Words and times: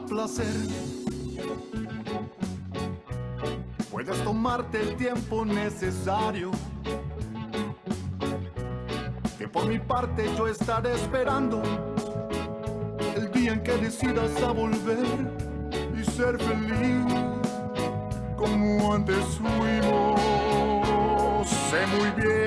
placer. 0.00 0.46
Puedes 3.90 4.22
tomarte 4.24 4.80
el 4.80 4.96
tiempo 4.96 5.44
necesario. 5.44 6.50
Que 9.38 9.48
por 9.48 9.66
mi 9.66 9.78
parte 9.78 10.28
yo 10.36 10.46
estaré 10.46 10.94
esperando 10.94 11.62
el 13.16 13.30
día 13.32 13.52
en 13.52 13.62
que 13.62 13.72
decidas 13.72 14.42
a 14.42 14.52
volver 14.52 15.06
y 15.98 16.04
ser 16.04 16.38
feliz 16.38 17.14
como 18.36 18.94
antes 18.94 19.24
fuimos. 19.36 20.20
Sé 21.48 21.86
muy 21.96 22.10
bien 22.22 22.37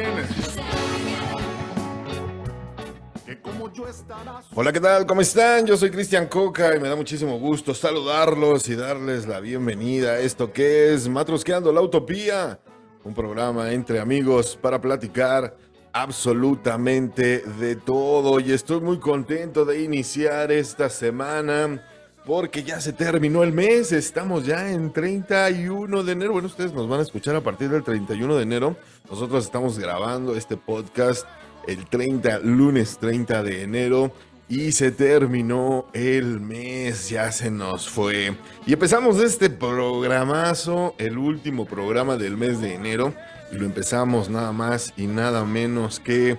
Hola, 4.54 4.74
¿qué 4.74 4.82
tal? 4.82 5.06
¿Cómo 5.06 5.22
están? 5.22 5.66
Yo 5.66 5.78
soy 5.78 5.92
Cristian 5.92 6.28
Coca 6.28 6.76
y 6.76 6.80
me 6.80 6.90
da 6.90 6.96
muchísimo 6.96 7.40
gusto 7.40 7.74
saludarlos 7.74 8.68
y 8.68 8.76
darles 8.76 9.28
la 9.28 9.40
bienvenida 9.40 10.12
a 10.12 10.20
esto 10.20 10.52
que 10.52 10.94
es 10.94 11.08
Matrosqueando 11.08 11.72
la 11.72 11.82
Utopía, 11.82 12.60
un 13.06 13.14
programa 13.14 13.72
entre 13.72 14.00
amigos 14.00 14.58
para 14.62 14.82
platicar 14.82 15.56
absolutamente 15.94 17.40
de 17.40 17.78
todo 17.78 18.42
y 18.42 18.52
estoy 18.52 18.82
muy 18.82 19.00
contento 19.00 19.64
de 19.64 19.82
iniciar 19.82 20.52
esta 20.52 20.90
semana 20.90 21.82
porque 22.26 22.64
ya 22.64 22.82
se 22.82 22.92
terminó 22.94 23.42
el 23.44 23.54
mes, 23.54 23.94
estamos 23.94 24.46
ya 24.46 24.70
en 24.70 24.92
31 24.92 26.04
de 26.04 26.12
enero, 26.12 26.34
bueno, 26.34 26.48
ustedes 26.48 26.74
nos 26.74 26.90
van 26.90 27.00
a 27.00 27.04
escuchar 27.04 27.36
a 27.36 27.42
partir 27.42 27.70
del 27.70 27.84
31 27.84 28.36
de 28.36 28.44
enero, 28.44 28.76
nosotros 29.10 29.46
estamos 29.46 29.80
grabando 29.80 30.36
este 30.36 30.58
podcast 30.58 31.26
el 31.68 31.86
30, 31.86 32.40
lunes 32.40 32.98
30 33.00 33.44
de 33.44 33.64
enero. 33.64 34.12
Y 34.50 34.74
se 34.74 34.92
terminó 34.92 35.86
el 35.94 36.42
mes, 36.42 37.10
ya 37.10 37.32
se 37.32 37.50
nos 37.50 37.90
fue. 37.90 38.36
Y 38.66 38.74
empezamos 38.74 39.18
este 39.22 39.50
programazo, 39.50 40.94
el 40.98 41.18
último 41.18 41.66
programa 41.66 42.18
del 42.18 42.36
mes 42.36 42.60
de 42.60 42.74
enero. 42.74 43.14
Y 43.54 43.56
lo 43.56 43.66
empezamos 43.66 44.30
nada 44.30 44.52
más 44.52 44.94
y 44.98 45.08
nada 45.08 45.46
menos 45.46 46.02
que 46.02 46.38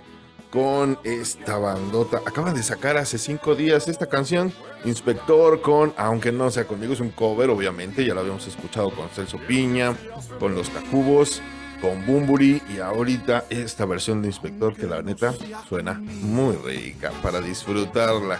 con 0.50 0.98
esta 1.04 1.56
bandota. 1.56 2.20
Acaban 2.26 2.54
de 2.54 2.62
sacar 2.62 2.98
hace 2.98 3.16
cinco 3.16 3.54
días 3.54 3.88
esta 3.88 4.06
canción, 4.06 4.52
Inspector, 4.84 5.62
con, 5.62 5.94
aunque 5.96 6.32
no 6.32 6.50
sea 6.50 6.66
conmigo, 6.66 6.92
es 6.92 7.00
un 7.00 7.10
cover, 7.10 7.48
obviamente. 7.48 8.04
Ya 8.04 8.12
lo 8.12 8.20
habíamos 8.20 8.46
escuchado 8.46 8.90
con 8.90 9.08
Celso 9.08 9.38
Piña, 9.48 9.96
con 10.38 10.54
los 10.54 10.68
Tacubos 10.68 11.40
con 11.82 12.06
Bumburi 12.06 12.62
y 12.72 12.78
ahorita 12.78 13.46
esta 13.50 13.84
versión 13.84 14.22
de 14.22 14.28
Inspector 14.28 14.76
que 14.76 14.86
la 14.86 15.02
neta 15.02 15.34
suena 15.68 15.94
muy 16.22 16.54
rica 16.56 17.10
para 17.22 17.40
disfrutarla 17.40 18.38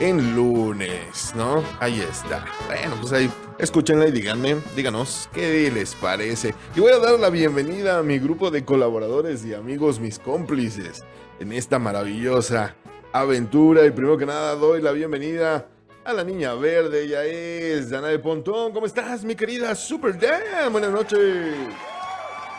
en 0.00 0.34
lunes, 0.34 1.32
¿no? 1.36 1.62
Ahí 1.78 2.00
está. 2.00 2.44
Bueno, 2.66 2.96
pues 3.00 3.12
ahí 3.12 3.30
escúchenla 3.58 4.08
y 4.08 4.10
díganme, 4.10 4.56
díganos 4.74 5.30
qué 5.32 5.70
les 5.70 5.94
parece. 5.94 6.52
Y 6.74 6.80
voy 6.80 6.90
a 6.90 6.98
dar 6.98 7.20
la 7.20 7.30
bienvenida 7.30 7.98
a 7.98 8.02
mi 8.02 8.18
grupo 8.18 8.50
de 8.50 8.64
colaboradores 8.64 9.44
y 9.44 9.54
amigos, 9.54 10.00
mis 10.00 10.18
cómplices, 10.18 11.04
en 11.38 11.52
esta 11.52 11.78
maravillosa 11.78 12.74
aventura. 13.12 13.86
Y 13.86 13.92
primero 13.92 14.18
que 14.18 14.26
nada 14.26 14.56
doy 14.56 14.82
la 14.82 14.90
bienvenida 14.90 15.68
a 16.04 16.12
la 16.12 16.24
niña 16.24 16.54
verde, 16.54 17.04
ella 17.04 17.24
es 17.24 17.88
Dana 17.90 18.08
de 18.08 18.18
Pontón. 18.18 18.72
¿Cómo 18.72 18.86
estás, 18.86 19.22
mi 19.22 19.36
querida 19.36 19.76
Super 19.76 20.18
Dan? 20.18 20.72
Buenas 20.72 20.90
noches. 20.90 21.54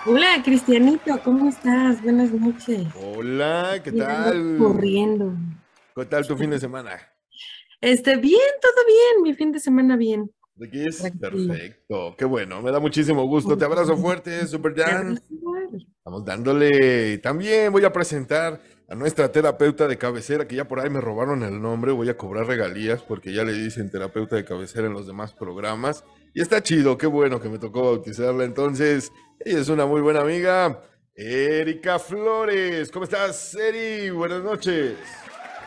Hola, 0.04 0.42
Cristianito, 0.44 1.20
¿cómo 1.24 1.48
estás? 1.48 2.02
Buenas 2.02 2.32
noches. 2.32 2.88
Hola, 2.96 3.80
¿qué 3.84 3.92
tal? 3.92 4.58
Corriendo. 4.58 5.34
¿Qué 5.96 6.06
tal 6.06 6.26
tu 6.26 6.36
fin 6.36 6.50
de 6.50 6.60
semana? 6.60 7.00
Este, 7.80 8.18
bien, 8.18 8.40
todo 8.60 8.86
bien, 8.88 9.22
mi 9.22 9.36
fin 9.36 9.52
de 9.52 9.60
semana 9.60 9.96
bien. 9.98 10.32
¿De 10.56 10.72
qué 10.72 10.86
es? 10.86 11.04
Perfecto, 11.20 12.16
qué 12.18 12.26
bueno, 12.26 12.64
me 12.64 12.72
da 12.72 12.80
muchísimo 12.80 13.26
gusto. 13.26 13.56
Te 13.56 13.66
abrazo 13.66 13.96
fuerte, 13.96 14.48
Super 14.48 14.74
Jan. 14.76 15.22
Vamos 16.04 16.26
dándole. 16.26 17.20
También 17.20 17.72
voy 17.72 17.86
a 17.86 17.94
presentar 17.94 18.60
a 18.90 18.96
nuestra 18.96 19.32
terapeuta 19.32 19.88
de 19.88 20.00
cabecera, 20.00 20.48
que 20.48 20.56
ya 20.56 20.68
por 20.68 20.80
ahí 20.80 20.90
me 20.90 21.00
robaron 21.00 21.44
el 21.44 21.62
nombre. 21.62 21.92
Voy 21.92 22.10
a 22.10 22.18
cobrar 22.18 22.48
regalías 22.48 23.04
porque 23.04 23.34
ya 23.34 23.44
le 23.44 23.54
dicen 23.54 23.92
terapeuta 23.92 24.36
de 24.36 24.46
cabecera 24.46 24.88
en 24.88 24.94
los 24.94 25.06
demás 25.06 25.34
programas. 25.34 26.04
Y 26.34 26.42
está 26.42 26.64
chido, 26.64 26.98
qué 26.98 27.08
bueno 27.08 27.42
que 27.42 27.50
me 27.50 27.60
tocó 27.60 27.84
bautizarla. 27.84 28.46
Entonces, 28.46 29.12
ella 29.40 29.60
es 29.60 29.68
una 29.68 29.86
muy 29.86 30.00
buena 30.00 30.22
amiga, 30.22 30.82
Erika 31.14 32.00
Flores. 32.00 32.90
¿Cómo 32.90 33.04
estás, 33.04 33.54
Eri? 33.56 34.12
Buenas 34.12 34.42
noches. 34.42 34.96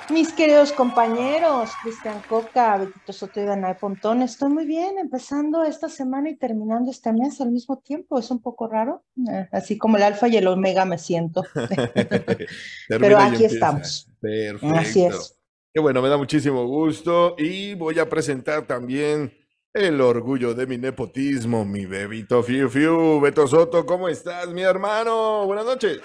Mis 0.09 0.33
queridos 0.33 0.73
compañeros, 0.73 1.71
Cristian 1.83 2.23
Coca, 2.29 2.79
Betito 2.79 3.13
Soto 3.13 3.41
y 3.41 3.45
Danae 3.45 3.75
Pontón, 3.75 4.23
estoy 4.23 4.51
muy 4.51 4.67
bien, 4.67 4.99
empezando 4.99 5.65
esta 5.65 5.89
semana 5.89 6.29
y 6.29 6.37
terminando 6.37 6.91
este 6.91 7.11
mes 7.13 7.41
al 7.41 7.51
mismo 7.51 7.79
tiempo, 7.79 8.19
es 8.19 8.31
un 8.31 8.43
poco 8.43 8.69
raro, 8.69 9.03
eh, 9.31 9.49
así 9.51 9.79
como 9.79 9.97
el 9.97 10.03
alfa 10.03 10.29
y 10.29 10.37
el 10.37 10.47
omega 10.47 10.85
me 10.85 10.99
siento, 10.99 11.43
pero 12.89 13.19
aquí 13.19 13.47
estamos. 13.47 14.07
Perfecto. 14.21 14.77
Así 14.77 15.05
es. 15.07 15.39
Qué 15.73 15.81
bueno, 15.81 16.03
me 16.03 16.11
da 16.11 16.19
muchísimo 16.19 16.67
gusto 16.67 17.35
y 17.39 17.75
voy 17.75 17.99
a 17.99 18.07
presentar 18.07 18.67
también 18.67 19.33
el 19.75 20.01
orgullo 20.01 20.55
de 20.55 20.69
mi 20.69 20.79
nepotismo, 20.79 21.65
mi 21.65 21.85
bebito 21.85 22.45
Fiu 22.45 22.71
Fiu. 22.71 23.21
Beto 23.21 23.49
Soto, 23.49 23.85
¿cómo 23.85 24.09
estás, 24.09 24.47
mi 24.49 24.63
hermano? 24.63 25.47
Buenas 25.47 25.65
noches. 25.65 26.01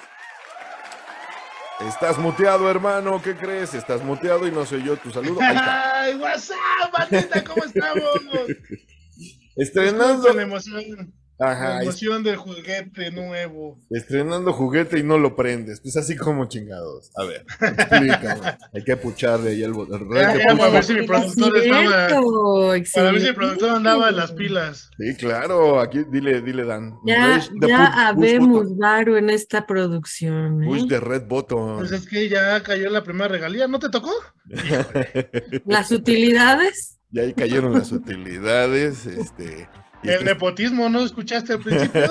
Estás 1.87 2.17
muteado, 2.17 2.69
hermano. 2.69 3.21
¿Qué 3.21 3.35
crees? 3.35 3.75
Estás 3.75 4.03
muteado 4.03 4.47
y 4.47 4.51
no 4.51 4.65
soy 4.65 4.83
yo 4.83 4.97
tu 4.97 5.11
saludo. 5.11 5.39
Ahí 5.39 5.55
está. 5.55 6.01
¡Ay, 6.01 6.15
WhatsApp, 6.15 6.57
bandita! 6.91 7.43
¿Cómo 7.43 7.63
estamos? 7.63 8.03
Estrenando. 9.55 10.39
emoción. 10.39 11.13
Ajá, 11.39 11.75
La 11.75 11.83
emoción 11.83 12.21
del 12.23 12.35
juguete 12.35 13.11
nuevo. 13.11 13.79
estrenando 13.89 14.51
juguete 14.51 14.99
y 14.99 15.03
no 15.03 15.17
lo 15.17 15.35
prendes. 15.35 15.79
Pues 15.81 15.95
así 15.95 16.15
como 16.17 16.45
chingados. 16.49 17.11
A 17.15 17.23
ver, 17.25 17.45
explícame. 17.61 18.57
Hay 18.73 18.83
que 18.83 18.97
pucharle 18.97 19.51
ahí 19.51 19.63
el 19.63 19.71
botón. 19.73 20.09
Ya, 20.13 20.33
que 20.33 20.39
ya, 20.39 20.51
pucha. 20.51 20.65
a 20.65 20.69
ver 20.69 20.83
si 20.83 20.93
mi 20.95 21.07
productor 21.07 21.57
estaba. 21.57 22.07
Para 22.07 22.11
ver 22.11 22.19
si 22.19 22.19
el 22.19 22.75
excelente. 22.75 23.33
productor 23.33 23.69
andaba 23.69 24.09
en 24.09 24.15
las 24.17 24.31
pilas. 24.33 24.89
Sí, 24.97 25.15
claro. 25.15 25.79
Aquí, 25.79 25.99
dile, 26.11 26.41
dile, 26.41 26.65
Dan. 26.65 26.95
Ya, 27.05 27.39
ya 27.39 27.39
push- 27.39 27.49
push 27.51 27.71
habemos 27.73 28.77
varo 28.77 29.17
en 29.17 29.29
esta 29.29 29.65
producción. 29.65 30.63
¿eh? 30.63 30.67
Push 30.67 30.87
the 30.87 30.99
red 30.99 31.23
button. 31.27 31.77
Pues 31.77 31.91
es 31.93 32.07
que 32.07 32.27
ya 32.27 32.61
cayó 32.63 32.89
la 32.89 33.03
primera 33.03 33.29
regalía. 33.29 33.67
¿No 33.67 33.79
te 33.79 33.89
tocó? 33.89 34.11
Las 35.65 35.91
utilidades. 35.91 36.95
Y 37.11 37.19
ahí 37.19 37.33
cayeron 37.33 37.73
las 37.73 37.91
utilidades. 37.91 39.07
Este. 39.07 39.67
El 40.03 40.09
este- 40.11 40.25
nepotismo, 40.25 40.89
¿no 40.89 41.01
escuchaste 41.03 41.53
al 41.53 41.59
principio? 41.59 42.01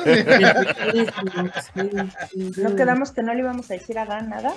No 2.58 2.76
quedamos 2.76 3.12
que 3.12 3.22
no 3.22 3.32
le 3.34 3.40
íbamos 3.40 3.70
a 3.70 3.74
decir 3.74 3.98
a 3.98 4.06
Dan 4.06 4.28
nada, 4.28 4.52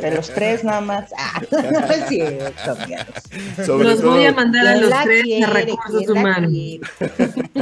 de 0.00 0.10
los 0.14 0.28
tres 0.30 0.64
nada 0.64 0.80
más, 0.80 1.10
ah, 1.18 1.40
no 1.50 1.86
es 1.94 2.08
cierto, 2.08 2.72
amigos. 2.72 3.06
sobre 3.64 3.88
Los 3.88 4.00
todo, 4.00 4.12
voy 4.12 4.26
a 4.26 4.32
mandar 4.32 4.66
a 4.66 4.72
¿Quién 4.74 4.90
los 4.90 5.02
tres 5.04 5.22
quiere? 5.22 5.44
a 5.44 5.50
recursos 5.50 5.98
¿Quién 5.98 6.14
la 6.14 6.20
humanos. 6.20 6.52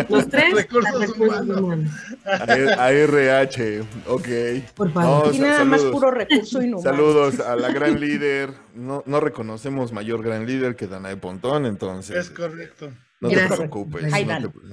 Los 0.08 0.28
tres 0.28 0.52
a 0.52 0.56
Recursos 0.56 1.00
recursos 1.00 1.48
humanos. 1.48 1.90
a, 2.24 2.84
a 2.84 2.92
RH. 2.92 3.80
Ok. 4.08 4.28
Por 4.74 4.92
favor. 4.92 5.24
No, 5.24 5.28
Aquí 5.30 5.38
nada 5.40 5.64
más 5.64 5.82
puro 5.82 6.10
recurso 6.10 6.62
inhumano. 6.62 6.82
Saludos 6.90 7.40
a 7.40 7.56
la 7.56 7.68
gran 7.72 8.00
líder. 8.00 8.50
No, 8.74 9.02
no 9.06 9.20
reconocemos 9.20 9.92
mayor 9.92 10.22
gran 10.22 10.46
líder 10.46 10.76
que 10.76 10.86
Danae 10.86 11.16
Pontón, 11.16 11.64
entonces. 11.66 12.16
Es 12.16 12.30
correcto. 12.30 12.90
No 13.20 13.28
te 13.30 13.36
preocupes. 13.56 14.02
No 14.02 14.08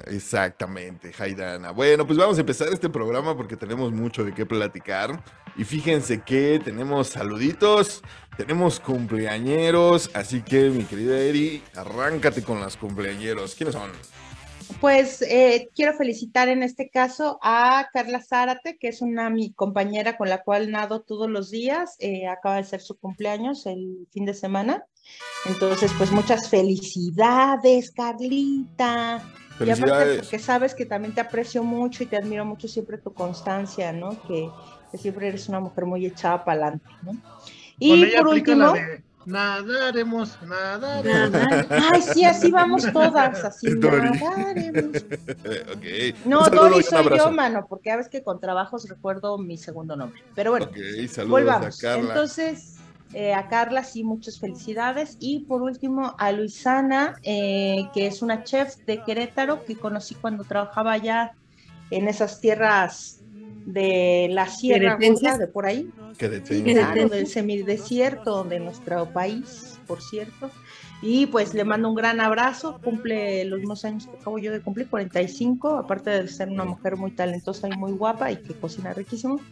te- 0.03 0.15
exactamente, 0.15 1.13
Jaidana. 1.13 1.71
Bueno, 1.71 2.05
pues 2.05 2.17
vamos 2.19 2.37
a 2.37 2.41
empezar 2.41 2.67
este 2.69 2.89
programa 2.89 3.37
porque 3.37 3.55
tenemos 3.55 3.93
mucho 3.93 4.25
de 4.25 4.33
qué 4.33 4.45
platicar. 4.45 5.23
Y 5.55 5.63
fíjense 5.63 6.21
que 6.21 6.59
tenemos 6.63 7.07
saluditos, 7.07 8.01
tenemos 8.37 8.79
cumpleañeros, 8.79 10.09
así 10.13 10.41
que 10.41 10.69
mi 10.69 10.83
querida 10.83 11.17
Eri, 11.19 11.63
arráncate 11.75 12.41
con 12.43 12.59
las 12.59 12.75
cumpleañeros. 12.77 13.55
¿Quiénes 13.55 13.75
son? 13.75 13.91
Pues 14.79 15.21
eh, 15.21 15.69
quiero 15.75 15.93
felicitar 15.93 16.47
en 16.49 16.63
este 16.63 16.89
caso 16.89 17.39
a 17.41 17.87
Carla 17.93 18.21
Zárate, 18.21 18.77
que 18.77 18.87
es 18.87 19.01
una 19.01 19.29
mi 19.29 19.51
compañera 19.53 20.17
con 20.17 20.29
la 20.29 20.43
cual 20.43 20.71
nado 20.71 21.01
todos 21.01 21.29
los 21.29 21.51
días. 21.51 21.95
eh, 21.99 22.27
acaba 22.27 22.57
de 22.57 22.63
ser 22.63 22.81
su 22.81 22.97
cumpleaños 22.97 23.65
el 23.65 24.07
fin 24.11 24.25
de 24.25 24.33
semana. 24.33 24.85
Entonces, 25.45 25.91
pues 25.97 26.11
muchas 26.11 26.49
felicidades, 26.49 27.91
Carlita. 27.91 29.21
Y 29.59 29.69
aparte, 29.69 29.75
Felicidades. 29.75 30.17
porque 30.21 30.39
sabes 30.39 30.73
que 30.73 30.85
también 30.85 31.13
te 31.13 31.21
aprecio 31.21 31.63
mucho 31.63 32.03
y 32.03 32.07
te 32.07 32.17
admiro 32.17 32.45
mucho 32.45 32.67
siempre 32.67 32.97
tu 32.97 33.13
constancia, 33.13 33.91
¿no? 33.91 34.19
Que, 34.27 34.49
que 34.91 34.97
siempre 34.97 35.27
eres 35.27 35.49
una 35.49 35.59
mujer 35.59 35.85
muy 35.85 36.05
echada 36.05 36.43
para 36.43 36.61
adelante, 36.67 36.85
¿no? 37.03 37.11
Y 37.77 38.05
por 38.15 38.27
último, 38.27 38.65
la 38.67 38.73
de 38.73 39.03
nadaremos, 39.25 40.37
nadaremos. 40.41 41.31
Nada. 41.31 41.65
ay, 41.93 42.01
sí, 42.01 42.25
así 42.25 42.51
vamos 42.51 42.83
todas, 42.91 43.43
así 43.43 43.67
Dori. 43.75 44.09
nadaremos. 44.11 45.03
ok. 45.75 46.25
No, 46.25 46.49
Dori 46.49 46.83
soy 46.83 46.99
abrazo. 46.99 47.25
yo, 47.25 47.31
mano, 47.31 47.65
porque 47.69 47.91
a 47.91 47.97
veces 47.97 48.11
que 48.11 48.23
con 48.23 48.39
trabajos 48.39 48.87
recuerdo 48.89 49.37
mi 49.37 49.57
segundo 49.57 49.95
nombre. 49.95 50.21
Pero 50.35 50.51
bueno, 50.51 50.65
Ok, 50.67 50.77
saludos 51.09 51.29
volvamos. 51.29 51.77
a 51.79 51.81
Carla. 51.81 52.09
Entonces, 52.09 52.77
eh, 53.13 53.33
a 53.33 53.47
Carla, 53.47 53.83
sí, 53.83 54.03
muchas 54.03 54.39
felicidades. 54.39 55.17
Y 55.19 55.39
por 55.41 55.61
último, 55.61 56.15
a 56.17 56.31
Luisana, 56.31 57.15
eh, 57.23 57.87
que 57.93 58.07
es 58.07 58.21
una 58.21 58.43
chef 58.43 58.75
de 58.85 59.03
Querétaro 59.03 59.63
que 59.65 59.75
conocí 59.77 60.15
cuando 60.15 60.43
trabajaba 60.43 60.93
allá 60.93 61.33
en 61.89 62.07
esas 62.07 62.39
tierras 62.39 63.20
de 63.65 64.27
la 64.31 64.47
Sierra. 64.47 64.97
Gorda, 64.99 65.37
de 65.37 65.47
por 65.47 65.65
ahí. 65.65 65.93
Claro, 66.63 67.09
del 67.09 67.27
semidesierto 67.27 68.43
de 68.45 68.59
nuestro 68.59 69.11
país, 69.13 69.81
por 69.87 70.01
cierto. 70.01 70.55
Y 71.01 71.27
pues 71.27 71.53
le 71.53 71.65
mando 71.65 71.89
un 71.89 71.95
gran 71.95 72.19
abrazo, 72.21 72.79
cumple 72.83 73.45
los 73.45 73.59
mismos 73.59 73.85
años 73.85 74.07
que 74.07 74.17
acabo 74.17 74.37
yo 74.39 74.51
de 74.51 74.61
cumplir, 74.61 74.89
45, 74.89 75.77
aparte 75.77 76.11
de 76.11 76.27
ser 76.27 76.49
una 76.49 76.65
mujer 76.65 76.97
muy 76.97 77.11
talentosa 77.11 77.67
y 77.69 77.73
muy 77.73 77.93
guapa 77.93 78.31
y 78.31 78.37
que 78.41 78.57
cocina 78.59 78.93
riquísimo. 78.93 79.47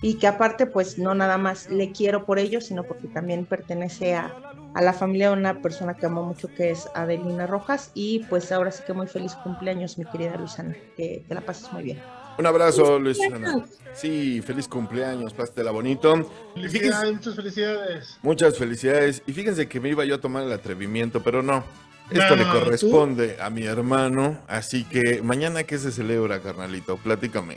Y 0.00 0.18
que 0.18 0.26
aparte 0.28 0.66
pues 0.66 0.98
no 0.98 1.14
nada 1.14 1.38
más 1.38 1.68
le 1.68 1.92
quiero 1.92 2.24
por 2.26 2.38
ello, 2.38 2.60
sino 2.60 2.86
porque 2.86 3.08
también 3.08 3.46
pertenece 3.46 4.14
a, 4.14 4.38
a 4.74 4.82
la 4.82 4.92
familia 4.94 5.28
de 5.28 5.34
una 5.34 5.60
persona 5.62 5.96
que 5.96 6.06
amo 6.06 6.24
mucho 6.24 6.52
que 6.54 6.70
es 6.70 6.88
Adelina 6.94 7.46
Rojas. 7.46 7.90
Y 7.94 8.20
pues 8.28 8.52
ahora 8.52 8.70
sí 8.70 8.82
que 8.86 8.92
muy 8.94 9.06
feliz 9.08 9.36
cumpleaños 9.36 9.98
mi 9.98 10.06
querida 10.06 10.36
Luisana, 10.36 10.76
que 10.96 11.24
te 11.28 11.34
la 11.34 11.44
pases 11.44 11.72
muy 11.72 11.82
bien. 11.82 12.04
Un 12.38 12.46
abrazo, 12.46 12.98
Luisana. 12.98 13.64
Sí, 13.94 14.42
feliz 14.44 14.66
cumpleaños, 14.66 15.32
pásatela 15.32 15.70
bonito. 15.70 16.28
Fíjense, 16.56 17.12
muchas 17.12 17.34
felicidades. 17.36 18.18
muchas 18.22 18.58
felicidades. 18.58 19.22
Y 19.26 19.32
fíjense 19.32 19.68
que 19.68 19.78
me 19.80 19.88
iba 19.90 20.04
yo 20.04 20.16
a 20.16 20.20
tomar 20.20 20.42
el 20.44 20.52
atrevimiento, 20.52 21.22
pero 21.22 21.42
no. 21.42 21.64
Esto 22.10 22.36
No, 22.36 22.36
le 22.36 22.44
¿tú? 22.44 22.50
corresponde 22.52 23.36
a 23.40 23.48
mi 23.50 23.64
hermano, 23.64 24.38
así 24.48 24.84
que 24.84 25.22
mañana 25.22 25.62
qué 25.62 25.78
se 25.78 25.90
celebra, 25.92 26.40
carnalito, 26.40 26.96
platícame. 26.98 27.56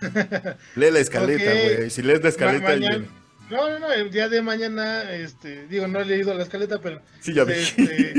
Lee 0.76 0.90
la 0.90 1.00
escaleta, 1.00 1.50
güey. 1.50 1.90
Si 1.90 2.02
lees 2.02 2.22
la 2.22 2.28
escaleta, 2.28 2.68
Ma- 2.68 2.74
mañana- 2.74 3.06
No, 3.50 3.68
no, 3.70 3.78
no, 3.78 3.92
el 3.92 4.10
día 4.10 4.28
de 4.28 4.42
mañana, 4.42 5.10
este, 5.12 5.66
digo, 5.68 5.88
no 5.88 6.00
he 6.00 6.04
leído 6.04 6.34
la 6.34 6.42
escaleta, 6.42 6.80
pero 6.80 7.00
sí 7.20 7.32
ya 7.32 7.44
vi. 7.44 7.54
este, 7.54 8.12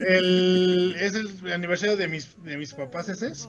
el, 0.00 0.96
es 0.98 1.14
el 1.14 1.52
aniversario 1.52 1.96
de 1.96 2.08
mis, 2.08 2.42
de 2.42 2.56
mis 2.56 2.72
papás 2.72 3.08
ese. 3.10 3.34
Sí. 3.34 3.46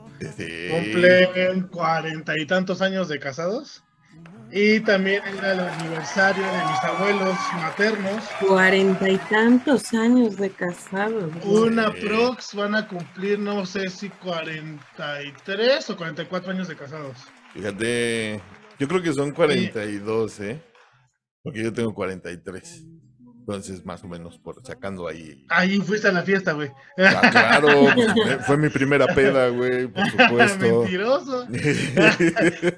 Cumplen 0.70 1.68
cuarenta 1.68 2.38
y 2.38 2.46
tantos 2.46 2.82
años 2.82 3.08
de 3.08 3.20
casados. 3.20 3.84
Y 4.54 4.82
también 4.82 5.24
era 5.38 5.54
el 5.54 5.60
aniversario 5.62 6.44
de 6.44 6.66
mis 6.66 6.84
abuelos 6.84 7.38
maternos. 7.56 8.24
Cuarenta 8.46 9.10
y 9.10 9.18
tantos 9.18 9.94
años 9.94 10.36
de 10.36 10.50
casados. 10.50 11.32
Una 11.46 11.94
Sí. 11.94 12.02
prox 12.06 12.54
van 12.56 12.76
a 12.76 12.86
cumplir, 12.86 13.40
no 13.40 13.66
sé 13.66 13.90
si 13.90 14.10
43 14.10 15.90
o 15.90 15.96
44 15.96 16.52
años 16.52 16.68
de 16.68 16.76
casados. 16.76 17.18
Fíjate, 17.54 18.42
yo 18.80 18.88
creo 18.90 19.02
que 19.02 19.14
son 19.14 19.32
42, 19.32 20.40
¿eh? 20.42 20.62
Porque 21.44 21.64
yo 21.64 21.74
tengo 21.74 21.94
43. 21.94 22.86
Entonces, 23.40 23.84
más 23.84 24.04
o 24.04 24.08
menos, 24.08 24.38
por 24.38 24.64
sacando 24.64 25.08
ahí. 25.08 25.44
Ahí 25.50 25.80
fuiste 25.80 26.08
a 26.08 26.12
la 26.12 26.22
fiesta, 26.22 26.54
güey. 26.54 26.70
Ah, 27.00 27.22
claro, 27.32 27.88
pues, 27.96 28.46
fue- 28.46 28.58
mi 28.58 28.70
primera 28.70 29.08
peda, 29.16 29.50
güey, 29.50 29.88
por 29.88 30.06
supuesto. 30.12 30.82
Mentiroso. 30.82 31.48
y, 31.52 31.58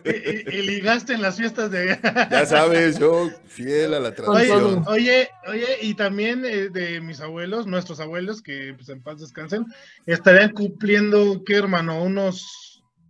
y- 0.10 0.58
y 0.58 0.62
ligaste 0.62 1.14
en 1.14 1.22
las 1.22 1.36
fiestas 1.38 1.70
de 1.70 2.00
ya 2.32 2.46
sabes, 2.46 2.98
yo 2.98 3.30
fiel 3.46 3.94
a 3.94 4.00
la 4.00 4.16
tradición. 4.16 4.84
oye, 4.88 5.30
oye, 5.48 5.68
y 5.82 5.96
también 5.96 6.46
eh, 6.46 6.70
de 6.70 7.02
mis 7.02 7.20
abuelos, 7.20 7.68
nuestros 7.68 8.00
abuelos, 8.00 8.42
que 8.42 8.74
pues 8.76 8.88
en 8.88 9.02
paz 9.02 9.20
descansen, 9.20 9.66
estarían 10.06 10.52
cumpliendo, 10.52 11.44
¿qué 11.46 11.58
hermano? 11.58 12.02
Unos 12.02 12.63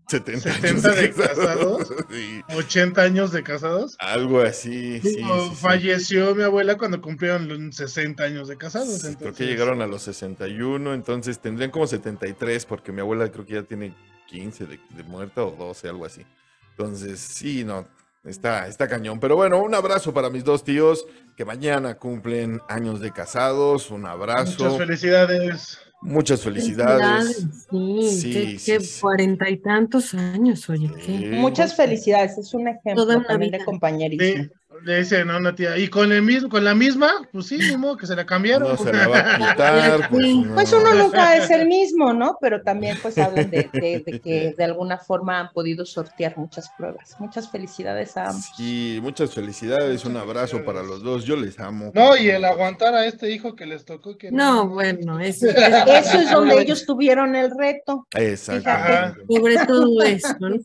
70, 0.08 0.54
70 0.54 0.90
de 0.92 1.12
casados. 1.14 1.88
casados. 1.90 1.94
Sí, 2.12 2.42
80 2.56 3.02
años 3.02 3.32
de 3.32 3.44
casados. 3.44 3.96
algo 4.00 4.42
así, 4.42 5.00
sí, 5.02 5.16
sí. 5.16 5.24
Falleció 5.56 6.36
mi 6.36 6.44
abuela 6.44 6.78
cuando 6.78 7.02
cumplieron 7.02 7.48
los 7.48 7.76
60 7.76 8.24
años 8.24 8.48
de 8.48 8.58
casados. 8.58 8.90
Sí, 8.94 9.00
Creo 9.02 9.12
entonces- 9.14 9.38
que 9.38 9.46
llegaron 9.46 9.82
a 9.82 9.88
los 9.88 10.04
61, 10.04 10.94
entonces 10.94 11.40
tendrían 11.40 11.72
como 11.72 11.88
73, 11.88 12.66
porque 12.66 12.92
mi 12.92 13.02
abuela 13.02 13.32
creo 13.32 13.46
que 13.46 13.54
ya 13.54 13.64
tiene 13.64 13.96
15 14.28 14.66
de, 14.66 14.80
de 14.96 15.04
muerta 15.04 15.44
o 15.44 15.52
12, 15.52 15.90
algo 15.90 16.06
así. 16.06 16.26
Entonces, 16.72 17.20
sí, 17.20 17.64
no, 17.64 17.88
está, 18.24 18.68
está 18.68 18.88
cañón. 18.88 19.20
Pero 19.20 19.36
bueno, 19.36 19.62
un 19.62 19.74
abrazo 19.76 20.14
para 20.14 20.30
mis 20.30 20.44
dos 20.44 20.64
tíos 20.64 21.06
que 21.38 21.46
mañana 21.46 21.96
cumplen 21.96 22.62
años 22.68 23.00
de 23.00 23.12
casados. 23.12 23.90
Un 23.92 24.06
abrazo. 24.06 24.64
Muchas 24.64 24.78
felicidades. 24.78 25.80
Muchas 26.04 26.42
felicidades. 26.42 27.48
Sí, 27.70 28.10
Sí, 28.12 28.32
que, 28.34 28.60
sí, 28.60 28.72
que 28.72 28.80
sí. 28.82 29.02
cuarenta 29.02 29.50
y 29.50 29.58
tantos 29.58 30.14
años, 30.14 30.70
oye, 30.70 30.90
Sí. 31.00 31.20
¿qué? 31.22 31.30
Muchas 31.32 31.76
felicidades, 31.76 32.38
es 32.38 32.54
un 32.54 32.68
ejemplo 32.68 32.96
Toda 32.96 33.18
una 33.18 33.28
también 33.28 33.52
de 33.52 33.58
vida. 33.58 33.66
compañerismo. 33.66 34.50
Le, 34.82 35.00
dicen 35.00 35.30
a 35.30 35.38
una 35.38 35.54
tía, 35.56 35.78
y 35.78 35.88
con 35.88 36.12
el 36.12 36.22
mismo, 36.22 36.50
con 36.50 36.64
la 36.64 36.74
misma, 36.74 37.12
pues 37.32 37.48
sí, 37.48 37.78
modo 37.78 37.98
que 37.98 38.08
se 38.08 38.16
la 38.16 38.26
cambiaron. 38.26 38.70
No 38.70 38.78
se 38.78 38.92
la 38.92 39.08
va 39.10 39.20
a 39.20 39.38
quitar. 39.38 40.10
Pues, 40.10 40.36
no. 40.36 40.54
Pues 40.56 40.74
uno 40.74 40.94
nunca 40.96 41.36
es 41.38 41.50
el 41.52 41.68
mismo, 41.68 42.14
¿no? 42.14 42.38
Pero 42.42 42.62
también 42.64 42.98
pues 43.02 43.18
hablan 43.18 43.50
de, 43.50 43.70
de- 43.72 44.04
de 44.06 44.20
que 44.20 44.54
de 44.58 44.64
alguna 44.64 44.98
forma 44.98 45.40
han 45.40 45.52
podido 45.52 45.86
sortear 45.86 46.38
muchas 46.38 46.70
pruebas. 46.78 47.16
Muchas 47.20 47.50
felicidades 47.50 48.18
a 48.18 48.30
ambos. 48.30 48.52
Sí, 48.58 49.00
muchas 49.02 49.34
felicidades. 49.34 50.06
Un 50.06 50.18
abrazo 50.18 50.64
para 50.66 50.84
los 50.84 51.04
dos. 51.04 51.26
Yo 51.26 51.36
les 51.36 51.60
amo. 51.60 51.92
No, 51.94 52.18
y 52.18 52.30
el 52.30 52.44
aguantar 52.46 52.94
a 52.96 53.06
este 53.06 53.32
hijo 53.32 53.56
que 53.56 53.66
les 53.66 53.86
tocó. 53.86 54.18
Que 54.18 54.32
No, 54.32 54.68
bueno, 54.68 55.20
eso, 55.20 55.48
Eso 55.88 56.20
es 56.20 56.32
donde 56.32 56.62
ellos 56.62 56.86
tuvieron 56.86 57.36
el 57.36 57.52
reto. 57.58 58.08
Exactamente. 58.16 59.22
sobre 59.30 59.58
todo 59.66 60.02
eso, 60.04 60.36
¿no? 60.40 60.56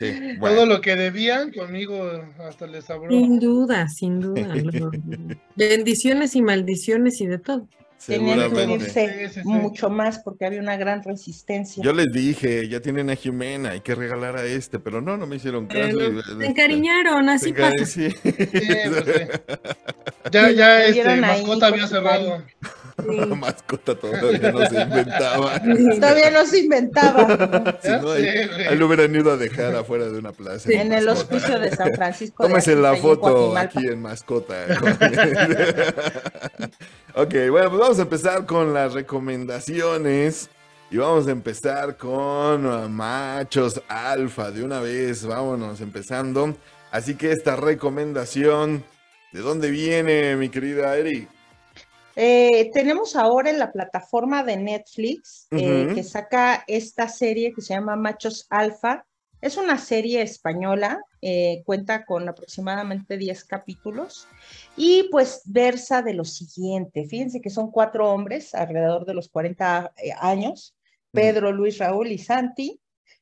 Sí, 0.00 0.38
Todo 0.40 0.64
lo 0.64 0.80
que 0.80 0.96
debían 0.96 1.52
conmigo 1.52 2.10
hasta 2.38 2.66
les 2.66 2.88
abrió. 2.88 3.10
Sin 3.10 3.38
duda, 3.38 3.86
sin 3.90 4.18
duda. 4.18 4.48
Bendiciones 5.56 6.34
y 6.34 6.40
maldiciones 6.40 7.20
y 7.20 7.26
de 7.26 7.38
todo. 7.38 7.68
Tenían 8.06 8.50
que 8.50 8.62
unirse 8.64 9.28
Sí, 9.28 9.34
sí, 9.34 9.40
sí. 9.42 9.48
mucho 9.48 9.90
más 9.90 10.18
porque 10.20 10.46
había 10.46 10.60
una 10.60 10.76
gran 10.76 11.02
resistencia. 11.02 11.82
Yo 11.82 11.92
les 11.92 12.10
dije, 12.12 12.68
ya 12.68 12.80
tienen 12.80 13.10
a 13.10 13.14
Jimena, 13.16 13.70
hay 13.70 13.80
que 13.80 13.94
regalar 13.94 14.36
a 14.36 14.44
este, 14.44 14.78
pero 14.78 15.00
no, 15.00 15.16
no 15.16 15.26
me 15.26 15.36
hicieron 15.36 15.66
caso. 15.66 16.00
Y- 16.00 16.22
Se 16.40 16.46
encariñaron, 16.46 17.26
Se 17.26 17.30
así 17.32 17.52
encari- 17.52 17.78
pasa. 17.78 17.86
sí. 17.86 18.10
Sí, 18.10 18.18
pues, 18.22 19.04
sí. 19.04 19.12
Ya, 20.32 20.50
ya, 20.50 20.84
este, 20.84 21.16
mascota 21.16 21.66
había 21.68 21.86
cerrado. 21.88 22.42
La 23.06 23.26
mascota 23.34 23.94
todavía 23.98 24.52
no 24.52 24.66
se 24.66 24.82
inventaba. 24.82 25.60
Todavía 26.00 26.30
no 26.30 26.46
se 26.46 26.58
inventaba. 26.58 27.78
Si 27.82 27.88
no, 27.88 28.10
ahí, 28.12 28.76
lo 28.76 28.86
hubieran 28.86 29.14
ido 29.16 29.32
a 29.32 29.36
dejar 29.38 29.74
afuera 29.74 30.04
de 30.10 30.18
una 30.18 30.32
plaza. 30.32 30.70
En 30.70 30.92
el 30.92 31.06
mascota. 31.06 31.36
hospicio 31.36 31.58
de 31.58 31.70
San 31.74 31.94
Francisco. 31.94 32.42
de 32.44 32.48
Tómese 32.50 32.76
la 32.76 32.94
en 32.94 33.02
foto 33.02 33.56
aquí 33.56 33.86
en 33.86 34.02
mascota. 34.02 34.54
Ok, 37.14 37.34
bueno, 37.50 37.68
pues 37.70 37.80
vamos 37.80 37.98
a 37.98 38.02
empezar 38.02 38.46
con 38.46 38.74
las 38.74 38.92
recomendaciones. 38.92 40.50
Y 40.92 40.96
vamos 40.96 41.28
a 41.28 41.30
empezar 41.30 41.96
con 41.96 42.66
uh, 42.66 42.88
machos 42.88 43.80
alfa 43.86 44.50
de 44.50 44.64
una 44.64 44.80
vez. 44.80 45.24
Vámonos 45.24 45.80
empezando. 45.80 46.56
Así 46.90 47.14
que 47.14 47.30
esta 47.30 47.54
recomendación, 47.54 48.84
¿de 49.32 49.40
dónde 49.40 49.70
viene, 49.70 50.34
mi 50.34 50.48
querida 50.48 50.96
Eri? 50.96 51.28
Eh, 52.16 52.72
tenemos 52.74 53.14
ahora 53.14 53.50
en 53.50 53.60
la 53.60 53.70
plataforma 53.70 54.42
de 54.42 54.56
Netflix 54.56 55.46
eh, 55.52 55.92
que 55.94 56.02
saca 56.02 56.64
esta 56.66 57.08
serie 57.08 57.52
que 57.54 57.62
se 57.62 57.74
llama 57.74 57.94
Machos 57.94 58.48
Alfa. 58.50 59.06
Es 59.40 59.56
una 59.56 59.78
serie 59.78 60.20
española, 60.20 61.02
eh, 61.22 61.62
cuenta 61.64 62.04
con 62.04 62.28
aproximadamente 62.28 63.16
10 63.16 63.44
capítulos 63.44 64.28
y 64.76 65.04
pues 65.10 65.42
versa 65.46 66.02
de 66.02 66.14
lo 66.14 66.24
siguiente. 66.24 67.06
Fíjense 67.06 67.40
que 67.40 67.50
son 67.50 67.70
cuatro 67.70 68.10
hombres 68.10 68.54
alrededor 68.54 69.06
de 69.06 69.14
los 69.14 69.28
40 69.28 69.92
eh, 69.96 70.10
años, 70.18 70.76
Pedro, 71.10 71.52
Luis, 71.52 71.78
Raúl 71.78 72.08
y 72.08 72.18
Santi, 72.18 72.80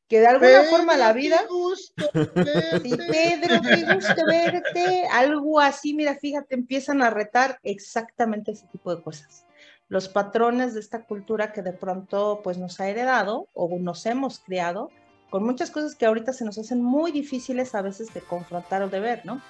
que 0.08 0.20
de 0.20 0.26
alguna 0.26 0.64
forma 0.70 0.96
la 0.96 1.12
vida... 1.12 1.38
Qué 1.40 1.46
gusto 1.46 2.10
Sí, 2.82 2.90
verte. 2.90 3.06
Pedro, 3.10 3.60
qué 3.62 3.94
gusto 3.94 4.24
verte. 4.26 5.06
Algo 5.12 5.60
así, 5.60 5.94
mira, 5.94 6.16
fíjate, 6.16 6.54
empiezan 6.54 7.02
a 7.02 7.10
retar 7.10 7.58
exactamente 7.62 8.52
ese 8.52 8.66
tipo 8.68 8.94
de 8.94 9.02
cosas. 9.02 9.44
Los 9.88 10.08
patrones 10.08 10.74
de 10.74 10.80
esta 10.80 11.04
cultura 11.04 11.52
que 11.52 11.62
de 11.62 11.72
pronto 11.72 12.40
pues 12.42 12.58
nos 12.58 12.80
ha 12.80 12.88
heredado 12.88 13.48
o 13.54 13.78
nos 13.78 14.04
hemos 14.06 14.40
creado 14.40 14.90
con 15.30 15.44
muchas 15.44 15.70
cosas 15.70 15.94
que 15.94 16.06
ahorita 16.06 16.32
se 16.32 16.44
nos 16.44 16.58
hacen 16.58 16.82
muy 16.82 17.12
difíciles 17.12 17.74
a 17.74 17.82
veces 17.82 18.12
de 18.14 18.20
confrontar 18.20 18.82
o 18.82 18.88
de 18.88 19.00
ver, 19.00 19.26
¿no? 19.26 19.42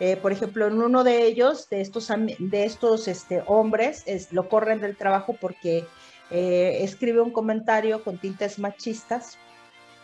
Eh, 0.00 0.16
por 0.16 0.32
ejemplo, 0.32 0.66
en 0.66 0.80
uno 0.80 1.04
de 1.04 1.24
ellos, 1.24 1.68
de 1.68 1.82
estos, 1.82 2.08
de 2.08 2.64
estos 2.64 3.06
este, 3.06 3.42
hombres, 3.46 4.02
es, 4.06 4.32
lo 4.32 4.48
corren 4.48 4.80
del 4.80 4.96
trabajo 4.96 5.36
porque 5.38 5.84
eh, 6.30 6.78
escribe 6.80 7.20
un 7.20 7.32
comentario 7.32 8.02
con 8.02 8.18
tintes 8.18 8.58
machistas 8.58 9.38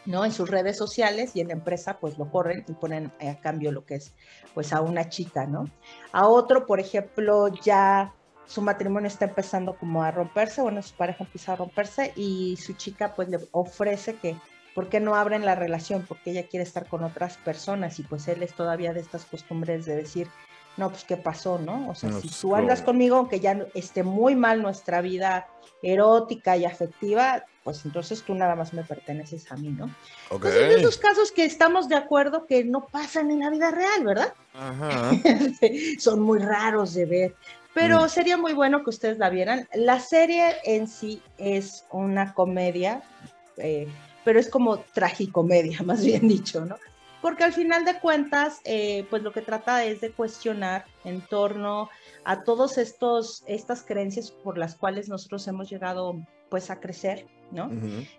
¿no? 0.07 0.25
En 0.25 0.33
sus 0.33 0.49
redes 0.49 0.79
sociales 0.79 1.33
y 1.35 1.41
en 1.41 1.49
la 1.49 1.55
empresa 1.55 1.99
pues 1.99 2.17
lo 2.17 2.31
corren 2.31 2.65
y 2.69 2.73
ponen 2.73 3.13
a 3.21 3.41
cambio 3.41 3.73
lo 3.73 3.85
que 3.85 3.97
es 3.97 4.13
pues 4.55 4.73
a 4.73 4.81
una 4.81 5.09
chica, 5.09 5.47
¿no? 5.47 5.69
A 6.13 6.29
otro, 6.29 6.65
por 6.65 6.81
ejemplo, 6.81 7.49
ya 7.49 8.15
su 8.47 8.63
matrimonio 8.63 9.09
está 9.09 9.25
empezando 9.25 9.77
como 9.77 10.03
a 10.03 10.13
romperse, 10.13 10.63
bueno, 10.63 10.81
su 10.83 10.95
pareja 10.95 11.25
empieza 11.25 11.53
a 11.53 11.57
romperse 11.57 12.13
y 12.15 12.57
su 12.57 12.75
chica 12.75 13.15
pues 13.15 13.29
le 13.29 13.41
ofrece 13.51 14.15
que, 14.15 14.37
¿por 14.77 14.91
qué 14.91 15.01
no 15.01 15.17
abren 15.17 15.47
la 15.47 15.55
relación? 15.55 16.05
Porque 16.07 16.33
ella 16.33 16.47
quiere 16.47 16.63
estar 16.63 16.87
con 16.87 17.03
otras 17.03 17.39
personas 17.39 17.99
y 17.99 18.03
pues 18.03 18.29
él 18.29 18.43
es 18.43 18.55
todavía 18.55 18.93
de 18.93 19.01
estas 19.01 19.25
costumbres 19.25 19.87
de 19.87 19.97
decir, 19.97 20.29
no, 20.77 20.91
pues 20.91 21.05
qué 21.05 21.17
pasó, 21.17 21.59
¿no? 21.59 21.89
O 21.89 21.95
sea, 21.95 22.11
No, 22.11 22.21
si 22.21 22.29
tú 22.29 22.55
andas 22.55 22.83
conmigo, 22.83 23.17
aunque 23.17 23.41
ya 23.41 23.67
esté 23.75 24.03
muy 24.03 24.37
mal 24.37 24.61
nuestra 24.61 25.01
vida 25.01 25.47
erótica 25.81 26.59
y 26.59 26.67
afectiva, 26.67 27.43
pues 27.65 27.87
entonces 27.87 28.23
tú 28.23 28.35
nada 28.35 28.55
más 28.55 28.75
me 28.75 28.85
perteneces 28.85 29.51
a 29.51 29.57
mí, 29.57 29.71
¿no? 29.71 29.87
Ok. 30.31 30.45
Entonces, 30.45 30.69
de 30.69 30.75
esos 30.75 30.99
casos 30.99 31.33
que 31.33 31.47
estamos 31.47 31.89
de 31.89 31.97
acuerdo 31.97 32.47
que 32.47 32.63
no 32.63 32.89
pasan 32.93 33.31
en 33.31 33.41
la 33.41 33.49
vida 33.49 33.71
real, 33.71 34.05
¿verdad? 34.05 34.35
Ajá. 34.53 35.11
Son 35.99 36.21
muy 36.21 36.39
raros 36.39 36.93
de 36.93 37.07
ver. 37.07 37.35
Pero 37.73 38.05
Mm. 38.05 38.09
sería 38.11 38.37
muy 38.37 38.53
bueno 38.53 38.85
que 38.85 38.91
ustedes 38.91 39.17
la 39.17 39.31
vieran. 39.31 39.67
La 39.75 40.01
serie 40.01 40.57
en 40.65 40.87
sí 40.87 41.23
es 41.39 41.87
una 41.91 42.35
comedia, 42.35 43.03
eh, 43.57 43.89
pero 44.27 44.41
es 44.41 44.51
como 44.51 44.79
tragicomedia, 44.79 45.83
más 45.85 46.05
bien 46.05 46.27
dicho, 46.27 46.65
¿no? 46.67 46.77
Porque 47.23 47.45
al 47.45 47.53
final 47.53 47.85
de 47.85 48.01
cuentas, 48.01 48.61
eh, 48.65 49.07
pues 49.09 49.23
lo 49.23 49.33
que 49.33 49.41
trata 49.41 49.85
es 49.85 50.01
de 50.01 50.11
cuestionar 50.11 50.85
en 51.05 51.21
torno 51.21 51.89
a 52.25 52.43
estos 52.77 53.45
estas 53.47 53.85
creencias 53.85 54.33
por 54.33 54.59
las 54.59 54.75
cuales 54.75 55.09
nosotros 55.09 55.47
hemos 55.47 55.71
llegado 55.71 56.17
pues 56.51 56.71
a 56.71 56.81
crecer, 56.81 57.27
¿no? 57.51 57.71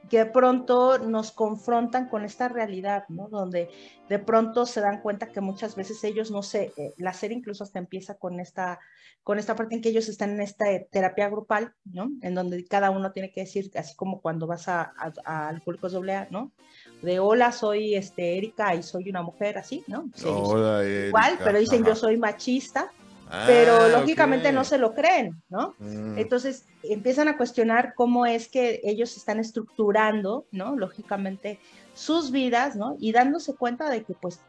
Que 0.09 0.19
de 0.19 0.25
pronto 0.27 0.99
nos 0.99 1.31
confrontan 1.31 2.07
con 2.09 2.23
esta 2.23 2.47
realidad, 2.47 3.03
¿no? 3.09 3.27
Donde 3.29 3.69
de 4.09 4.19
pronto 4.19 4.65
se 4.65 4.81
dan 4.81 5.01
cuenta 5.01 5.31
que 5.31 5.41
muchas 5.41 5.75
veces 5.75 6.03
ellos, 6.03 6.31
no 6.31 6.43
sé, 6.43 6.73
eh, 6.77 6.93
la 6.97 7.13
serie 7.13 7.37
incluso 7.37 7.63
hasta 7.63 7.79
empieza 7.79 8.15
con 8.15 8.39
esta, 8.39 8.79
con 9.23 9.37
esta 9.39 9.55
parte 9.55 9.75
en 9.75 9.81
que 9.81 9.89
ellos 9.89 10.07
están 10.07 10.31
en 10.31 10.41
esta 10.41 10.71
eh, 10.71 10.87
terapia 10.91 11.29
grupal, 11.29 11.73
¿no? 11.85 12.09
En 12.21 12.35
donde 12.35 12.65
cada 12.65 12.89
uno 12.89 13.11
tiene 13.11 13.31
que 13.31 13.41
decir, 13.41 13.69
así 13.75 13.95
como 13.95 14.21
cuando 14.21 14.47
vas 14.47 14.67
a, 14.67 14.93
a, 14.97 15.11
a 15.25 15.49
Alcohólicos 15.49 15.93
AA, 15.95 16.27
¿no? 16.31 16.51
De 17.01 17.19
hola, 17.19 17.51
soy 17.51 17.95
este, 17.95 18.37
Erika 18.37 18.75
y 18.75 18.83
soy 18.83 19.09
una 19.09 19.21
mujer, 19.21 19.57
así, 19.57 19.83
¿no? 19.87 20.09
Ellos 20.17 20.49
Hola, 20.49 20.83
Erika. 20.83 21.07
igual, 21.07 21.39
pero 21.43 21.59
dicen 21.59 21.81
Ajá. 21.81 21.89
yo 21.89 21.95
soy 21.95 22.17
machista, 22.17 22.91
pero 23.45 23.81
Ah, 23.81 23.87
lógicamente 23.89 24.51
no 24.51 24.63
se 24.63 24.77
lo 24.77 24.93
creen, 24.93 25.41
¿no? 25.49 25.75
Mm, 25.79 26.17
Entonces 26.17 26.65
empiezan 26.83 27.27
a 27.27 27.37
cuestionar 27.37 27.93
cómo 27.95 28.25
es 28.25 28.47
que 28.47 28.81
ellos 28.83 29.17
están 29.17 29.39
estructurando, 29.39 30.45
¿no? 30.51 30.75
Lógicamente 30.75 31.59
sus 31.93 32.31
vidas, 32.31 32.75
¿no? 32.75 32.95
Y 32.99 33.11
dándose 33.11 33.55
cuenta 33.55 33.89
de 33.89 34.03
que, 34.03 34.13
pues, 34.13 34.41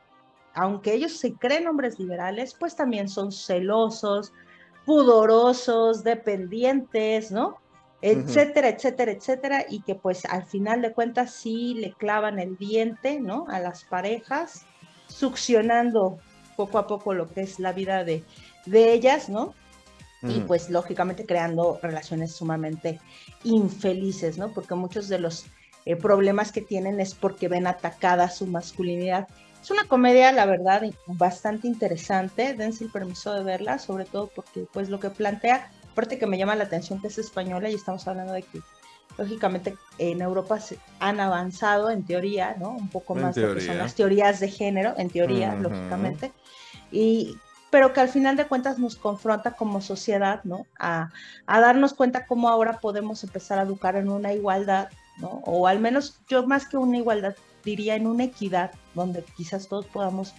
aunque 0.54 0.94
ellos 0.94 1.12
se 1.16 1.34
creen 1.34 1.66
hombres 1.66 1.98
liberales, 1.98 2.54
pues 2.54 2.76
también 2.76 3.08
son 3.08 3.32
celosos, 3.32 4.32
pudorosos, 4.84 6.04
dependientes, 6.04 7.30
¿no? 7.30 7.58
Etcétera, 8.00 8.68
etcétera, 8.68 9.10
etcétera, 9.10 9.64
y 9.68 9.80
que 9.80 9.96
pues 9.96 10.24
al 10.24 10.44
final 10.44 10.82
de 10.82 10.92
cuentas 10.92 11.32
sí 11.32 11.74
le 11.74 11.92
clavan 11.94 12.38
el 12.38 12.56
diente, 12.56 13.18
¿no? 13.20 13.46
A 13.48 13.58
las 13.58 13.84
parejas, 13.84 14.64
succionando 15.08 16.18
poco 16.56 16.78
a 16.78 16.86
poco 16.86 17.12
lo 17.12 17.28
que 17.28 17.40
es 17.40 17.58
la 17.58 17.72
vida 17.72 18.04
de, 18.04 18.24
de 18.66 18.92
ellas, 18.92 19.28
¿no? 19.28 19.54
y 20.22 20.40
pues 20.40 20.68
lógicamente 20.68 21.24
creando 21.24 21.78
relaciones 21.80 22.34
sumamente 22.34 22.98
infelices, 23.44 24.36
¿no? 24.36 24.52
Porque 24.52 24.74
muchos 24.74 25.08
de 25.08 25.20
los 25.20 25.46
eh, 25.84 25.96
problemas 25.96 26.50
que 26.50 26.60
tienen 26.60 26.98
es 27.00 27.14
porque 27.14 27.46
ven 27.48 27.66
atacada 27.66 28.28
su 28.28 28.46
masculinidad. 28.46 29.28
Es 29.62 29.70
una 29.70 29.84
comedia, 29.84 30.32
la 30.32 30.46
verdad, 30.46 30.82
bastante 31.06 31.68
interesante, 31.68 32.54
dense 32.54 32.84
el 32.84 32.90
permiso 32.90 33.32
de 33.32 33.44
verla, 33.44 33.78
sobre 33.78 34.04
todo 34.04 34.28
porque 34.34 34.66
pues 34.72 34.88
lo 34.88 34.98
que 34.98 35.10
plantea, 35.10 35.70
aparte 35.92 36.18
que 36.18 36.26
me 36.26 36.38
llama 36.38 36.56
la 36.56 36.64
atención 36.64 37.00
que 37.00 37.08
es 37.08 37.18
española 37.18 37.70
y 37.70 37.74
estamos 37.74 38.06
hablando 38.08 38.32
de 38.32 38.42
que 38.42 38.60
lógicamente 39.16 39.76
en 39.98 40.20
Europa 40.20 40.60
se 40.60 40.78
han 41.00 41.20
avanzado 41.20 41.90
en 41.90 42.04
teoría, 42.04 42.56
¿no? 42.58 42.70
Un 42.70 42.88
poco 42.88 43.14
En 43.16 43.22
más 43.22 43.34
de 43.34 43.42
lo 43.42 43.54
que 43.54 43.60
son 43.60 43.66
teoría. 43.66 43.82
las 43.82 43.94
teorías 43.94 44.40
de 44.40 44.48
género, 44.50 44.94
en 44.96 45.10
teoría, 45.10 45.54
lógicamente. 45.54 46.32
Y 46.90 47.36
pero 47.70 47.92
que 47.92 48.00
al 48.00 48.08
final 48.08 48.36
de 48.36 48.46
cuentas 48.46 48.78
nos 48.78 48.96
confronta 48.96 49.52
como 49.52 49.80
sociedad, 49.80 50.42
¿no? 50.44 50.66
A, 50.78 51.10
a 51.46 51.60
darnos 51.60 51.94
cuenta 51.94 52.26
cómo 52.26 52.48
ahora 52.48 52.78
podemos 52.80 53.22
empezar 53.24 53.58
a 53.58 53.62
educar 53.62 53.96
en 53.96 54.08
una 54.08 54.32
igualdad, 54.32 54.88
¿no? 55.18 55.40
O 55.44 55.66
al 55.66 55.78
menos 55.78 56.18
yo 56.28 56.46
más 56.46 56.66
que 56.66 56.76
una 56.76 56.96
igualdad 56.98 57.34
diría 57.64 57.96
en 57.96 58.06
una 58.06 58.24
equidad, 58.24 58.70
donde 58.94 59.22
quizás 59.36 59.68
todos 59.68 59.86
podamos 59.86 60.32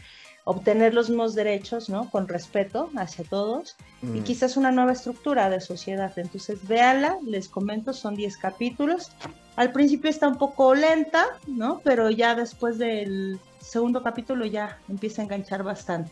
obtener 0.45 0.95
los 0.95 1.09
mismos 1.09 1.35
derechos, 1.35 1.89
¿no? 1.89 2.09
Con 2.09 2.27
respeto 2.27 2.89
hacia 2.97 3.23
todos 3.25 3.75
y 4.01 4.07
Mm. 4.07 4.23
quizás 4.23 4.57
una 4.57 4.71
nueva 4.71 4.93
estructura 4.93 5.47
de 5.49 5.61
sociedad. 5.61 6.11
Entonces, 6.17 6.67
véanla, 6.67 7.17
les 7.23 7.47
comento, 7.49 7.93
son 7.93 8.15
10 8.15 8.37
capítulos. 8.37 9.11
Al 9.57 9.71
principio 9.71 10.09
está 10.09 10.27
un 10.27 10.37
poco 10.37 10.73
lenta, 10.73 11.25
¿no? 11.45 11.81
Pero 11.83 12.09
ya 12.09 12.33
después 12.33 12.79
del 12.79 13.39
segundo 13.59 14.01
capítulo 14.01 14.45
ya 14.45 14.79
empieza 14.87 15.21
a 15.21 15.25
enganchar 15.25 15.61
bastante. 15.61 16.11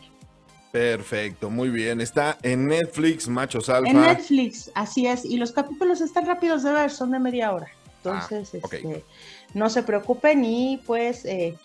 Perfecto, 0.71 1.49
muy 1.49 1.69
bien. 1.69 2.01
Está 2.01 2.37
en 2.43 2.67
Netflix, 2.67 3.27
Machos 3.27 3.69
Alfa. 3.69 3.89
En 3.89 4.01
Netflix, 4.01 4.71
así 4.75 5.07
es, 5.07 5.25
y 5.25 5.37
los 5.37 5.51
capítulos 5.51 6.01
están 6.01 6.25
rápidos 6.25 6.63
de 6.63 6.71
ver, 6.71 6.91
son 6.91 7.11
de 7.11 7.19
media 7.19 7.53
hora. 7.53 7.67
Entonces, 8.03 8.51
Ah, 8.53 8.67
este, 8.71 9.03
no 9.53 9.69
se 9.69 9.83
preocupen 9.83 10.45
y 10.45 10.77
pues 10.85 11.25
eh, 11.25 11.55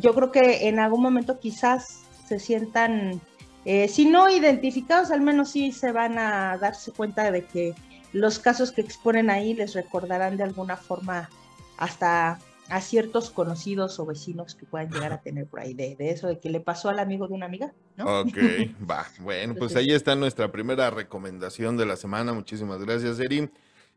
yo 0.00 0.14
creo 0.14 0.30
que 0.30 0.68
en 0.68 0.78
algún 0.78 1.02
momento 1.02 1.40
quizás 1.40 2.02
se 2.28 2.38
sientan, 2.38 3.20
eh, 3.64 3.88
si 3.88 4.04
no 4.04 4.28
identificados, 4.28 5.10
al 5.10 5.22
menos 5.22 5.50
sí 5.50 5.72
se 5.72 5.92
van 5.92 6.18
a 6.18 6.56
darse 6.58 6.92
cuenta 6.92 7.30
de 7.30 7.44
que 7.46 7.74
los 8.12 8.38
casos 8.38 8.70
que 8.72 8.80
exponen 8.80 9.30
ahí 9.30 9.54
les 9.54 9.74
recordarán 9.74 10.36
de 10.36 10.44
alguna 10.44 10.76
forma 10.76 11.30
hasta 11.78 12.38
a 12.68 12.80
ciertos 12.80 13.30
conocidos 13.30 13.98
o 13.98 14.06
vecinos 14.06 14.54
que 14.54 14.66
puedan 14.66 14.90
llegar 14.90 15.12
a 15.12 15.20
tener 15.20 15.46
por 15.46 15.60
ahí, 15.60 15.74
de, 15.74 15.96
de 15.96 16.10
eso 16.10 16.28
de 16.28 16.38
que 16.38 16.50
le 16.50 16.60
pasó 16.60 16.88
al 16.88 16.98
amigo 16.98 17.26
de 17.28 17.34
una 17.34 17.46
amiga, 17.46 17.72
¿no? 17.96 18.20
Ok, 18.20 18.36
va. 18.90 19.06
Bueno, 19.20 19.54
pues 19.54 19.74
ahí 19.76 19.90
está 19.90 20.14
nuestra 20.14 20.52
primera 20.52 20.90
recomendación 20.90 21.76
de 21.76 21.86
la 21.86 21.96
semana. 21.96 22.32
Muchísimas 22.32 22.84
gracias, 22.84 23.18
Eri. 23.20 23.50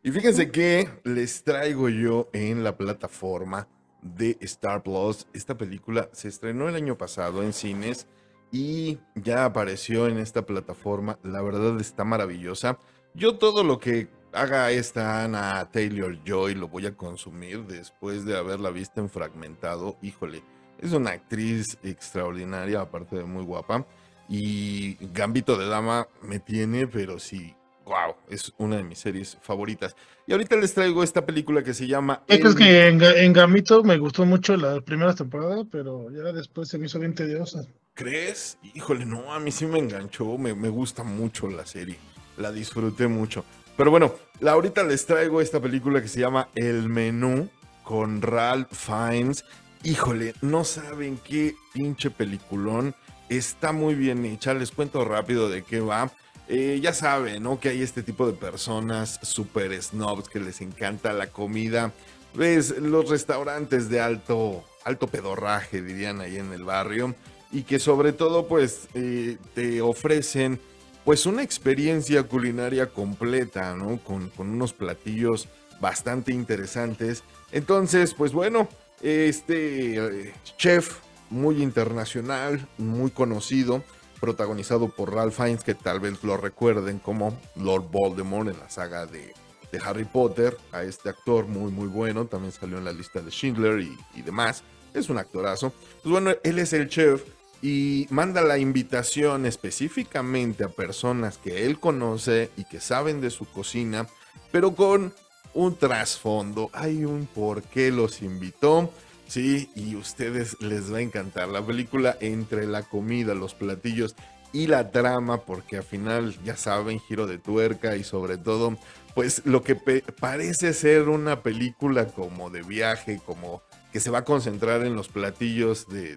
Y 0.04 0.12
fíjense 0.12 0.52
que 0.52 0.90
les 1.04 1.44
traigo 1.44 1.90
yo 1.90 2.30
en 2.34 2.64
la 2.64 2.76
plataforma 2.76 3.68
de 4.02 4.38
Star 4.42 4.82
Plus. 4.84 5.28
Esta 5.34 5.58
película 5.58 6.10
se 6.12 6.28
estrenó 6.28 6.68
el 6.70 6.76
año 6.76 6.98
pasado 6.98 7.44
en 7.44 7.54
cines 7.54 8.08
y 8.52 8.98
ya 9.16 9.46
apareció 9.46 10.08
en 10.08 10.18
esta 10.18 10.46
plataforma. 10.46 11.20
La 11.24 11.42
verdad 11.42 11.80
está 11.80 12.04
maravillosa. 12.04 12.80
Yo 13.14 13.38
todo 13.38 13.64
lo 13.64 13.80
que 13.80 14.08
haga 14.34 14.72
esta 14.72 15.24
Ana 15.24 15.68
Taylor 15.72 16.18
Joy 16.26 16.56
lo 16.56 16.68
voy 16.68 16.86
a 16.86 16.96
consumir 16.96 17.64
después 17.66 18.26
de 18.26 18.38
haberla 18.38 18.70
visto 18.72 19.02
en 19.02 19.10
fragmentado. 19.10 19.98
Híjole, 20.02 20.44
es 20.80 20.94
una 20.94 21.12
actriz 21.12 21.78
extraordinaria, 21.84 22.82
aparte 22.82 23.16
de 23.16 23.24
muy 23.24 23.44
guapa. 23.44 23.86
Y 24.30 24.98
Gambito 25.14 25.58
de 25.58 25.68
Dama 25.68 26.08
me 26.22 26.40
tiene, 26.40 26.88
pero 26.88 27.20
sí, 27.20 27.54
wow, 27.86 28.16
es 28.30 28.54
una 28.58 28.78
de 28.78 28.84
mis 28.84 29.00
series 29.00 29.38
favoritas. 29.42 29.96
Y 30.26 30.32
ahorita 30.32 30.56
les 30.56 30.74
traigo 30.74 31.04
esta 31.04 31.26
película 31.26 31.64
que 31.64 31.74
se 31.74 31.88
llama... 31.88 32.24
Es 32.28 32.40
que, 32.40 32.48
es 32.48 32.54
El- 32.54 32.58
que 32.58 32.88
en, 32.88 33.00
Ga- 33.00 33.18
en 33.18 33.34
Gamito 33.34 33.84
me 33.84 33.98
gustó 33.98 34.26
mucho 34.26 34.56
la 34.56 34.80
primera 34.82 35.14
temporada, 35.14 35.66
pero 35.70 36.10
ya 36.12 36.32
después 36.32 36.70
se 36.70 36.78
me 36.78 36.86
hizo 36.86 37.00
bien 37.00 37.14
tediosa. 37.14 37.66
¿Crees? 37.94 38.58
Híjole, 38.74 39.06
no, 39.06 39.34
a 39.34 39.40
mí 39.42 39.52
sí 39.52 39.66
me 39.66 39.80
enganchó, 39.80 40.38
me, 40.38 40.56
me 40.56 40.70
gusta 40.70 41.04
mucho 41.04 41.50
la 41.50 41.66
serie, 41.66 41.98
la 42.38 42.52
disfruté 42.54 43.08
mucho. 43.08 43.44
Pero 43.78 43.92
bueno, 43.92 44.14
ahorita 44.46 44.84
les 44.84 45.06
traigo 45.06 45.42
esta 45.42 45.60
película 45.60 46.02
que 46.02 46.08
se 46.08 46.20
llama 46.20 46.50
El 46.56 46.90
Menú 46.90 47.50
con 47.84 48.22
Ralph 48.22 48.72
Fiennes. 48.72 49.46
Híjole, 49.84 50.34
no 50.42 50.64
saben 50.64 51.18
qué 51.18 51.56
pinche 51.74 52.12
peliculón. 52.12 52.94
Está 53.30 53.72
muy 53.72 53.96
bien 53.96 54.26
hecha, 54.26 54.54
les 54.54 54.72
cuento 54.72 55.04
rápido 55.06 55.50
de 55.50 55.64
qué 55.64 55.80
va. 55.80 56.12
Eh, 56.48 56.80
ya 56.82 56.94
saben, 56.94 57.44
¿no? 57.44 57.60
Que 57.60 57.70
hay 57.70 57.82
este 57.82 58.04
tipo 58.04 58.28
de 58.28 58.34
personas 58.34 59.20
super 59.24 59.82
snobs 59.82 60.28
que 60.28 60.40
les 60.40 60.60
encanta 60.62 61.14
la 61.14 61.28
comida. 61.28 61.94
Ves, 62.34 62.78
los 62.78 63.10
restaurantes 63.10 63.90
de 63.90 64.02
alto, 64.02 64.64
alto 64.84 65.08
pedorraje, 65.08 65.82
dirían 65.82 66.22
ahí 66.22 66.38
en 66.38 66.52
el 66.52 66.64
barrio 66.64 67.16
y 67.52 67.64
que 67.64 67.80
sobre 67.80 68.14
todo 68.14 68.48
pues 68.48 68.88
eh, 68.94 69.38
te 69.54 69.82
ofrecen 69.82 70.60
pues 71.06 71.26
una 71.26 71.44
experiencia 71.44 72.24
culinaria 72.24 72.88
completa, 72.88 73.76
¿no? 73.76 74.00
Con, 74.04 74.32
unos 74.38 74.74
platillos 74.74 75.48
bastante 75.80 76.32
interesantes. 76.32 77.24
Entonces, 77.52 78.14
pues 78.14 78.34
bueno, 78.34 78.68
este 79.02 79.96
eh, 79.96 80.34
chef 80.58 81.00
muy 81.30 81.62
internacional, 81.62 82.68
muy 82.78 83.10
conocido, 83.10 83.84
protagonizado 84.20 84.90
por 84.90 85.14
Ralph 85.14 85.36
Fiennes, 85.36 85.64
que 85.64 85.74
tal 85.74 86.00
vez 86.00 86.24
lo 86.24 86.38
recuerden 86.38 87.00
como 87.00 87.40
Lord 87.56 87.90
Voldemort 87.90 88.50
en 88.50 88.60
la 88.60 88.70
saga 88.70 89.08
de, 89.08 89.34
de 89.72 89.80
Harry 89.84 90.06
Potter, 90.06 90.56
a 90.72 90.84
este 90.84 91.10
actor 91.10 91.48
muy 91.48 91.72
muy 91.72 91.88
bueno, 91.88 92.26
también 92.26 92.52
salió 92.52 92.78
en 92.78 92.86
la 92.86 92.92
lista 92.92 93.22
de 93.22 93.32
Schindler 93.32 93.80
y, 93.80 93.98
y 94.14 94.22
demás, 94.22 94.64
es 94.94 95.10
un 95.10 95.18
actorazo. 95.18 95.74
Pues 96.04 96.12
bueno, 96.12 96.32
él 96.44 96.60
es 96.60 96.74
el 96.74 96.88
chef 96.88 97.24
y 97.62 98.08
manda 98.10 98.42
la 98.42 98.58
invitación 98.58 99.46
específicamente 99.46 100.64
a 100.64 100.70
personas 100.70 101.38
que 101.38 101.66
él 101.66 101.80
conoce 101.80 102.50
y 102.58 102.66
que 102.66 102.80
saben 102.80 103.22
de 103.22 103.30
su 103.30 103.46
cocina, 103.46 104.08
pero 104.52 104.76
con 104.76 105.14
un 105.54 105.76
trasfondo, 105.76 106.70
hay 106.74 107.06
un 107.06 107.28
por 107.28 107.62
qué 107.64 107.92
los 107.92 108.22
invitó. 108.22 108.92
Sí, 109.28 109.70
y 109.76 109.96
ustedes 109.96 110.58
les 110.60 110.92
va 110.92 110.98
a 110.98 111.02
encantar 111.02 111.48
la 111.48 111.66
película 111.66 112.18
entre 112.20 112.68
la 112.68 112.84
comida, 112.84 113.34
los 113.34 113.54
platillos 113.54 114.16
y 114.52 114.68
la 114.68 114.92
trama, 114.92 115.42
porque 115.46 115.78
al 115.78 115.84
final, 115.84 116.38
ya 116.44 116.58
saben, 116.58 117.00
giro 117.00 117.28
de 117.28 117.38
tuerca 117.38 117.96
y 117.96 118.04
sobre 118.04 118.38
todo, 118.38 118.78
pues 119.16 119.44
lo 119.46 119.64
que 119.64 119.76
parece 119.76 120.74
ser 120.74 121.08
una 121.08 121.44
película 121.44 122.08
como 122.08 122.50
de 122.50 122.62
viaje, 122.62 123.22
como 123.26 123.62
que 123.92 124.00
se 124.00 124.10
va 124.10 124.20
a 124.20 124.26
concentrar 124.26 124.86
en 124.86 124.96
los 124.96 125.10
platillos 125.10 125.88
de, 125.90 126.14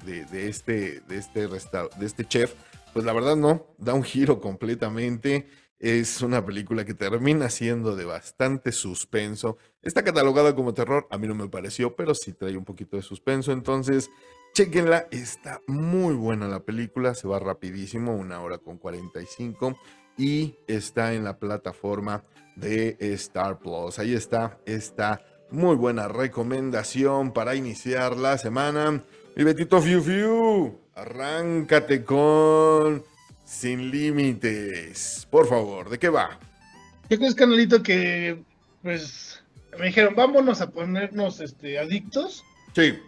este, 0.49 1.01
de, 1.01 1.17
este 1.17 1.47
de 1.49 2.07
este 2.07 2.25
chef, 2.25 2.55
pues 2.93 3.05
la 3.05 3.13
verdad 3.13 3.37
no, 3.37 3.67
da 3.79 3.95
un 3.95 4.05
giro 4.05 4.41
completamente. 4.41 5.49
Es 5.81 6.23
una 6.23 6.47
película 6.47 6.85
que 6.85 6.95
termina 6.95 7.51
siendo 7.51 7.97
de 7.97 8.05
bastante 8.05 8.73
suspenso. 8.73 9.59
Está 9.83 10.03
catalogada 10.03 10.55
como 10.55 10.73
terror, 10.73 11.07
a 11.11 11.19
mí 11.19 11.27
no 11.27 11.35
me 11.35 11.49
pareció, 11.49 11.95
pero 11.97 12.15
sí 12.15 12.33
trae 12.33 12.57
un 12.57 12.65
poquito 12.65 12.97
de 12.97 13.03
suspenso. 13.03 13.53
Entonces, 13.53 14.09
chequenla, 14.55 15.09
está 15.11 15.61
muy 15.67 16.15
buena 16.15 16.47
la 16.47 16.61
película, 16.61 17.15
se 17.15 17.27
va 17.27 17.41
rapidísimo, 17.41 18.15
una 18.15 18.41
hora 18.41 18.59
con 18.59 18.79
45 18.79 19.77
y 20.17 20.57
está 20.69 21.13
en 21.13 21.25
la 21.25 21.39
plataforma 21.39 22.25
de 22.57 22.97
Star 23.01 23.59
Plus. 23.59 23.99
Ahí 23.99 24.15
está, 24.15 24.61
está 24.65 25.21
muy 25.51 25.77
buena 25.77 26.09
recomendación 26.09 27.33
para 27.33 27.55
iniciar 27.55 28.17
la 28.17 28.39
semana. 28.39 29.03
Mi 29.37 29.45
Betito 29.45 29.81
Fiu 29.81 30.03
Fiu, 30.03 30.79
arráncate 30.95 32.05
con 32.05 33.05
Sin 33.45 33.91
Límites. 33.91 35.27
Por 35.31 35.47
favor, 35.49 35.91
¿de 35.91 35.99
qué 35.99 36.09
va? 36.09 36.39
¿Qué 37.09 37.19
crees, 37.19 37.35
canalito, 37.35 37.83
que 37.83 38.43
pues 38.83 39.43
me 39.79 39.87
dijeron, 39.87 40.15
vámonos 40.15 40.61
a 40.61 40.71
ponernos 40.71 41.41
este, 41.41 41.79
adictos? 41.79 42.45
Sí. 42.75 42.99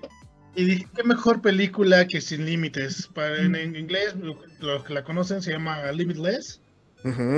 Y 0.54 0.64
dije, 0.64 0.88
qué 0.94 1.02
mejor 1.04 1.42
película 1.42 2.06
que 2.06 2.20
Sin 2.20 2.46
Límites. 2.46 3.08
Para, 3.14 3.40
en, 3.40 3.54
en, 3.54 3.76
inglés, 3.76 4.14
los 4.60 4.84
que 4.84 4.94
la 4.94 5.04
conocen 5.04 5.42
se 5.42 5.52
llama 5.52 5.90
Limitless. 5.92 6.60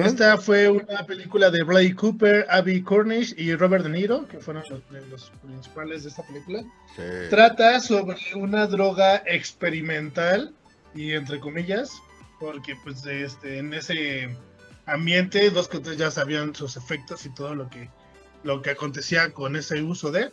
Esta 0.05 0.39
fue 0.39 0.69
una 0.69 1.05
película 1.05 1.51
de 1.51 1.63
Blake 1.63 1.95
Cooper, 1.95 2.47
Abby 2.49 2.83
Cornish 2.83 3.35
y 3.37 3.55
Robert 3.55 3.85
De 3.85 3.91
Niro, 3.91 4.27
que 4.27 4.39
fueron 4.39 4.63
los, 5.11 5.31
principales 5.43 6.05
de 6.05 6.11
esta 6.11 6.23
película. 6.27 6.65
Trata 7.29 7.79
sobre 7.81 8.17
una 8.35 8.67
droga 8.67 9.23
experimental 9.27 10.55
y 10.95 11.13
entre 11.13 11.39
comillas, 11.39 12.01
porque 12.41 12.77
pues 12.83 13.05
este, 13.05 13.59
en 13.59 13.75
ese 13.75 14.31
ambiente 14.87 15.51
dos 15.51 15.69
que 15.69 15.81
ya 15.97 16.11
sabían 16.11 16.55
sus 16.55 16.77
efectos 16.77 17.27
y 17.27 17.35
todo 17.35 17.55
lo 17.55 17.69
que, 17.69 17.91
lo 18.45 18.63
que 18.63 18.71
acontecía 18.71 19.33
con 19.33 19.55
ese 19.57 19.83
uso 19.83 20.11
de. 20.11 20.33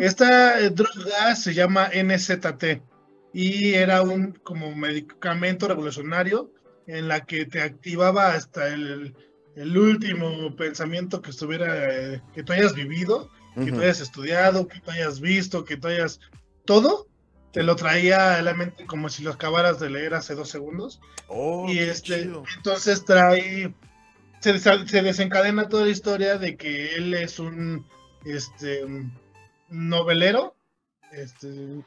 Esta 0.00 0.58
eh, 0.58 0.70
droga 0.70 1.36
se 1.36 1.54
llama 1.54 1.90
NZT 1.94 2.82
y 3.32 3.74
era 3.74 4.02
un 4.02 4.32
como 4.42 4.74
medicamento 4.74 5.68
revolucionario 5.68 6.50
en 6.86 7.08
la 7.08 7.24
que 7.24 7.46
te 7.46 7.62
activaba 7.62 8.34
hasta 8.34 8.68
el, 8.68 9.14
último 9.56 10.54
pensamiento 10.56 11.20
que 11.20 11.30
estuviera, 11.30 12.14
eh, 12.14 12.22
que 12.34 12.42
tú 12.42 12.52
hayas 12.52 12.74
vivido, 12.74 13.30
que 13.62 13.72
tú 13.72 13.80
hayas 13.80 14.00
estudiado, 14.00 14.66
que 14.68 14.80
tú 14.80 14.90
hayas 14.90 15.20
visto, 15.20 15.64
que 15.64 15.76
tú 15.76 15.88
hayas 15.88 16.20
todo, 16.64 17.08
te 17.52 17.62
lo 17.62 17.76
traía 17.76 18.36
a 18.36 18.42
la 18.42 18.54
mente 18.54 18.86
como 18.86 19.08
si 19.08 19.22
lo 19.22 19.32
acabaras 19.32 19.80
de 19.80 19.90
leer 19.90 20.14
hace 20.14 20.34
dos 20.34 20.48
segundos. 20.48 21.00
Oh, 21.28 21.66
y 21.68 21.78
este, 21.78 22.22
entonces 22.22 23.04
trae, 23.04 23.74
se, 24.40 24.58
se, 24.58 25.02
desencadena 25.02 25.68
toda 25.68 25.84
la 25.84 25.90
historia 25.90 26.38
de 26.38 26.56
que 26.56 26.94
él 26.94 27.12
es 27.14 27.38
un 27.38 27.86
este, 28.24 28.84
novelero, 29.68 30.54
este, 31.12 31.82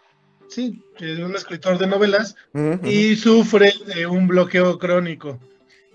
sí, 0.54 0.84
es 1.00 1.20
un 1.20 1.36
escritor 1.36 1.78
de 1.78 1.88
novelas 1.88 2.36
y 2.84 3.16
sufre 3.16 3.74
de 3.94 4.06
un 4.08 4.28
bloqueo 4.28 4.78
crónico. 4.78 5.39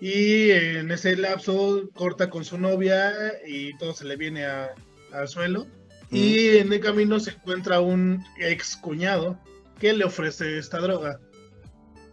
Y 0.01 0.51
en 0.51 0.91
ese 0.91 1.17
lapso 1.17 1.89
corta 1.95 2.31
con 2.31 2.45
su 2.45 2.59
novia 2.59 3.13
y 3.47 3.77
todo 3.79 3.95
se 3.95 4.05
le 4.05 4.17
viene 4.17 4.45
al 4.45 5.29
suelo. 5.29 5.67
Y 6.11 6.57
en 6.57 6.73
el 6.73 6.81
camino 6.81 7.21
se 7.21 7.33
encuentra 7.33 7.81
un 7.81 8.25
ex 8.39 8.77
cuñado 8.77 9.39
que 9.79 9.93
le 9.93 10.05
ofrece 10.05 10.59
esta 10.59 10.79
droga. 10.79 11.21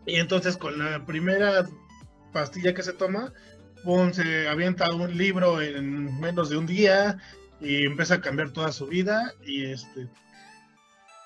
Y 0.05 0.15
entonces 0.15 0.57
con 0.57 0.77
la 0.77 1.05
primera 1.05 1.65
pastilla 2.33 2.73
que 2.73 2.83
se 2.83 2.93
toma, 2.93 3.33
se 4.13 4.47
avienta 4.47 4.93
un 4.93 5.15
libro 5.17 5.61
en 5.61 6.19
menos 6.19 6.49
de 6.49 6.57
un 6.57 6.65
día 6.65 7.17
y 7.61 7.85
empieza 7.85 8.15
a 8.15 8.21
cambiar 8.21 8.51
toda 8.51 8.71
su 8.71 8.87
vida 8.87 9.33
y 9.45 9.65
este 9.65 10.07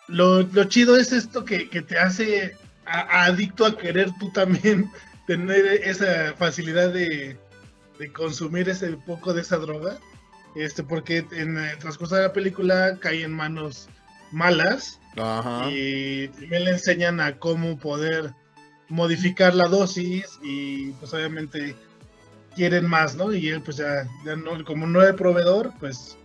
lo, 0.09 0.63
chido 0.65 0.97
es 0.97 1.11
esto 1.11 1.45
que, 1.45 1.65
te 1.65 1.97
hace 1.97 2.55
adicto 2.85 3.65
a 3.65 3.77
querer 3.77 4.09
tú 4.19 4.31
también 4.31 4.89
tener 5.27 5.65
esa 5.83 6.33
facilidad 6.35 6.91
de, 6.91 7.37
consumir 8.13 8.69
ese 8.69 8.91
poco 9.05 9.33
de 9.33 9.41
esa 9.41 9.57
droga. 9.57 9.97
Este, 10.55 10.83
porque 10.83 11.25
en 11.31 11.57
el 11.57 11.77
transcurso 11.77 12.15
de 12.15 12.23
la 12.23 12.33
película 12.33 12.97
cae 12.99 13.23
en 13.23 13.31
manos 13.31 13.87
malas 14.31 14.99
y 15.71 16.29
me 16.47 16.59
le 16.59 16.71
enseñan 16.71 17.19
a 17.19 17.37
cómo 17.37 17.77
poder 17.77 18.33
modificar 18.87 19.53
la 19.53 19.67
dosis 19.67 20.39
y 20.41 20.91
pues 20.93 21.13
obviamente 21.13 21.75
quieren 22.55 22.87
más, 22.87 23.15
¿no? 23.15 23.31
Y 23.31 23.49
él 23.49 23.61
pues 23.61 23.77
ya, 23.77 24.07
no, 24.35 24.63
como 24.65 24.87
no 24.87 25.03
es 25.03 25.13
proveedor, 25.13 25.71
pues 25.79 26.17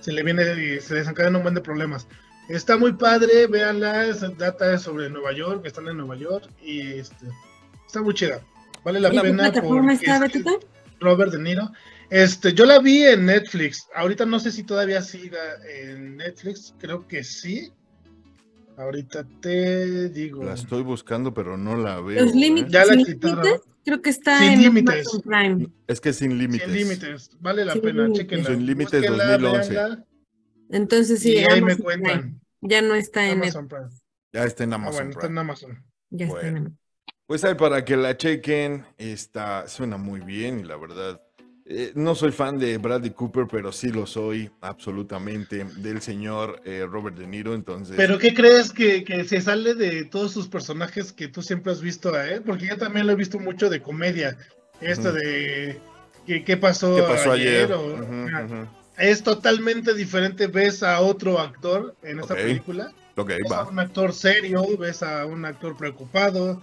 se 0.00 0.12
le 0.12 0.22
viene 0.22 0.42
y 0.42 0.80
se 0.80 0.96
desencadenan 0.96 1.36
un 1.36 1.42
buen 1.42 1.54
de 1.54 1.60
problemas. 1.60 2.06
Está 2.48 2.76
muy 2.76 2.92
padre, 2.92 3.46
véanla, 3.46 4.12
data 4.36 4.78
sobre 4.78 5.08
Nueva 5.08 5.32
York, 5.32 5.64
están 5.64 5.88
en 5.88 5.96
Nueva 5.96 6.16
York 6.16 6.48
y 6.62 6.80
este, 6.80 7.26
está 7.86 8.02
muy 8.02 8.14
chida. 8.14 8.40
Vale 8.84 9.00
la 9.00 9.10
pena. 9.10 9.50
plataforma 9.50 9.92
está, 9.92 10.20
Robert 11.00 11.32
De 11.32 11.38
Niro. 11.38 11.70
Este, 12.10 12.52
yo 12.52 12.66
la 12.66 12.78
vi 12.78 13.04
en 13.04 13.26
Netflix. 13.26 13.88
Ahorita 13.94 14.26
no 14.26 14.38
sé 14.38 14.50
si 14.50 14.64
todavía 14.64 15.00
siga 15.02 15.38
en 15.66 16.16
Netflix, 16.16 16.74
creo 16.78 17.06
que 17.06 17.24
sí. 17.24 17.72
Ahorita 18.76 19.26
te 19.40 20.08
digo. 20.08 20.44
La 20.44 20.54
estoy 20.54 20.82
buscando, 20.82 21.32
pero 21.32 21.56
no 21.56 21.76
la 21.76 22.00
veo. 22.00 22.24
Los 22.24 22.34
¿eh? 22.34 22.66
Ya 22.68 22.84
la 22.84 22.96
quitaron. 22.96 23.60
Creo 23.84 24.00
que 24.00 24.10
está 24.10 24.38
sin 24.38 24.52
en 24.52 24.62
límites. 24.62 25.08
Prime. 25.24 25.68
Es 25.86 26.00
que 26.00 26.12
sin 26.12 26.38
límites. 26.38 26.66
Sin 26.66 26.74
límites. 26.74 27.30
Vale 27.40 27.64
la 27.64 27.74
pena, 27.74 28.10
chequenla. 28.12 28.50
Sin 28.50 28.66
límites 28.66 29.06
2011. 29.06 30.04
Entonces 30.72 31.20
sí, 31.20 31.34
y 31.34 31.38
ahí 31.38 31.62
me 31.62 31.76
cuentan. 31.76 32.40
Ya 32.62 32.80
no 32.80 32.94
está 32.94 33.28
en 33.28 33.42
Amazon 33.42 33.68
Prime. 33.68 33.88
Ya 34.32 34.44
está 34.44 34.64
en 34.64 34.72
Ah, 34.72 34.76
Amazon. 34.76 34.94
bueno, 34.94 35.10
está 35.10 35.26
en 35.26 35.38
Amazon. 35.38 35.84
Ya 36.10 36.26
está 36.26 36.48
en 36.48 36.56
Amazon. 36.56 36.78
Pues 37.26 37.44
ahí 37.44 37.54
para 37.54 37.84
que 37.84 37.96
la 37.96 38.16
chequen, 38.16 38.84
está, 38.98 39.68
suena 39.68 39.96
muy 39.96 40.20
bien 40.20 40.60
y 40.60 40.64
la 40.64 40.76
verdad, 40.76 41.20
eh, 41.66 41.92
no 41.94 42.14
soy 42.14 42.32
fan 42.32 42.58
de 42.58 42.78
Bradley 42.78 43.10
Cooper, 43.10 43.46
pero 43.50 43.70
sí 43.72 43.90
lo 43.90 44.06
soy 44.06 44.50
absolutamente 44.60 45.64
del 45.76 46.00
señor 46.00 46.60
eh, 46.64 46.86
Robert 46.88 47.16
De 47.16 47.26
Niro, 47.26 47.54
entonces... 47.54 47.96
¿Pero 47.96 48.18
qué 48.18 48.34
crees 48.34 48.72
que, 48.72 49.04
que, 49.04 49.24
se 49.24 49.40
sale 49.40 49.74
de 49.74 50.04
todos 50.04 50.32
sus 50.32 50.48
personajes 50.48 51.12
que 51.12 51.28
tú 51.28 51.42
siempre 51.42 51.72
has 51.72 51.80
visto 51.80 52.14
a 52.14 52.28
él? 52.28 52.42
Porque 52.42 52.66
yo 52.66 52.76
también 52.76 53.06
lo 53.06 53.12
he 53.12 53.16
visto 53.16 53.38
mucho 53.38 53.70
de 53.70 53.80
comedia, 53.80 54.36
esto 54.80 55.12
de 55.12 55.78
¿qué, 56.26 56.56
pasó, 56.56 56.96
¿Qué 56.96 57.02
pasó 57.02 57.32
ayer? 57.32 57.72
ayer? 57.72 58.66
Es 58.98 59.22
totalmente 59.22 59.94
diferente. 59.94 60.46
Ves 60.46 60.82
a 60.82 61.00
otro 61.00 61.38
actor 61.38 61.94
en 62.02 62.20
esta 62.20 62.34
película. 62.34 62.92
Okay, 63.16 63.38
ves 63.42 63.52
a 63.52 63.64
un 63.64 63.78
actor 63.78 64.12
serio, 64.12 64.64
ves 64.78 65.02
a 65.02 65.26
un 65.26 65.44
actor 65.44 65.76
preocupado. 65.76 66.62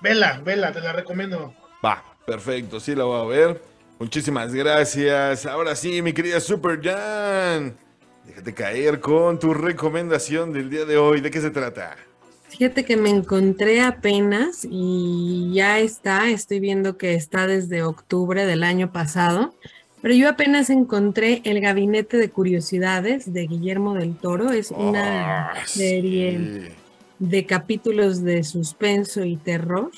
Vela, 0.00 0.40
vela, 0.44 0.72
te 0.72 0.80
la 0.80 0.92
recomiendo. 0.92 1.54
Va, 1.84 2.02
perfecto, 2.26 2.80
sí 2.80 2.94
la 2.94 3.04
voy 3.04 3.20
a 3.20 3.24
ver. 3.24 3.62
Muchísimas 3.98 4.54
gracias. 4.54 5.44
Ahora 5.44 5.76
sí, 5.76 6.00
mi 6.00 6.14
querida 6.14 6.40
Super 6.40 6.80
Jan. 6.82 7.76
Déjate 8.26 8.54
caer 8.54 9.00
con 9.00 9.38
tu 9.38 9.52
recomendación 9.52 10.52
del 10.52 10.70
día 10.70 10.84
de 10.84 10.96
hoy. 10.96 11.20
¿De 11.20 11.30
qué 11.30 11.40
se 11.40 11.50
trata? 11.50 11.96
Fíjate 12.48 12.84
que 12.84 12.96
me 12.96 13.10
encontré 13.10 13.80
apenas 13.80 14.66
y 14.68 15.52
ya 15.54 15.78
está, 15.78 16.30
estoy 16.30 16.60
viendo 16.60 16.96
que 16.96 17.14
está 17.14 17.46
desde 17.46 17.82
octubre 17.82 18.44
del 18.44 18.64
año 18.64 18.90
pasado. 18.92 19.54
Pero 20.02 20.14
yo 20.14 20.28
apenas 20.28 20.70
encontré 20.70 21.42
El 21.44 21.60
Gabinete 21.60 22.16
de 22.16 22.30
Curiosidades 22.30 23.32
de 23.32 23.46
Guillermo 23.46 23.94
del 23.94 24.16
Toro. 24.16 24.50
Es 24.50 24.70
una 24.70 25.50
Ah, 25.50 25.54
serie 25.66 26.38
sí. 26.38 26.72
de 27.18 27.44
capítulos 27.46 28.22
de 28.24 28.42
suspenso 28.44 29.24
y 29.24 29.36
terror. 29.36 29.90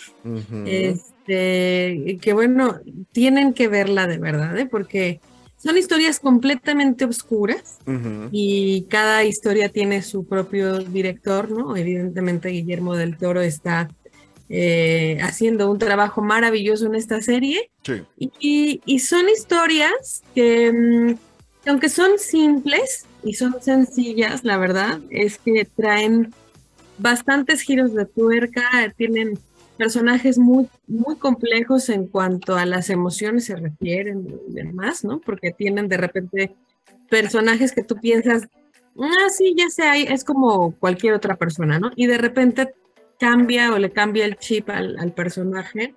Este, 0.66 2.18
que 2.20 2.32
bueno, 2.32 2.80
tienen 3.12 3.52
que 3.54 3.68
verla 3.68 4.06
de 4.06 4.18
verdad, 4.18 4.58
¿eh? 4.58 4.66
porque 4.66 5.20
son 5.56 5.78
historias 5.78 6.18
completamente 6.18 7.04
oscuras 7.04 7.78
y 8.32 8.82
cada 8.88 9.22
historia 9.22 9.68
tiene 9.68 10.02
su 10.02 10.24
propio 10.26 10.78
director, 10.78 11.48
¿no? 11.50 11.76
Evidentemente 11.76 12.48
Guillermo 12.48 12.96
del 12.96 13.16
Toro 13.16 13.40
está 13.40 13.88
eh, 14.54 15.16
haciendo 15.22 15.70
un 15.70 15.78
trabajo 15.78 16.20
maravilloso 16.20 16.84
en 16.84 16.94
esta 16.94 17.22
serie. 17.22 17.70
Sí. 17.82 18.02
Y, 18.18 18.82
y 18.84 18.98
son 18.98 19.26
historias 19.30 20.22
que, 20.34 20.70
mm, 20.70 21.14
que 21.64 21.70
aunque 21.70 21.88
son 21.88 22.18
simples 22.18 23.06
y 23.24 23.32
son 23.32 23.62
sencillas, 23.62 24.44
la 24.44 24.58
verdad, 24.58 25.00
es 25.08 25.38
que 25.38 25.64
traen 25.64 26.34
bastantes 26.98 27.62
giros 27.62 27.94
de 27.94 28.04
tuerca, 28.04 28.68
tienen 28.94 29.38
personajes 29.78 30.36
muy, 30.36 30.68
muy 30.86 31.16
complejos 31.16 31.88
en 31.88 32.06
cuanto 32.06 32.54
a 32.54 32.66
las 32.66 32.90
emociones 32.90 33.46
se 33.46 33.56
refieren 33.56 34.26
y 34.48 34.52
demás, 34.52 35.02
¿no? 35.02 35.18
Porque 35.18 35.50
tienen 35.50 35.88
de 35.88 35.96
repente 35.96 36.54
personajes 37.08 37.72
que 37.72 37.82
tú 37.82 37.96
piensas, 37.96 38.48
ah, 38.98 39.28
sí, 39.34 39.54
ya 39.56 39.70
sé, 39.70 40.12
es 40.12 40.24
como 40.24 40.72
cualquier 40.72 41.14
otra 41.14 41.36
persona, 41.36 41.78
¿no? 41.78 41.90
Y 41.96 42.06
de 42.06 42.18
repente 42.18 42.74
cambia 43.22 43.72
o 43.72 43.78
le 43.78 43.92
cambia 43.92 44.24
el 44.24 44.36
chip 44.36 44.68
al, 44.68 44.98
al 44.98 45.12
personaje. 45.12 45.94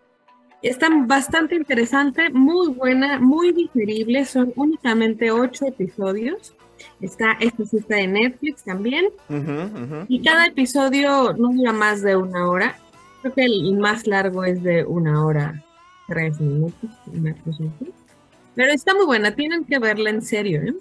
Está 0.61 0.89
bastante 1.07 1.55
interesante, 1.55 2.29
muy 2.29 2.67
buena, 2.69 3.19
muy 3.19 3.51
digerible, 3.51 4.25
son 4.25 4.53
únicamente 4.55 5.31
ocho 5.31 5.65
episodios. 5.65 6.53
Está, 7.01 7.31
este 7.39 7.65
sí 7.65 7.77
está 7.77 7.97
en 7.97 8.13
Netflix 8.13 8.63
también. 8.63 9.05
Ujú, 9.27 9.83
ujú. 9.83 10.05
Y 10.07 10.21
cada 10.21 10.45
episodio 10.45 11.33
no 11.33 11.49
dura 11.51 11.73
más 11.73 12.03
de 12.03 12.15
una 12.15 12.47
hora. 12.47 12.77
Creo 13.21 13.33
que 13.33 13.45
el 13.45 13.75
más 13.77 14.05
largo 14.05 14.43
es 14.43 14.61
de 14.61 14.85
una 14.85 15.25
hora, 15.25 15.63
tres 16.07 16.39
minutos. 16.39 16.91
una 17.07 17.33
cosa 17.43 17.63
así. 17.63 17.91
Pero 18.53 18.71
está 18.71 18.93
muy 18.93 19.05
buena, 19.07 19.31
tienen 19.31 19.65
que 19.65 19.79
verla 19.79 20.11
en 20.11 20.21
serio, 20.21 20.61
¿eh? 20.61 20.75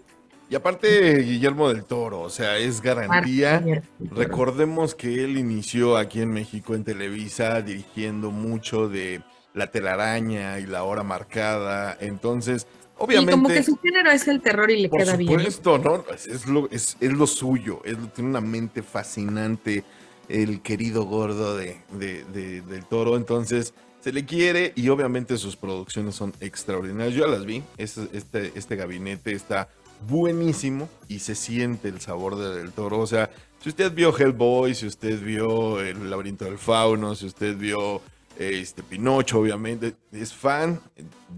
Y 0.55 0.57
aparte, 0.57 1.17
Guillermo 1.23 1.69
del 1.69 1.83
Toro, 1.85 2.21
o 2.21 2.31
sea, 2.31 2.59
es 2.59 2.81
garantía. 2.81 3.61
Recordemos 3.99 4.95
que 4.95 5.25
él 5.25 5.37
inició 5.37 5.97
aquí 5.97 6.21
en 6.21 6.31
México 6.31 6.77
en 6.77 6.85
Televisa 6.85 7.61
dirigiendo 7.61 8.31
mucho 8.31 8.89
de 8.89 9.21
La 9.53 9.67
telaraña 9.73 10.61
y 10.61 10.67
La 10.67 10.85
hora 10.85 11.03
marcada. 11.03 11.99
Entonces, 12.01 12.69
Y 12.71 12.97
como 12.99 13.09
que 13.09 13.19
obviamente, 13.19 13.63
su 13.65 13.77
género 13.79 14.13
es 14.13 14.29
el 14.29 14.41
terror 14.41 14.71
y 14.71 14.81
le 14.83 14.89
por 14.89 15.01
queda 15.01 15.17
bien. 15.17 15.39
supuesto, 15.41 15.79
¿no? 15.79 16.05
Es, 16.15 16.29
es 16.29 16.47
lo, 16.47 16.71
es, 16.71 16.97
es 17.01 17.13
lo 17.13 17.27
suyo. 17.27 17.81
Es, 17.85 17.97
tiene 18.15 18.31
una 18.31 18.41
mente 18.41 18.85
fascinante 18.85 19.83
el 20.29 20.63
querido 20.63 21.03
gordo 21.03 21.57
de, 21.57 21.79
de- 21.99 22.23
de- 22.33 22.61
del 22.61 22.85
toro. 22.85 23.17
Entonces, 23.17 23.75
se 23.99 24.13
le 24.13 24.25
quiere 24.25 24.73
y 24.77 24.89
obviamente 24.89 25.37
sus 25.37 25.57
producciones 25.57 26.15
son 26.15 26.33
extraordinarias. 26.39 27.13
Yo 27.17 27.27
ya 27.27 27.33
las 27.33 27.45
vi. 27.45 27.65
Este, 27.77 28.03
este, 28.13 28.53
este 28.55 28.77
gabinete 28.77 29.33
está 29.33 29.69
buenísimo 30.07 30.89
y 31.09 31.21
se 31.21 31.35
siente 31.35 31.89
el 31.89 32.01
sabor 32.01 32.37
de 32.37 32.57
del 32.57 32.73
toro. 32.73 32.99
O 32.99 33.07
sea, 33.07 33.31
si 33.61 33.71
usted 33.71 33.93
vio 33.93 34.17
Hellboy, 34.17 34.75
si 34.75 34.87
usted 34.87 35.21
vio 35.21 35.81
El 35.81 36.11
laberinto 36.11 36.45
del 36.45 36.59
fauno, 36.59 37.15
si 37.15 37.27
usted 37.27 37.57
vio 37.57 38.03
este 38.39 38.83
Pinocho, 38.83 39.39
obviamente, 39.39 39.95
es 40.13 40.33
fan, 40.33 40.81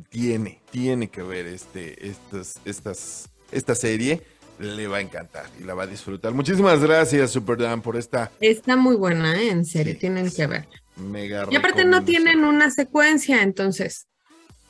tiene, 0.08 0.60
tiene 0.70 1.08
que 1.08 1.22
ver 1.22 1.46
este, 1.46 2.08
estas, 2.08 2.58
estas, 2.64 3.28
esta 3.52 3.74
serie. 3.74 4.22
Le 4.58 4.88
va 4.88 4.96
a 4.96 5.00
encantar 5.02 5.44
y 5.60 5.64
la 5.64 5.74
va 5.74 5.82
a 5.82 5.86
disfrutar. 5.86 6.32
Muchísimas 6.32 6.80
gracias, 6.80 7.30
Super 7.30 7.58
Dan, 7.58 7.82
por 7.82 7.94
esta 7.94 8.30
Está 8.40 8.74
muy 8.74 8.96
buena, 8.96 9.38
¿eh? 9.38 9.50
En 9.50 9.66
serio, 9.66 9.92
Sí, 9.92 9.98
tienen 10.00 10.30
que 10.30 10.46
ver. 10.46 10.66
mega 10.96 11.46
Y 11.50 11.56
aparte 11.56 11.84
no 11.84 12.04
tienen 12.04 12.42
una 12.42 12.70
secuencia, 12.70 13.42
entonces 13.42 14.06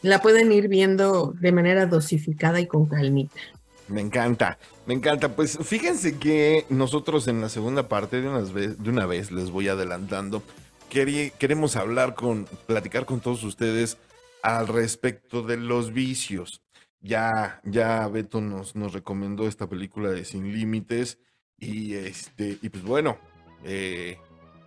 la 0.02 0.20
pueden 0.20 0.50
ir 0.50 0.66
viendo 0.66 1.32
de 1.40 1.52
manera 1.52 1.86
dosificada 1.86 2.58
y 2.60 2.66
con 2.66 2.86
calmita. 2.86 3.40
Me 3.88 4.00
encanta, 4.00 4.58
me 4.86 4.94
encanta. 4.94 5.34
Pues 5.36 5.58
fíjense 5.62 6.18
que 6.18 6.66
nosotros 6.68 7.28
en 7.28 7.40
la 7.40 7.48
segunda 7.48 7.88
parte 7.88 8.20
de, 8.20 8.28
unas 8.28 8.52
vez, 8.52 8.82
de 8.82 8.90
una 8.90 9.06
vez 9.06 9.30
les 9.30 9.50
voy 9.50 9.68
adelantando. 9.68 10.42
queremos 10.90 11.76
hablar 11.76 12.14
con, 12.14 12.46
platicar 12.66 13.06
con 13.06 13.20
todos 13.20 13.44
ustedes 13.44 13.98
al 14.42 14.68
respecto 14.68 15.42
de 15.42 15.56
los 15.56 15.92
vicios. 15.92 16.62
Ya, 17.00 17.60
ya 17.64 18.08
Beto 18.08 18.40
nos, 18.40 18.74
nos 18.74 18.92
recomendó 18.92 19.46
esta 19.46 19.68
película 19.68 20.10
de 20.10 20.24
Sin 20.24 20.52
Límites. 20.52 21.18
Y 21.58 21.94
este, 21.94 22.58
y 22.60 22.68
pues 22.68 22.84
bueno, 22.84 23.18
eh, 23.64 24.18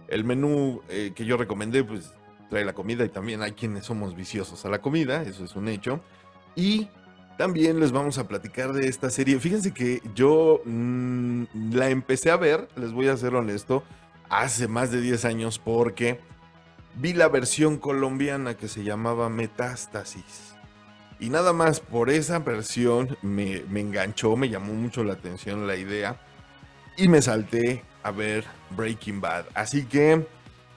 el 0.08 0.24
menú 0.24 0.82
eh, 0.90 1.12
que 1.14 1.26
yo 1.26 1.38
recomendé, 1.38 1.84
pues 1.84 2.14
trae 2.50 2.66
la 2.66 2.74
comida 2.74 3.06
y 3.06 3.10
también 3.10 3.42
hay 3.42 3.52
quienes 3.52 3.86
somos 3.86 4.16
viciosos 4.16 4.66
a 4.66 4.70
la 4.70 4.82
comida, 4.82 5.22
eso 5.22 5.46
es 5.46 5.56
un 5.56 5.68
hecho. 5.68 6.02
Y 6.56 6.88
también 7.40 7.80
les 7.80 7.94
vamos 7.94 8.18
a 8.18 8.28
platicar 8.28 8.74
de 8.74 8.90
esta 8.90 9.10
serie. 9.10 9.40
Fíjense 9.40 9.74
que 9.74 10.02
yo 10.14 10.62
mm, 10.66 11.44
la 11.72 11.90
empecé 11.90 12.32
a 12.32 12.36
ver, 12.36 12.68
les 12.76 12.92
voy 12.92 13.08
a 13.08 13.16
ser 13.16 13.34
honesto, 13.34 13.82
hace 14.30 14.68
más 14.68 14.92
de 14.92 15.00
10 15.00 15.24
años 15.24 15.58
porque 15.58 16.20
vi 16.96 17.14
la 17.14 17.30
versión 17.30 17.78
colombiana 17.78 18.58
que 18.58 18.68
se 18.68 18.84
llamaba 18.84 19.30
Metástasis. 19.30 20.54
Y 21.22 21.30
nada 21.30 21.54
más 21.54 21.80
por 21.80 22.10
esa 22.10 22.40
versión 22.40 23.18
me, 23.22 23.64
me 23.70 23.80
enganchó, 23.80 24.36
me 24.36 24.50
llamó 24.50 24.74
mucho 24.74 25.06
la 25.06 25.14
atención 25.14 25.66
la 25.66 25.78
idea 25.78 26.20
y 26.98 27.08
me 27.08 27.22
salté 27.22 27.86
a 28.04 28.12
ver 28.12 28.44
Breaking 28.76 29.22
Bad. 29.22 29.46
Así 29.54 29.86
que, 29.86 30.28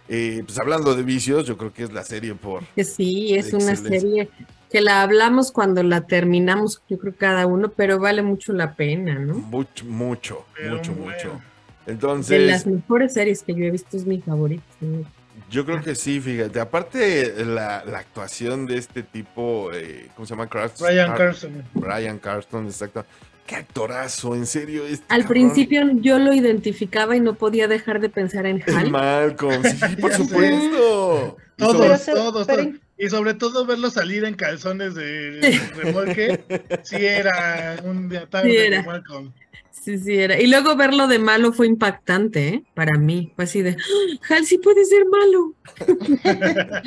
eh, 0.08 0.42
pues 0.46 0.60
hablando 0.60 0.94
de 0.94 1.02
vicios, 1.02 1.44
yo 1.44 1.56
creo 1.56 1.72
que 1.72 1.82
es 1.82 1.92
la 1.92 2.04
serie 2.04 2.36
por... 2.36 2.62
Sí, 2.76 3.34
es 3.34 3.52
una 3.52 3.74
serie 3.74 4.30
que 4.72 4.80
la 4.80 5.02
hablamos 5.02 5.52
cuando 5.52 5.82
la 5.82 6.06
terminamos, 6.06 6.82
yo 6.88 6.98
creo 6.98 7.14
cada 7.16 7.46
uno, 7.46 7.70
pero 7.70 7.98
vale 8.00 8.22
mucho 8.22 8.52
la 8.52 8.74
pena, 8.74 9.14
¿no? 9.18 9.34
Mucho, 9.34 9.84
mucho, 9.84 10.44
Pero 10.56 10.76
mucho, 10.76 10.92
bueno. 10.94 11.12
mucho. 11.16 11.40
De 11.86 11.92
Entonces, 11.92 12.50
las 12.50 12.66
mejores 12.66 13.12
series 13.12 13.42
que 13.42 13.54
yo 13.54 13.64
he 13.64 13.70
visto 13.70 13.96
es 13.96 14.06
mi 14.06 14.20
favorita. 14.20 14.62
¿no? 14.80 15.04
yo 15.50 15.66
creo 15.66 15.82
que 15.82 15.94
sí, 15.94 16.20
fíjate. 16.20 16.58
Aparte, 16.60 17.44
la, 17.44 17.84
la 17.84 17.98
actuación 17.98 18.66
de 18.66 18.78
este 18.78 19.02
tipo, 19.02 19.70
eh, 19.74 20.08
¿cómo 20.16 20.24
se 20.26 20.30
llama? 20.34 20.48
Carston. 20.48 20.86
Brian 20.88 21.08
Car- 21.08 21.18
Carson. 21.18 21.62
Brian 21.74 22.18
Carston, 22.18 22.66
exacto. 22.66 23.04
Qué 23.46 23.56
actorazo, 23.56 24.34
en 24.36 24.46
serio. 24.46 24.86
este 24.86 25.04
Al 25.08 25.22
cabrón. 25.22 25.28
principio 25.28 25.82
yo 26.00 26.18
lo 26.20 26.32
identificaba 26.32 27.16
y 27.16 27.20
no 27.20 27.34
podía 27.34 27.66
dejar 27.68 28.00
de 28.00 28.08
pensar 28.08 28.46
en 28.46 28.62
Hal. 28.70 28.90
Malcolm, 28.90 29.62
sí, 29.64 29.96
por 29.96 30.12
supuesto. 30.14 31.36
Todos, 31.56 32.04
todos, 32.06 32.46
pero- 32.46 32.62
todos. 32.62 32.76
Y 33.04 33.08
sobre 33.10 33.34
todo 33.34 33.66
verlo 33.66 33.90
salir 33.90 34.24
en 34.24 34.34
calzones 34.34 34.94
de 34.94 35.40
remolque, 35.76 36.44
sí 36.84 37.04
era 37.04 37.76
un 37.82 38.08
de 38.08 38.26
tarde 38.28 38.50
Sí 38.50 38.56
de. 38.70 38.82
Malcolm. 38.84 39.32
Sí, 39.72 39.98
sí, 39.98 40.14
era. 40.16 40.40
Y 40.40 40.46
luego 40.46 40.76
verlo 40.76 41.08
de 41.08 41.18
malo 41.18 41.52
fue 41.52 41.66
impactante, 41.66 42.46
¿eh? 42.48 42.62
Para 42.74 42.96
mí. 43.00 43.32
Fue 43.34 43.44
así 43.44 43.62
de, 43.62 43.70
¡Ah! 43.70 44.34
Hal 44.34 44.46
sí 44.46 44.58
puede 44.58 44.84
ser 44.84 45.02
malo. 45.06 45.54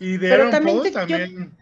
Y 0.00 0.16
de 0.16 0.28
Pero 0.30 0.34
Aaron 0.34 0.50
también 0.50 0.76
Paul 0.78 0.82
te- 0.82 0.90
yo- 0.92 0.98
también. 0.98 1.52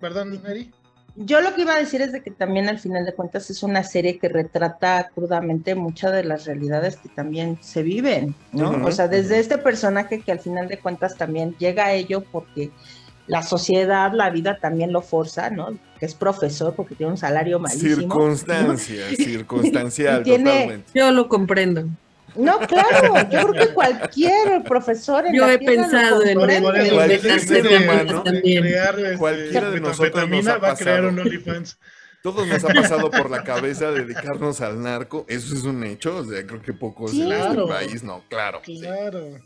Perdón, 0.00 0.40
Eri. 0.46 0.70
Yo 1.16 1.40
lo 1.40 1.54
que 1.54 1.62
iba 1.62 1.74
a 1.74 1.78
decir 1.78 2.02
es 2.02 2.10
de 2.12 2.22
que 2.22 2.30
también 2.32 2.68
al 2.68 2.78
final 2.80 3.04
de 3.04 3.12
cuentas 3.14 3.48
es 3.48 3.62
una 3.62 3.84
serie 3.84 4.18
que 4.18 4.28
retrata 4.28 5.10
crudamente 5.14 5.74
muchas 5.76 6.12
de 6.12 6.24
las 6.24 6.44
realidades 6.44 6.96
que 6.96 7.08
también 7.08 7.56
se 7.60 7.82
viven, 7.84 8.34
¿no? 8.52 8.70
O 8.84 8.90
sea, 8.90 9.06
desde 9.06 9.38
este 9.38 9.58
personaje 9.58 10.20
que 10.22 10.32
al 10.32 10.40
final 10.40 10.66
de 10.66 10.78
cuentas 10.78 11.16
también 11.16 11.54
llega 11.58 11.84
a 11.86 11.92
ello 11.92 12.24
porque 12.32 12.70
la 13.28 13.42
sociedad, 13.42 14.12
la 14.12 14.28
vida 14.30 14.58
también 14.60 14.92
lo 14.92 15.02
forza, 15.02 15.50
¿no? 15.50 15.78
Que 16.00 16.06
es 16.06 16.14
profesor 16.14 16.74
porque 16.74 16.94
tiene 16.96 17.12
un 17.12 17.18
salario 17.18 17.58
malísimo. 17.60 17.94
Circunstancia, 17.94 19.06
circunstancial, 19.16 20.22
tiene- 20.24 20.50
totalmente. 20.50 20.90
Yo 20.94 21.10
lo 21.12 21.28
comprendo. 21.28 21.88
No, 22.36 22.58
claro, 22.60 23.14
yo 23.30 23.48
creo 23.48 23.52
que 23.52 23.74
cualquier 23.74 24.62
profesor 24.64 25.26
en 25.26 25.34
Yo 25.34 25.46
la 25.46 25.52
he 25.54 25.58
pensado 25.58 26.22
en 26.24 26.38
Cualquiera 29.18 29.70
de 29.70 29.80
nosotros 29.80 30.28
nos 30.28 30.46
ha 30.46 30.58
va 30.58 30.70
a 30.72 30.76
crear 30.76 31.02
pasado. 31.02 31.08
un 31.08 31.18
OnlyFans. 31.20 31.78
Todos 32.22 32.46
nos 32.48 32.64
ha 32.64 32.68
pasado 32.68 33.10
por 33.10 33.30
la 33.30 33.44
cabeza 33.44 33.90
dedicarnos 33.92 34.60
al 34.62 34.80
narco. 34.82 35.26
Eso 35.28 35.54
es 35.54 35.64
un 35.64 35.84
hecho. 35.84 36.16
O 36.16 36.24
sea, 36.24 36.46
creo 36.46 36.62
que 36.62 36.72
pocos 36.72 37.10
Sí. 37.10 37.22
en 37.22 37.32
este 37.32 37.44
Claro. 37.44 37.68
país, 37.68 38.02
no, 38.02 38.24
claro. 38.28 38.60
sí. 38.64 38.80
Claro. 38.80 39.38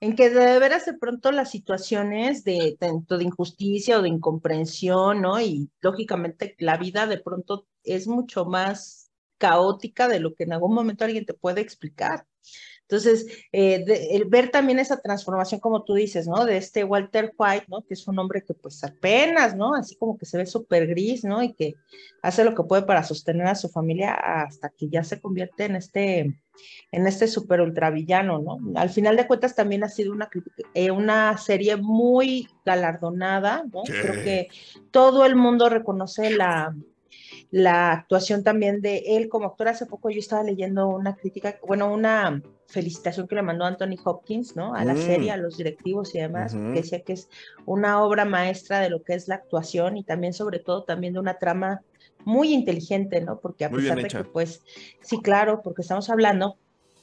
En 0.00 0.14
que 0.14 0.30
de 0.30 0.58
veras 0.60 0.86
de 0.86 0.94
pronto 0.94 1.32
las 1.32 1.50
situaciones 1.50 2.44
de 2.44 2.76
tanto 2.78 3.18
de 3.18 3.24
injusticia 3.24 3.98
o 3.98 4.02
de 4.02 4.08
incomprensión, 4.08 5.20
¿no? 5.20 5.40
Y 5.40 5.70
lógicamente 5.80 6.54
la 6.60 6.76
vida 6.78 7.06
de 7.08 7.18
pronto 7.18 7.66
es 7.82 8.06
mucho 8.06 8.44
más 8.44 9.07
caótica 9.38 10.08
de 10.08 10.20
lo 10.20 10.34
que 10.34 10.44
en 10.44 10.52
algún 10.52 10.74
momento 10.74 11.04
alguien 11.04 11.24
te 11.26 11.34
puede 11.34 11.60
explicar. 11.60 12.26
Entonces, 12.90 13.26
eh, 13.52 13.84
de- 13.84 14.16
el 14.16 14.24
ver 14.24 14.50
también 14.50 14.78
esa 14.78 14.98
transformación, 14.98 15.60
como 15.60 15.84
tú 15.84 15.92
dices, 15.92 16.26
¿no? 16.26 16.46
De 16.46 16.56
este 16.56 16.84
Walter 16.84 17.34
White, 17.36 17.66
¿no? 17.68 17.82
Que 17.82 17.92
es 17.92 18.08
un 18.08 18.18
hombre 18.18 18.42
que 18.42 18.54
pues 18.54 18.82
apenas, 18.82 19.54
¿no? 19.54 19.74
Así 19.74 19.94
como 19.96 20.16
que 20.16 20.24
se 20.24 20.38
ve 20.38 20.46
súper 20.46 20.86
gris, 20.86 21.22
¿no? 21.22 21.42
Y 21.42 21.52
que 21.52 21.74
hace 22.22 22.44
lo 22.44 22.54
que 22.54 22.62
puede 22.62 22.84
para 22.84 23.02
sostener 23.04 23.46
a 23.46 23.54
su 23.56 23.68
familia 23.68 24.14
hasta 24.14 24.70
que 24.70 24.88
ya 24.88 25.04
se 25.04 25.20
convierte 25.20 25.66
en 25.66 25.76
este, 25.76 26.40
en 26.90 27.06
este 27.06 27.28
super 27.28 27.60
ultravillano, 27.60 28.38
¿no? 28.38 28.58
Al 28.80 28.88
final 28.88 29.18
de 29.18 29.26
cuentas 29.26 29.54
también 29.54 29.84
ha 29.84 29.90
sido 29.90 30.10
una, 30.14 30.30
eh, 30.72 30.90
una 30.90 31.36
serie 31.36 31.76
muy 31.76 32.48
galardonada, 32.64 33.64
¿no? 33.70 33.82
Creo 33.82 34.24
que 34.24 34.48
todo 34.90 35.26
el 35.26 35.36
mundo 35.36 35.68
reconoce 35.68 36.30
la, 36.30 36.74
la 37.50 37.92
actuación 37.92 38.44
también 38.44 38.80
de 38.80 38.98
él 39.16 39.28
como 39.28 39.46
actor. 39.46 39.68
Hace 39.68 39.86
poco 39.86 40.10
yo 40.10 40.18
estaba 40.18 40.42
leyendo 40.42 40.88
una 40.88 41.16
crítica, 41.16 41.58
bueno, 41.66 41.92
una 41.92 42.42
felicitación 42.66 43.26
que 43.26 43.34
le 43.34 43.42
mandó 43.42 43.64
Anthony 43.64 43.96
Hopkins, 44.04 44.54
¿no? 44.56 44.74
A 44.74 44.84
la 44.84 44.94
Mm. 44.94 44.96
serie, 44.96 45.30
a 45.30 45.36
los 45.38 45.56
directivos 45.56 46.14
y 46.14 46.18
demás, 46.20 46.54
que 46.70 46.80
decía 46.80 47.02
que 47.02 47.14
es 47.14 47.28
una 47.64 48.02
obra 48.02 48.24
maestra 48.26 48.80
de 48.80 48.90
lo 48.90 49.02
que 49.02 49.14
es 49.14 49.28
la 49.28 49.36
actuación 49.36 49.96
y 49.96 50.04
también, 50.04 50.34
sobre 50.34 50.58
todo, 50.58 50.84
también 50.84 51.14
de 51.14 51.20
una 51.20 51.38
trama 51.38 51.80
muy 52.24 52.52
inteligente, 52.52 53.20
¿no? 53.22 53.40
Porque 53.40 53.64
a 53.64 53.70
Muy 53.70 53.80
pesar 53.80 53.96
de 53.96 54.08
hecha. 54.08 54.18
que, 54.22 54.28
pues, 54.30 54.62
sí, 55.00 55.20
claro, 55.22 55.62
porque 55.62 55.80
estamos 55.82 56.10
hablando, 56.10 56.58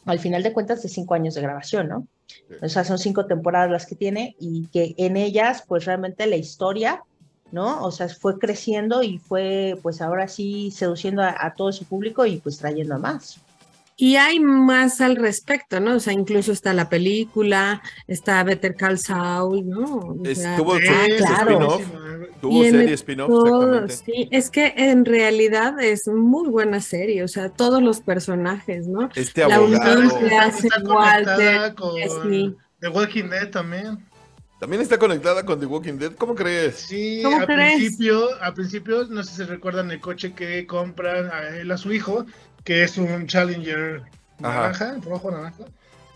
al 0.05 0.19
final 0.19 0.43
de 0.43 0.53
cuentas, 0.53 0.83
de 0.83 0.89
cinco 0.89 1.15
años 1.15 1.33
de 1.33 1.41
grabación, 1.41 1.87
¿no? 1.89 2.07
O 2.61 2.69
sea, 2.69 2.83
son 2.83 2.99
cinco 2.99 3.25
temporadas 3.25 3.71
las 3.71 3.85
que 3.85 3.95
tiene 3.95 4.35
y 4.39 4.67
que 4.69 4.93
en 4.97 5.17
ellas, 5.17 5.63
pues 5.67 5.85
realmente 5.85 6.27
la 6.27 6.35
historia, 6.35 7.03
¿no? 7.51 7.83
O 7.83 7.91
sea, 7.91 8.09
fue 8.09 8.37
creciendo 8.39 9.03
y 9.03 9.17
fue, 9.19 9.77
pues 9.81 10.01
ahora 10.01 10.27
sí, 10.27 10.71
seduciendo 10.71 11.21
a, 11.21 11.35
a 11.39 11.53
todo 11.55 11.71
su 11.71 11.85
público 11.85 12.25
y 12.25 12.37
pues 12.37 12.57
trayendo 12.57 12.95
a 12.95 12.99
más. 12.99 13.39
Y 13.97 14.17
hay 14.17 14.41
más 14.41 14.99
al 14.99 15.15
respecto, 15.15 15.79
¿no? 15.79 15.95
O 15.95 15.99
sea, 16.01 16.11
incluso 16.11 16.51
está 16.51 16.73
la 16.73 16.89
película, 16.89 17.81
está 18.07 18.43
Better 18.43 18.75
Call 18.75 18.99
Saul, 18.99 19.69
¿no? 19.69 19.85
O 19.85 20.17
sea, 20.35 20.55
Estuvo 20.57 20.77
Sí, 20.77 20.85
su 20.85 20.91
Ah, 20.91 21.05
claro. 21.17 21.51
spin-off. 21.51 21.81
Tuvo 22.41 22.61
Tiene 22.61 22.77
serie 22.79 22.93
spin-off, 22.95 23.29
todo, 23.29 23.85
exactamente. 23.85 23.95
sí, 24.05 24.27
es 24.31 24.49
que 24.51 24.73
en 24.75 25.05
realidad 25.05 25.79
es 25.81 26.07
muy 26.09 26.49
buena 26.49 26.81
serie, 26.81 27.23
o 27.23 27.29
sea, 27.29 27.47
todos 27.49 27.81
los 27.81 28.01
personajes, 28.01 28.85
¿no? 28.87 29.09
Este 29.15 29.47
La 29.47 29.61
unión 29.61 29.81
abogado. 29.81 30.19
que 30.19 30.35
hace 30.35 30.67
Está 30.67 30.81
Walter, 30.83 31.75
con 31.75 31.93
sí. 32.29 32.53
The 32.81 32.89
Walking 32.89 33.29
Dead 33.29 33.49
también. 33.49 33.99
También 34.65 34.81
está 34.81 34.97
conectada 34.97 35.45
con 35.45 35.59
The 35.59 35.67
Walking 35.67 35.99
Dead. 35.99 36.13
¿Cómo 36.13 36.33
crees? 36.33 36.77
Sí, 36.87 37.21
¿Cómo 37.23 37.37
al 37.37 37.45
crees? 37.45 37.75
principio, 37.75 38.41
al 38.41 38.55
principio, 38.55 39.05
no 39.11 39.21
sé 39.21 39.29
si 39.29 39.35
se 39.37 39.45
recuerdan 39.45 39.91
el 39.91 39.99
coche 39.99 40.33
que 40.33 40.65
compran 40.65 41.29
a 41.31 41.49
él 41.49 41.69
a 41.69 41.77
su 41.77 41.93
hijo, 41.93 42.25
que 42.63 42.83
es 42.83 42.97
un 42.97 43.27
Challenger 43.27 44.01
Ajá. 44.41 44.61
naranja, 44.61 44.97
rojo 45.03 45.29
naranja. 45.29 45.65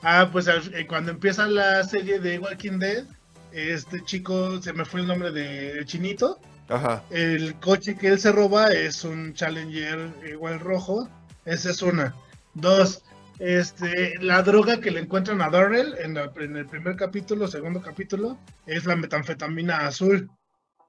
Ah, 0.01 0.29
pues 0.31 0.47
eh, 0.47 0.87
cuando 0.87 1.11
empieza 1.11 1.45
la 1.45 1.83
serie 1.83 2.19
de 2.19 2.39
Walking 2.39 2.79
Dead, 2.79 3.03
este 3.51 4.03
chico, 4.03 4.59
se 4.59 4.73
me 4.73 4.83
fue 4.83 5.01
el 5.01 5.05
nombre 5.07 5.29
de 5.29 5.85
Chinito, 5.85 6.39
Ajá. 6.69 7.03
el 7.11 7.53
coche 7.59 7.95
que 7.97 8.07
él 8.07 8.19
se 8.19 8.31
roba 8.31 8.69
es 8.73 9.03
un 9.03 9.35
Challenger 9.35 10.09
igual 10.27 10.59
rojo. 10.59 11.07
Esa 11.45 11.69
es 11.69 11.83
una. 11.83 12.15
Dos, 12.55 13.03
este, 13.39 14.15
la 14.21 14.41
droga 14.43 14.79
que 14.79 14.91
le 14.91 14.99
encuentran 14.99 15.41
a 15.41 15.49
Darrell 15.49 15.95
en, 15.99 16.13
la- 16.13 16.31
en 16.39 16.57
el 16.57 16.65
primer 16.65 16.95
capítulo, 16.95 17.47
segundo 17.47 17.81
capítulo, 17.81 18.37
es 18.67 18.85
la 18.85 18.95
metanfetamina 18.95 19.87
azul, 19.87 20.29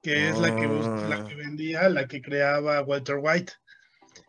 que 0.03 0.29
es 0.29 0.37
la 0.39 0.55
que, 0.55 0.65
Ah. 0.65 1.05
la 1.09 1.25
que 1.27 1.35
vendía, 1.35 1.89
la 1.89 2.07
que 2.07 2.21
creaba 2.21 2.81
Walter 2.81 3.17
White. 3.21 3.53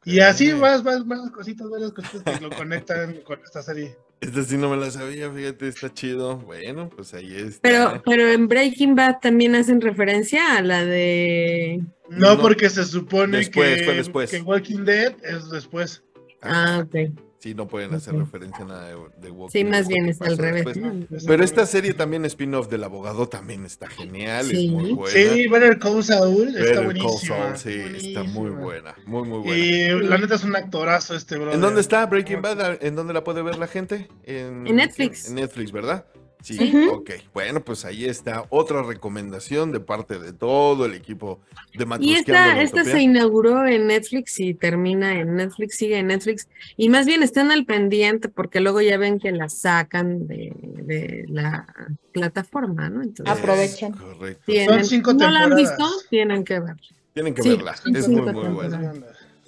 Y 0.05 0.21
así 0.21 0.53
más, 0.53 0.83
más, 0.85 1.05
más 1.07 1.31
cositas, 1.31 1.69
varias 1.69 1.93
cositas 1.93 2.39
que 2.39 2.45
lo 2.45 2.51
conectan 2.51 3.15
con 3.25 3.41
esta 3.45 3.63
serie. 3.63 3.97
Esta 4.21 4.45
sí 4.45 4.57
no 4.57 4.71
me 4.71 4.77
la 4.77 4.89
sabía, 4.91 5.29
fíjate, 5.33 5.67
está 5.67 5.93
chido. 5.93 6.37
Bueno, 6.39 6.89
pues 6.91 7.13
ahí 7.15 7.35
está. 7.35 7.59
Pero, 7.61 8.03
pero 8.07 8.29
en 8.31 8.47
Breaking 8.47 8.95
Bad 8.95 9.17
también 9.21 9.57
hacen 9.57 9.81
referencia 9.81 10.57
a 10.59 10.63
la 10.63 10.85
de... 10.85 11.83
No, 12.09 12.37
No. 12.37 12.41
porque 12.41 12.71
se 12.71 12.85
supone 12.85 13.39
Después, 13.39 13.83
que, 13.83 13.93
después. 13.93 14.31
que 14.31 14.41
Walking 14.41 14.85
Dead 14.85 15.13
es 15.25 15.51
después. 15.51 16.05
Ah, 16.41 16.85
ok. 16.87 17.11
Sí, 17.43 17.55
no 17.55 17.67
pueden 17.67 17.93
hacer 17.93 18.15
referencia 18.15 18.65
a 18.65 18.69
nada 18.69 18.89
de, 18.89 18.95
de 19.21 19.31
Walking 19.33 19.51
Sí, 19.59 19.65
más 19.65 19.89
bien 19.89 20.09
es 20.09 20.23
al 20.23 20.39
revés. 20.39 20.65
después. 20.65 20.77
¿no? 21.11 21.19
Pero 21.27 21.43
esta 21.43 21.67
serie 21.67 21.93
también 21.93 22.25
spin-off 22.27 22.69
del 22.69 22.85
abogado 22.85 23.29
también 23.29 23.65
está 23.67 23.89
genial, 23.89 24.47
Sí. 24.47 24.67
es 24.67 24.71
muy 24.73 24.93
buena. 24.93 25.13
Sí, 25.35 25.49
Better 25.49 25.79
Call 25.81 26.05
Saul 26.05 26.49
está 26.49 26.61
Better 26.61 26.75
Call 26.77 26.85
buenísima. 26.85 27.37
Saul, 27.37 27.57
sí, 27.57 27.83
está 27.97 28.23
muy 28.23 28.51
buena, 28.51 28.95
muy 29.07 29.27
muy 29.29 29.39
buena. 29.41 29.57
Y 29.57 29.89
la 30.09 30.19
neta 30.19 30.37
es 30.37 30.45
un 30.45 30.55
actorazo 30.55 31.17
este 31.17 31.37
bro. 31.37 31.53
¿En 31.53 31.61
dónde 31.61 31.81
está 31.81 32.07
Breaking 32.07 32.43
Bad? 32.43 32.79
¿En 32.81 32.95
dónde 32.95 33.13
la 33.13 33.25
puede 33.25 33.43
ver 33.43 33.59
la 33.59 33.67
gente? 33.67 34.09
En, 34.23 34.65
En 34.69 34.77
Netflix. 34.77 35.29
En 35.29 35.35
Netflix, 35.35 35.73
¿verdad? 35.73 36.07
Sí, 36.43 36.57
Sí. 36.59 36.87
ok. 36.91 37.11
Bueno, 37.33 37.61
pues 37.61 37.85
ahí 37.85 38.05
está 38.05 38.45
otra 38.51 38.83
recomendación 38.83 39.71
de 39.73 39.81
parte 39.81 40.19
de 40.19 40.33
todo 40.33 40.87
el 40.87 40.95
equipo 40.95 41.41
de 41.75 41.85
Y 41.85 41.87
Matrusqueando 41.87 42.33
esta, 42.33 42.55
la 42.57 42.63
esta 42.63 42.85
se 42.85 43.01
inauguró 43.01 43.67
en 43.67 43.87
Netflix 43.87 44.41
y 44.41 44.53
termina 44.55 45.19
en 45.19 45.37
Netflix, 45.37 45.77
sigue 45.77 45.99
en 45.99 46.09
Netflix. 46.09 46.49
Y 46.77 46.89
más 46.89 47.07
bien 47.07 47.23
están 47.23 47.51
al 47.53 47.65
pendiente 47.65 48.29
porque 48.29 48.61
luego 48.61 48.81
ya 48.81 48.99
ven 48.99 49.21
que 49.21 49.31
la 49.33 49.49
sacan 49.49 50.27
de, 50.27 50.53
de 50.85 51.25
la 51.29 51.67
plataforma, 52.13 52.91
¿no? 52.91 53.03
Entonces, 53.03 53.39
Aprovechen. 53.39 53.93
Correcto. 53.93 54.43
tienen, 54.45 54.81
Son 54.81 54.85
cinco 54.85 55.13
no 55.15 55.31
la 55.31 55.45
han 55.45 55.55
visto, 55.57 55.85
tienen 56.11 56.45
que 56.45 56.61
ver. 56.61 56.77
Tienen 57.15 57.35
que 57.35 57.43
Sí, 57.43 57.51
verla, 57.51 57.75
es 57.95 58.09
muy 58.09 58.33
muy 58.33 58.49
buena. 58.49 58.93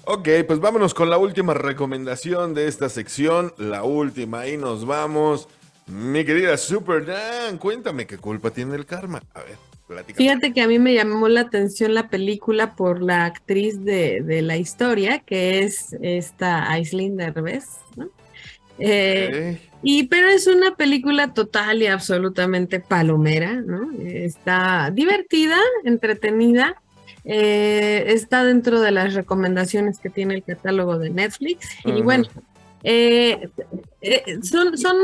Ok, 0.06 0.28
pues 0.46 0.60
vámonos 0.60 0.92
con 0.92 1.08
la 1.08 1.16
última 1.16 1.54
recomendación 1.54 2.52
de 2.52 2.68
esta 2.68 2.88
sección, 2.90 3.54
la 3.56 3.84
última, 3.84 4.46
y 4.46 4.56
nos 4.58 4.86
vamos. 4.86 5.48
Mi 5.86 6.24
querida 6.24 6.56
Super 6.56 7.04
Dan, 7.04 7.58
cuéntame 7.58 8.06
qué 8.06 8.18
culpa 8.18 8.50
tiene 8.50 8.74
el 8.76 8.86
karma. 8.86 9.22
A 9.34 9.40
ver, 9.40 9.56
platica. 9.86 10.16
Fíjate 10.16 10.52
que 10.52 10.62
a 10.62 10.68
mí 10.68 10.78
me 10.78 10.94
llamó 10.94 11.28
la 11.28 11.42
atención 11.42 11.94
la 11.94 12.08
película 12.08 12.74
por 12.74 13.02
la 13.02 13.26
actriz 13.26 13.84
de, 13.84 14.22
de 14.22 14.42
la 14.42 14.56
historia, 14.56 15.18
que 15.20 15.62
es 15.62 15.94
esta 16.00 16.70
Aislinn 16.70 17.16
Derbez, 17.16 17.66
¿no? 17.96 18.08
Eh, 18.78 19.60
Y 19.82 20.04
pero 20.04 20.28
es 20.28 20.46
una 20.46 20.74
película 20.74 21.34
total 21.34 21.82
y 21.82 21.86
absolutamente 21.86 22.80
palomera, 22.80 23.52
¿no? 23.52 23.92
Está 24.02 24.90
divertida, 24.90 25.58
entretenida, 25.84 26.80
eh, 27.24 28.04
está 28.08 28.44
dentro 28.44 28.80
de 28.80 28.90
las 28.90 29.14
recomendaciones 29.14 29.98
que 29.98 30.08
tiene 30.10 30.34
el 30.34 30.42
catálogo 30.42 30.98
de 30.98 31.10
Netflix. 31.10 31.68
Y 31.84 32.00
bueno, 32.00 32.24
eh, 32.84 33.48
eh, 34.02 34.22
son, 34.42 34.76
son, 34.78 34.96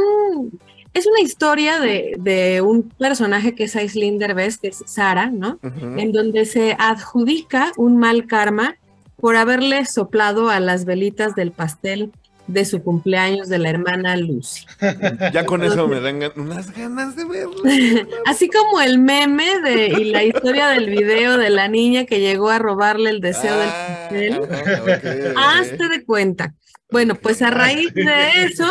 es 0.95 1.07
una 1.07 1.21
historia 1.21 1.81
de, 1.81 2.15
de 2.19 2.61
un 2.61 2.89
personaje 2.91 3.55
que 3.55 3.65
es 3.65 3.75
Aislinn 3.77 4.19
Derbez, 4.19 4.59
que 4.59 4.69
es 4.69 4.83
Sara, 4.87 5.31
¿no? 5.31 5.59
En 5.97 6.13
donde 6.13 6.45
se 6.45 6.77
adjudica 6.79 7.73
un 7.77 7.97
mal 7.97 8.27
karma 8.27 8.77
por 9.17 9.37
haberle 9.37 9.85
soplado 9.87 10.49
a 10.51 10.61
las 10.61 10.85
velitas 10.85 11.35
del 11.35 11.53
pastel 11.53 12.13
de 12.47 12.65
su 12.65 12.83
cumpleaños 12.83 13.49
de 13.49 13.59
la 13.59 13.71
hermana 13.71 14.17
Lucy. 14.17 14.67
Ya 15.33 15.47
con 15.47 15.63
eso 15.63 15.87
me 15.87 16.01
dan 16.01 16.21
gan- 16.21 16.33
unas 16.37 16.73
ganas 16.77 17.15
de 17.15 17.25
verla. 17.25 18.09
Así 18.27 18.49
como 18.49 18.81
el 18.81 18.99
meme 18.99 19.61
de 19.61 19.87
y 19.87 20.05
la 20.07 20.25
historia 20.25 20.69
del 20.69 20.91
video 20.91 21.37
de 21.39 21.51
la 21.51 21.69
niña 21.69 22.07
que 22.07 22.19
llegó 22.19 22.51
a 22.51 22.59
robarle 22.59 23.11
el 23.11 23.21
deseo 23.21 23.57
del 23.57 23.69
Ah, 23.69 24.09
pastel. 24.11 25.35
Hazte 25.37 25.89
de 25.89 26.05
cuenta. 26.05 26.55
Bueno, 26.91 27.15
pues 27.15 27.43
a 27.43 27.51
raíz 27.51 27.93
de 27.95 28.45
eso, 28.45 28.67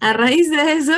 a 0.00 0.12
raíz 0.12 0.50
de 0.50 0.72
eso, 0.72 0.94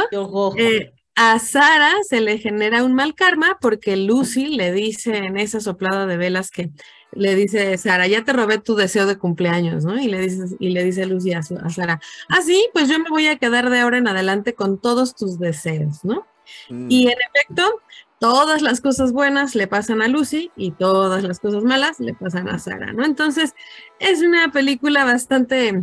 eh, 0.57 0.93
a 1.17 1.39
Sara 1.39 1.93
se 2.09 2.21
le 2.21 2.39
genera 2.39 2.83
un 2.85 2.95
mal 2.95 3.15
karma 3.15 3.59
porque 3.61 3.97
Lucy 3.97 4.49
le 4.49 4.73
dice 4.73 5.17
en 5.19 5.37
esa 5.37 5.61
soplada 5.61 6.07
de 6.07 6.17
velas 6.17 6.51
que 6.51 6.71
le 7.13 7.37
dice 7.37 7.79
Sara, 7.79 8.09
ya 8.09 8.25
te 8.25 8.33
robé 8.33 8.59
tu 8.59 8.75
deseo 8.75 9.07
de 9.07 9.17
cumpleaños, 9.17 9.85
¿no? 9.85 10.01
Y 10.01 10.09
le 10.09 10.21
dice, 10.21 10.57
y 10.59 10.71
le 10.71 10.83
dice 10.83 11.07
Lucy 11.07 11.33
a, 11.33 11.43
su- 11.45 11.57
a 11.57 11.71
Sara, 11.71 12.01
ah, 12.29 12.43
sí, 12.43 12.69
pues 12.73 12.89
yo 12.89 12.99
me 12.99 13.09
voy 13.11 13.29
a 13.29 13.37
quedar 13.37 13.71
de 13.71 13.79
ahora 13.81 13.99
en 13.99 14.09
adelante 14.09 14.55
con 14.55 14.81
todos 14.81 15.15
tus 15.15 15.39
deseos, 15.39 16.05
¿no? 16.05 16.27
Mm. 16.69 16.91
Y 16.91 17.07
en 17.07 17.19
efecto, 17.33 17.81
todas 18.19 18.63
las 18.63 18.81
cosas 18.81 19.13
buenas 19.13 19.55
le 19.55 19.69
pasan 19.69 20.03
a 20.03 20.09
Lucy 20.09 20.51
y 20.57 20.73
todas 20.73 21.23
las 21.23 21.39
cosas 21.39 21.63
malas 21.63 22.01
le 22.01 22.15
pasan 22.15 22.49
a 22.49 22.59
Sara, 22.59 22.93
¿no? 22.93 23.05
Entonces, 23.05 23.55
es 24.01 24.21
una 24.21 24.51
película 24.51 25.05
bastante 25.05 25.81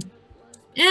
eh, 0.76 0.84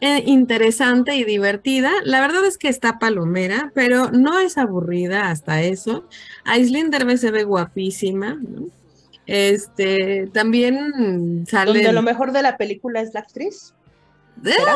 eh, 0.00 0.22
interesante 0.26 1.16
y 1.16 1.24
divertida. 1.24 1.90
La 2.04 2.20
verdad 2.20 2.44
es 2.44 2.58
que 2.58 2.68
está 2.68 2.98
palomera, 2.98 3.72
pero 3.74 4.10
no 4.10 4.38
es 4.38 4.58
aburrida 4.58 5.30
hasta 5.30 5.62
eso. 5.62 6.08
Aislinn 6.44 6.90
Derbez 6.90 7.20
se 7.20 7.30
ve 7.30 7.44
guapísima, 7.44 8.34
¿no? 8.34 8.66
Este, 9.26 10.28
también 10.32 11.44
sale... 11.46 11.72
Donde 11.72 11.92
lo 11.92 12.02
mejor 12.02 12.32
de 12.32 12.42
la 12.42 12.56
película 12.56 13.02
es 13.02 13.12
la 13.12 13.20
actriz. 13.20 13.74
¿Será? 14.42 14.74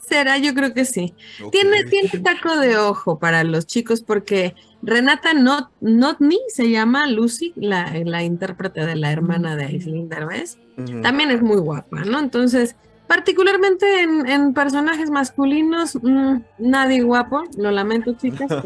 Será, 0.00 0.38
yo 0.38 0.54
creo 0.54 0.72
que 0.72 0.84
sí. 0.84 1.14
Tiene, 1.50 1.84
tiene 1.84 2.08
taco 2.22 2.56
de 2.56 2.76
ojo 2.76 3.18
para 3.18 3.44
los 3.44 3.66
chicos 3.66 4.02
porque 4.02 4.54
Renata 4.82 5.34
Not, 5.34 5.70
Notni 5.80 6.38
se 6.48 6.70
llama 6.70 7.08
Lucy, 7.08 7.52
la, 7.56 7.92
la 8.04 8.22
intérprete 8.22 8.86
de 8.86 8.94
la 8.96 9.10
hermana 9.10 9.56
de 9.56 9.64
Aislinn 9.64 10.08
Derbez. 10.08 10.58
También 11.02 11.30
es 11.30 11.42
muy 11.42 11.56
guapa, 11.56 12.04
¿no? 12.04 12.20
Entonces, 12.20 12.76
particularmente 13.06 14.02
en, 14.02 14.28
en 14.28 14.54
personajes 14.54 15.10
masculinos, 15.10 15.96
mm, 16.02 16.38
nadie 16.58 17.02
guapo, 17.02 17.44
lo 17.56 17.70
lamento 17.70 18.14
chicas, 18.14 18.48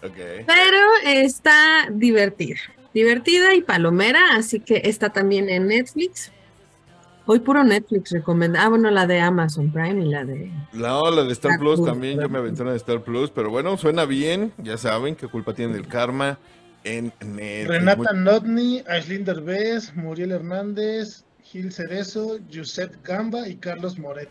pero 0.00 0.78
está 1.04 1.88
divertida, 1.90 2.58
divertida 2.92 3.54
y 3.54 3.62
palomera, 3.62 4.20
así 4.36 4.60
que 4.60 4.82
está 4.84 5.10
también 5.10 5.48
en 5.48 5.68
Netflix. 5.68 6.32
Hoy 7.30 7.40
puro 7.40 7.62
Netflix 7.62 8.10
recomienda. 8.10 8.64
Ah, 8.64 8.70
bueno, 8.70 8.90
la 8.90 9.06
de 9.06 9.20
Amazon 9.20 9.70
Prime 9.70 10.02
y 10.02 10.08
la 10.08 10.24
de 10.24 10.50
La 10.72 10.96
ola 10.96 11.24
de 11.24 11.32
Star 11.32 11.52
Star 11.52 11.60
Plus 11.60 11.76
Plus, 11.76 11.86
también, 11.86 12.18
yo 12.18 12.28
me 12.30 12.38
aventé 12.38 12.62
una 12.62 12.70
de 12.70 12.78
Star 12.78 13.02
Plus, 13.02 13.30
pero 13.30 13.50
bueno, 13.50 13.76
suena 13.76 14.06
bien, 14.06 14.52
ya 14.56 14.78
saben 14.78 15.14
qué 15.14 15.28
culpa 15.28 15.52
tiene 15.52 15.76
el 15.76 15.86
karma 15.86 16.38
en 16.84 17.12
Netflix. 17.20 17.68
Renata 17.68 18.12
Notni, 18.14 18.82
Aislinn 18.88 19.26
Derbez, 19.26 19.94
Muriel 19.94 20.32
Hernández, 20.32 21.26
Gil 21.50 21.72
Cerezo, 21.72 22.38
Giuseppe 22.48 22.98
Gamba 23.02 23.48
y 23.48 23.56
Carlos 23.56 23.98
Moret. 23.98 24.28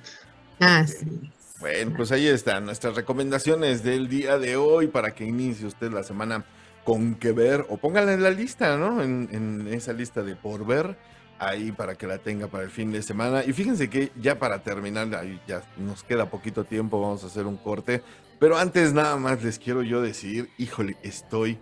Ah, 0.60 0.86
sí. 0.86 1.32
Bueno, 1.60 1.93
pues 1.97 2.12
ahí 2.12 2.27
están 2.27 2.65
nuestras 2.65 2.95
recomendaciones 2.95 3.84
del 3.84 4.08
día 4.08 4.38
de 4.38 4.56
hoy 4.56 4.88
para 4.88 5.15
que 5.15 5.25
inicie 5.25 5.65
usted 5.65 5.91
la 5.91 6.03
semana 6.03 6.45
con 6.84 7.15
que 7.15 7.32
ver 7.32 7.65
o 7.69 7.77
póngala 7.77 8.13
en 8.13 8.21
la 8.21 8.30
lista, 8.30 8.77
¿no? 8.77 9.01
En, 9.01 9.27
en 9.32 9.67
esa 9.73 9.93
lista 9.93 10.21
de 10.21 10.36
por 10.36 10.65
ver, 10.67 10.95
ahí 11.39 11.71
para 11.71 11.95
que 11.95 12.06
la 12.06 12.19
tenga 12.19 12.47
para 12.47 12.63
el 12.63 12.69
fin 12.69 12.91
de 12.91 13.01
semana. 13.01 13.43
Y 13.43 13.53
fíjense 13.53 13.89
que 13.89 14.12
ya 14.21 14.38
para 14.38 14.62
terminar, 14.62 15.13
ahí 15.15 15.41
ya 15.47 15.63
nos 15.77 16.03
queda 16.03 16.30
poquito 16.30 16.63
tiempo, 16.63 17.01
vamos 17.01 17.23
a 17.23 17.27
hacer 17.27 17.47
un 17.47 17.58
corte. 17.58 18.03
Pero 18.39 18.58
antes 18.58 18.93
nada 18.93 19.17
más 19.17 19.43
les 19.43 19.58
quiero 19.58 19.82
yo 19.82 20.01
decir, 20.01 20.49
híjole, 20.60 20.95
estoy 21.01 21.58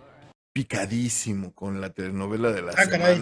picadísimo 0.52 1.54
con 1.54 1.80
la 1.80 1.90
telenovela 1.90 2.52
de 2.52 2.62
la 2.62 2.72
Ah, 2.76 2.86
caray. 2.86 3.20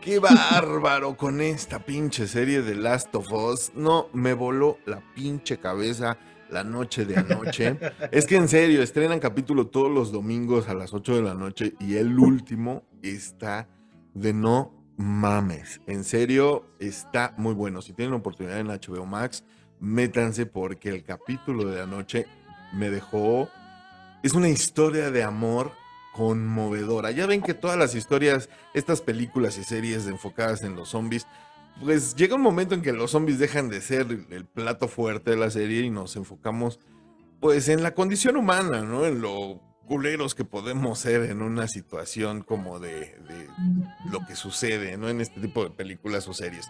Qué 0.00 0.18
bárbaro 0.18 1.14
con 1.14 1.42
esta 1.42 1.78
pinche 1.78 2.26
serie 2.26 2.62
de 2.62 2.74
Last 2.74 3.14
of 3.14 3.30
Us. 3.30 3.72
No, 3.74 4.08
me 4.14 4.32
voló 4.32 4.78
la 4.86 5.02
pinche 5.14 5.58
cabeza 5.58 6.16
la 6.48 6.64
noche 6.64 7.04
de 7.04 7.18
anoche. 7.18 7.78
es 8.10 8.24
que 8.24 8.36
en 8.36 8.48
serio, 8.48 8.82
estrenan 8.82 9.20
capítulo 9.20 9.66
todos 9.66 9.90
los 9.90 10.10
domingos 10.10 10.70
a 10.70 10.74
las 10.74 10.94
8 10.94 11.16
de 11.16 11.22
la 11.22 11.34
noche 11.34 11.74
y 11.78 11.96
el 11.96 12.18
último 12.18 12.84
está 13.02 13.68
de 14.14 14.32
no 14.32 14.72
mames. 14.96 15.82
En 15.86 16.04
serio, 16.04 16.64
está 16.78 17.34
muy 17.36 17.52
bueno. 17.52 17.82
Si 17.82 17.92
tienen 17.92 18.14
oportunidad 18.14 18.58
en 18.58 18.68
HBO 18.68 19.04
Max, 19.04 19.44
métanse 19.80 20.46
porque 20.46 20.88
el 20.88 21.04
capítulo 21.04 21.66
de 21.66 21.82
anoche 21.82 22.26
me 22.72 22.88
dejó... 22.88 23.50
Es 24.22 24.32
una 24.32 24.48
historia 24.48 25.10
de 25.10 25.22
amor 25.24 25.72
conmovedora. 26.12 27.10
Ya 27.10 27.26
ven 27.26 27.42
que 27.42 27.54
todas 27.54 27.78
las 27.78 27.94
historias, 27.94 28.48
estas 28.74 29.00
películas 29.00 29.58
y 29.58 29.64
series 29.64 30.06
enfocadas 30.06 30.62
en 30.62 30.76
los 30.76 30.90
zombies, 30.90 31.26
pues 31.82 32.14
llega 32.14 32.34
un 32.34 32.42
momento 32.42 32.74
en 32.74 32.82
que 32.82 32.92
los 32.92 33.12
zombies 33.12 33.38
dejan 33.38 33.68
de 33.68 33.80
ser 33.80 34.06
el, 34.30 34.44
plato 34.44 34.88
fuerte 34.88 35.30
de 35.30 35.36
la 35.36 35.50
serie 35.50 35.82
y 35.82 35.90
nos 35.90 36.16
enfocamos 36.16 36.78
pues 37.40 37.68
en 37.68 37.82
la 37.82 37.94
condición 37.94 38.36
humana, 38.36 38.82
¿no? 38.82 39.06
En 39.06 39.22
lo 39.22 39.60
culeros 39.86 40.34
que 40.34 40.44
podemos 40.44 40.98
ser 40.98 41.30
en 41.30 41.40
una 41.40 41.66
situación 41.66 42.42
como 42.42 42.78
de, 42.78 43.16
de 43.28 43.48
lo 44.10 44.24
que 44.26 44.36
sucede, 44.36 44.98
¿no? 44.98 45.08
En 45.08 45.20
este 45.20 45.40
tipo 45.40 45.64
de 45.64 45.70
películas 45.70 46.28
o 46.28 46.34
series. 46.34 46.68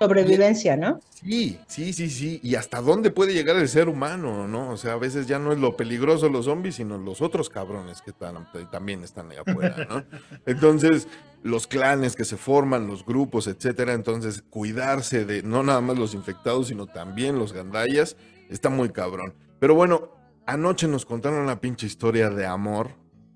Sobrevivencia, 0.00 0.78
¿no? 0.78 0.98
Sí, 1.10 1.58
sí, 1.66 1.92
sí, 1.92 2.08
sí. 2.08 2.40
Y 2.42 2.54
hasta 2.54 2.80
dónde 2.80 3.10
puede 3.10 3.34
llegar 3.34 3.56
el 3.56 3.68
ser 3.68 3.90
humano, 3.90 4.48
¿no? 4.48 4.70
O 4.70 4.78
sea, 4.78 4.94
a 4.94 4.96
veces 4.96 5.26
ya 5.26 5.38
no 5.38 5.52
es 5.52 5.58
lo 5.58 5.76
peligroso 5.76 6.30
los 6.30 6.46
zombies, 6.46 6.76
sino 6.76 6.96
los 6.96 7.20
otros 7.20 7.50
cabrones 7.50 8.00
que 8.00 8.12
están, 8.12 8.48
también 8.72 9.04
están 9.04 9.30
ahí 9.30 9.36
afuera, 9.36 9.86
¿no? 9.90 10.02
Entonces, 10.46 11.06
los 11.42 11.66
clanes 11.66 12.16
que 12.16 12.24
se 12.24 12.38
forman, 12.38 12.86
los 12.86 13.04
grupos, 13.04 13.46
etcétera. 13.46 13.92
Entonces, 13.92 14.42
cuidarse 14.48 15.26
de 15.26 15.42
no 15.42 15.62
nada 15.62 15.82
más 15.82 15.98
los 15.98 16.14
infectados, 16.14 16.68
sino 16.68 16.86
también 16.86 17.38
los 17.38 17.52
gandallas, 17.52 18.16
está 18.48 18.70
muy 18.70 18.88
cabrón. 18.88 19.34
Pero 19.58 19.74
bueno, 19.74 20.14
anoche 20.46 20.88
nos 20.88 21.04
contaron 21.04 21.40
una 21.40 21.60
pinche 21.60 21.86
historia 21.86 22.30
de 22.30 22.46
amor 22.46 22.92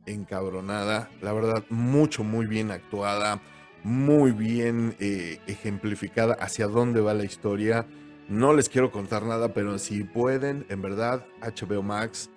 encabronada. 0.06 1.10
La 1.20 1.34
verdad, 1.34 1.62
mucho, 1.68 2.24
muy 2.24 2.46
bien 2.46 2.70
actuada 2.70 3.42
muy 3.84 4.32
bien 4.32 4.96
eh, 4.98 5.38
ejemplificada 5.46 6.34
hacia 6.34 6.66
dónde 6.66 7.00
va 7.00 7.14
la 7.14 7.24
historia. 7.24 7.86
No 8.28 8.54
les 8.54 8.70
quiero 8.70 8.90
contar 8.90 9.24
nada, 9.24 9.52
pero 9.52 9.78
si 9.78 10.02
pueden, 10.02 10.66
en 10.70 10.80
verdad, 10.80 11.26
HBO 11.42 11.82
Max, 11.82 12.30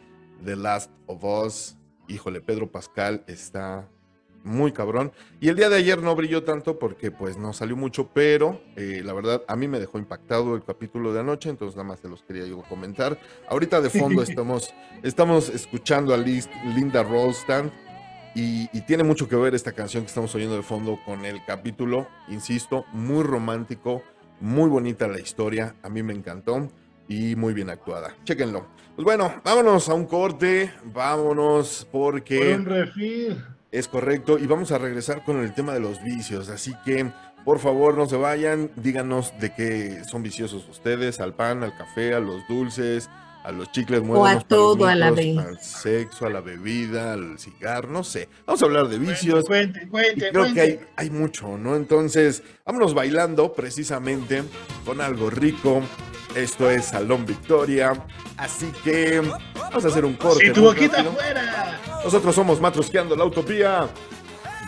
The 0.44 0.58
Last 0.58 0.92
of 1.08 1.24
Us, 1.24 1.78
híjole, 2.10 2.42
Pedro 2.42 2.70
Pascal 2.70 3.24
está 3.28 3.88
muy 4.44 4.74
cabrón. 4.74 5.14
Y 5.40 5.48
el 5.48 5.56
día 5.56 5.70
de 5.70 5.78
ayer 5.78 6.02
no 6.02 6.16
brilló 6.16 6.44
tanto 6.44 6.78
porque 6.80 7.12
pues 7.12 7.38
no 7.38 7.54
salió 7.54 7.76
mucho, 7.76 8.10
pero 8.14 8.62
eh, 8.76 9.02
la 9.04 9.14
verdad 9.14 9.44
a 9.48 9.56
mí 9.56 9.68
me 9.68 9.80
dejó 9.80 10.00
impactado 10.00 10.56
el 10.56 10.64
capítulo 10.64 11.14
de 11.14 11.22
anoche, 11.22 11.50
entonces 11.50 11.76
nada 11.76 11.88
más 11.88 12.00
se 12.02 12.10
los 12.10 12.24
quería 12.24 12.46
yo 12.46 12.62
comentar. 12.64 13.18
Ahorita 13.50 13.82
de 13.82 13.90
fondo 13.90 14.22
estamos, 14.22 14.74
estamos 15.04 15.50
escuchando 15.50 16.14
a 16.14 16.18
Liz, 16.18 16.50
Linda 16.76 17.04
Ronstadt 17.04 17.72
y, 18.38 18.69
y, 18.71 18.82
tiene 18.82 19.04
mucho 19.04 19.28
que 19.28 19.36
ver 19.36 19.56
esta 19.56 19.71
canción 19.71 20.04
que 20.04 20.10
estamos 20.10 20.34
oyendo 20.36 20.56
de 20.56 20.62
fondo 20.62 21.00
con 21.04 21.26
el 21.26 21.43
capítulo, 21.45 22.08
insisto, 22.28 22.86
muy 22.93 23.23
romántico, 23.23 24.04
muy 24.39 24.69
bonita 24.69 25.08
la 25.08 25.19
historia, 25.19 25.73
a 25.82 25.89
mí 25.89 26.04
me 26.04 26.13
encantó 26.13 26.69
y 27.08 27.36
muy 27.36 27.56
bien 27.56 27.71
actuada. 27.71 28.15
Chéquenlo. 28.26 28.67
Pues 28.95 29.04
bueno, 29.04 29.34
vámonos 29.43 29.89
a 29.89 29.95
un 29.95 30.06
corte, 30.06 30.71
vámonos 30.84 31.88
porque... 31.91 32.38
Por 32.38 32.60
un 32.60 32.65
refil. 32.65 33.43
Es 33.71 33.88
correcto, 33.88 34.38
y 34.38 34.45
vamos 34.45 34.71
a 34.71 34.78
regresar 34.78 35.23
con 35.23 35.41
el 35.41 35.56
tema 35.56 35.73
de 35.73 35.80
los 35.80 36.04
vicios, 36.04 36.50
así 36.50 36.73
que 36.86 37.12
por 37.43 37.58
favor 37.58 37.97
no 37.97 38.06
se 38.06 38.17
vayan, 38.17 38.69
díganos 38.76 39.34
de 39.39 39.54
qué 39.54 40.04
son 40.04 40.21
viciosos 40.21 40.67
ustedes, 40.69 41.19
al 41.19 41.34
pan, 41.34 41.63
al 41.63 41.76
café, 41.76 42.13
a 42.13 42.19
los 42.19 42.47
dulces, 42.47 43.10
a 43.48 43.52
los 43.54 43.72
chicles 43.72 44.02
o 44.06 44.26
a 44.26 44.42
todo 44.42 44.88
a 44.88 44.96
la 44.96 45.10
vez. 45.10 45.38
Al 45.38 45.58
sexo, 45.62 46.26
a 46.26 46.30
la 46.30 46.42
bebida, 46.42 47.14
al 47.14 47.40
cigarro, 47.40 47.90
no 47.90 48.04
sé. 48.04 48.28
Vamos 48.46 48.62
a 48.62 48.66
hablar 48.66 48.90
de 48.90 49.00
vicios. 49.00 49.46
Cuente, 49.46 49.88
cuente, 49.88 50.28
y 50.28 50.30
creo 50.32 50.44
cuente. 50.44 50.54
que 50.54 50.62
hay, 50.62 50.80
hay 50.98 51.10
mucho, 51.10 51.58
¿no? 51.58 51.78
Entonces, 51.78 52.44
vámonos 52.66 52.94
bailando 52.94 53.54
precisamente 53.54 54.44
con 54.86 55.00
algo 55.00 55.30
rico. 55.30 55.82
Esto 56.36 56.70
es 56.70 56.88
Salón 56.88 57.26
Victoria. 57.26 57.94
Así 58.36 58.70
que 58.84 59.22
vamos 59.56 59.86
a 59.86 59.88
hacer 59.88 60.04
un 60.04 60.16
corte. 60.16 60.48
Si 60.48 60.52
tu 60.52 60.64
boquita 60.64 60.98
rápido. 60.98 61.12
afuera. 61.14 61.80
Nosotros 62.04 62.36
somos 62.36 62.60
Matrosqueando 62.60 63.16
la 63.16 63.24
Utopía. 63.24 63.88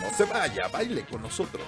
No 0.00 0.16
se 0.16 0.24
vaya, 0.24 0.68
baile 0.68 1.04
con 1.04 1.20
nosotros. 1.20 1.66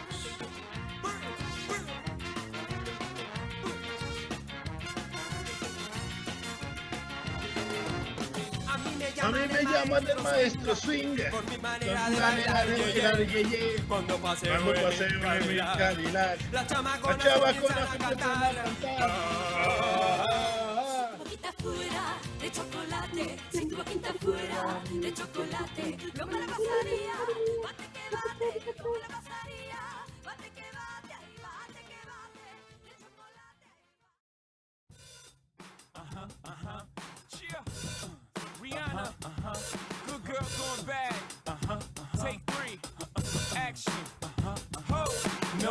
A 9.22 9.30
mí 9.30 9.38
me 9.52 9.62
llaman 9.62 10.04
el 10.08 10.22
maestro 10.22 10.74
swinger. 10.74 11.30
Por 11.30 11.48
mi 11.48 11.56
manera 11.58 12.10
de 12.10 12.16
de 12.16 12.20
bailar, 12.20 13.26
ye. 13.26 13.76
Cuando 13.86 14.18
paseo 14.18 14.52
Cuando 14.52 14.74
en 14.74 14.82
paseo 14.82 15.08
mi 15.46 15.56
Cadillac, 15.78 16.52
La 16.52 16.66
chava 16.66 16.98
con 16.98 17.12
a 17.12 17.16
cantar. 17.98 18.54
boquita 21.18 21.52
fuera 21.62 22.18
de 22.40 22.50
chocolate, 22.50 23.38
si 23.52 23.68
tu 23.68 23.76
boquita 23.76 24.12
fuera 24.20 24.80
de 24.90 25.14
chocolate, 25.14 25.96
¿cómo 26.18 26.32
la 26.32 26.46
pasaría? 26.46 27.14
Bate 27.62 27.86
que 27.94 28.04
bate, 28.10 28.74
¿cómo 28.82 28.96
la 28.96 29.08
pasaría? 29.08 29.31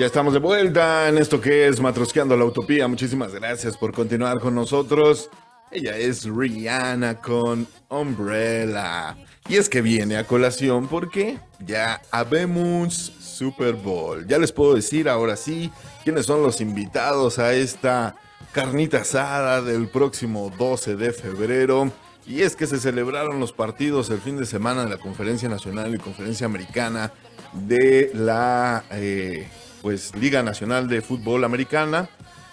Ya 0.00 0.06
estamos 0.06 0.32
de 0.32 0.38
vuelta 0.38 1.10
en 1.10 1.18
esto 1.18 1.42
que 1.42 1.68
es 1.68 1.78
Matrosqueando 1.78 2.34
la 2.34 2.46
Utopía. 2.46 2.88
Muchísimas 2.88 3.34
gracias 3.34 3.76
por 3.76 3.92
continuar 3.92 4.40
con 4.40 4.54
nosotros. 4.54 5.28
Ella 5.70 5.94
es 5.98 6.24
Rihanna 6.24 7.20
con 7.20 7.68
Umbrella. 7.90 9.14
Y 9.46 9.56
es 9.56 9.68
que 9.68 9.82
viene 9.82 10.16
a 10.16 10.26
colación 10.26 10.88
porque 10.88 11.38
ya 11.66 12.00
habemos 12.10 12.94
Super 12.94 13.74
Bowl. 13.74 14.26
Ya 14.26 14.38
les 14.38 14.52
puedo 14.52 14.74
decir 14.74 15.06
ahora 15.06 15.36
sí 15.36 15.70
quiénes 16.02 16.24
son 16.24 16.42
los 16.42 16.62
invitados 16.62 17.38
a 17.38 17.52
esta 17.52 18.16
carnita 18.52 19.02
asada 19.02 19.60
del 19.60 19.86
próximo 19.88 20.50
12 20.58 20.96
de 20.96 21.12
febrero. 21.12 21.92
Y 22.26 22.40
es 22.40 22.56
que 22.56 22.66
se 22.66 22.80
celebraron 22.80 23.38
los 23.38 23.52
partidos 23.52 24.08
el 24.08 24.22
fin 24.22 24.38
de 24.38 24.46
semana 24.46 24.84
de 24.84 24.88
la 24.88 24.96
Conferencia 24.96 25.50
Nacional 25.50 25.94
y 25.94 25.98
Conferencia 25.98 26.46
Americana 26.46 27.12
de 27.52 28.10
la 28.14 28.84
eh, 28.92 29.46
pues 29.80 30.14
Liga 30.14 30.42
Nacional 30.42 30.88
de 30.88 31.00
Fútbol 31.00 31.44
Americana 31.44 32.08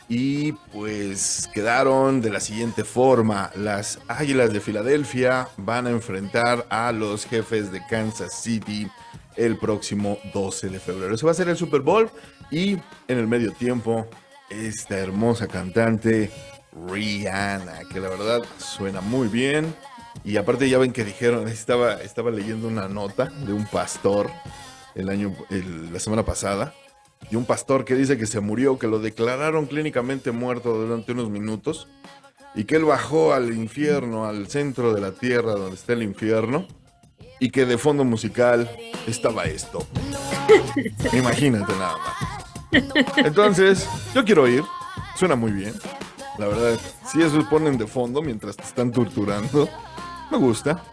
y 0.09 0.53
pues 0.71 1.49
quedaron 1.53 2.21
de 2.21 2.29
la 2.29 2.39
siguiente 2.39 2.83
forma. 2.83 3.51
Las 3.55 3.99
Águilas 4.07 4.53
de 4.53 4.61
Filadelfia 4.61 5.49
van 5.57 5.87
a 5.87 5.91
enfrentar 5.91 6.65
a 6.69 6.91
los 6.91 7.25
jefes 7.25 7.71
de 7.71 7.81
Kansas 7.89 8.41
City 8.41 8.87
el 9.35 9.57
próximo 9.57 10.17
12 10.33 10.69
de 10.69 10.79
febrero. 10.79 11.13
Ese 11.15 11.25
va 11.25 11.31
a 11.31 11.35
ser 11.35 11.49
el 11.49 11.57
Super 11.57 11.81
Bowl 11.81 12.09
y 12.49 12.73
en 13.07 13.17
el 13.17 13.27
medio 13.27 13.51
tiempo 13.51 14.07
esta 14.49 14.97
hermosa 14.97 15.47
cantante 15.47 16.31
Rihanna, 16.89 17.81
que 17.91 17.99
la 17.99 18.09
verdad 18.09 18.43
suena 18.57 19.01
muy 19.01 19.27
bien. 19.27 19.75
Y 20.23 20.37
aparte 20.37 20.69
ya 20.69 20.77
ven 20.77 20.93
que 20.93 21.03
dijeron, 21.03 21.47
estaba, 21.47 22.01
estaba 22.01 22.31
leyendo 22.31 22.67
una 22.67 22.87
nota 22.87 23.25
de 23.25 23.53
un 23.53 23.65
pastor 23.67 24.31
el 24.95 25.09
año, 25.09 25.35
la 25.49 25.99
semana 25.99 26.23
pasada, 26.23 26.73
y 27.29 27.35
un 27.35 27.45
pastor 27.45 27.85
que 27.85 27.95
dice 27.95 28.17
que 28.17 28.25
se 28.25 28.39
murió, 28.39 28.79
que 28.79 28.87
lo 28.87 28.99
declararon 28.99 29.65
clínicamente 29.65 30.31
muerto 30.31 30.73
durante 30.73 31.11
unos 31.11 31.29
minutos, 31.29 31.87
y 32.55 32.63
que 32.63 32.75
él 32.75 32.85
bajó 32.85 33.33
al 33.33 33.53
infierno, 33.53 34.25
al 34.25 34.47
centro 34.47 34.93
de 34.93 35.01
la 35.01 35.11
tierra 35.11 35.53
donde 35.53 35.75
está 35.75 35.93
el 35.93 36.03
infierno, 36.03 36.67
y 37.39 37.49
que 37.51 37.65
de 37.65 37.77
fondo 37.77 38.03
musical 38.03 38.69
estaba 39.05 39.45
esto. 39.45 39.85
Imagínate 41.13 41.73
nada 41.73 41.97
más. 41.97 42.47
Entonces, 43.17 43.87
yo 44.13 44.23
quiero 44.25 44.43
oír. 44.43 44.63
Suena 45.15 45.35
muy 45.35 45.51
bien. 45.51 45.73
La 46.37 46.47
verdad, 46.47 46.79
si 47.11 47.21
eso 47.21 47.47
ponen 47.49 47.77
de 47.77 47.87
fondo 47.87 48.21
mientras 48.21 48.55
te 48.55 48.63
están 48.63 48.91
torturando, 48.91 49.67
me 50.31 50.37
gusta. 50.37 50.83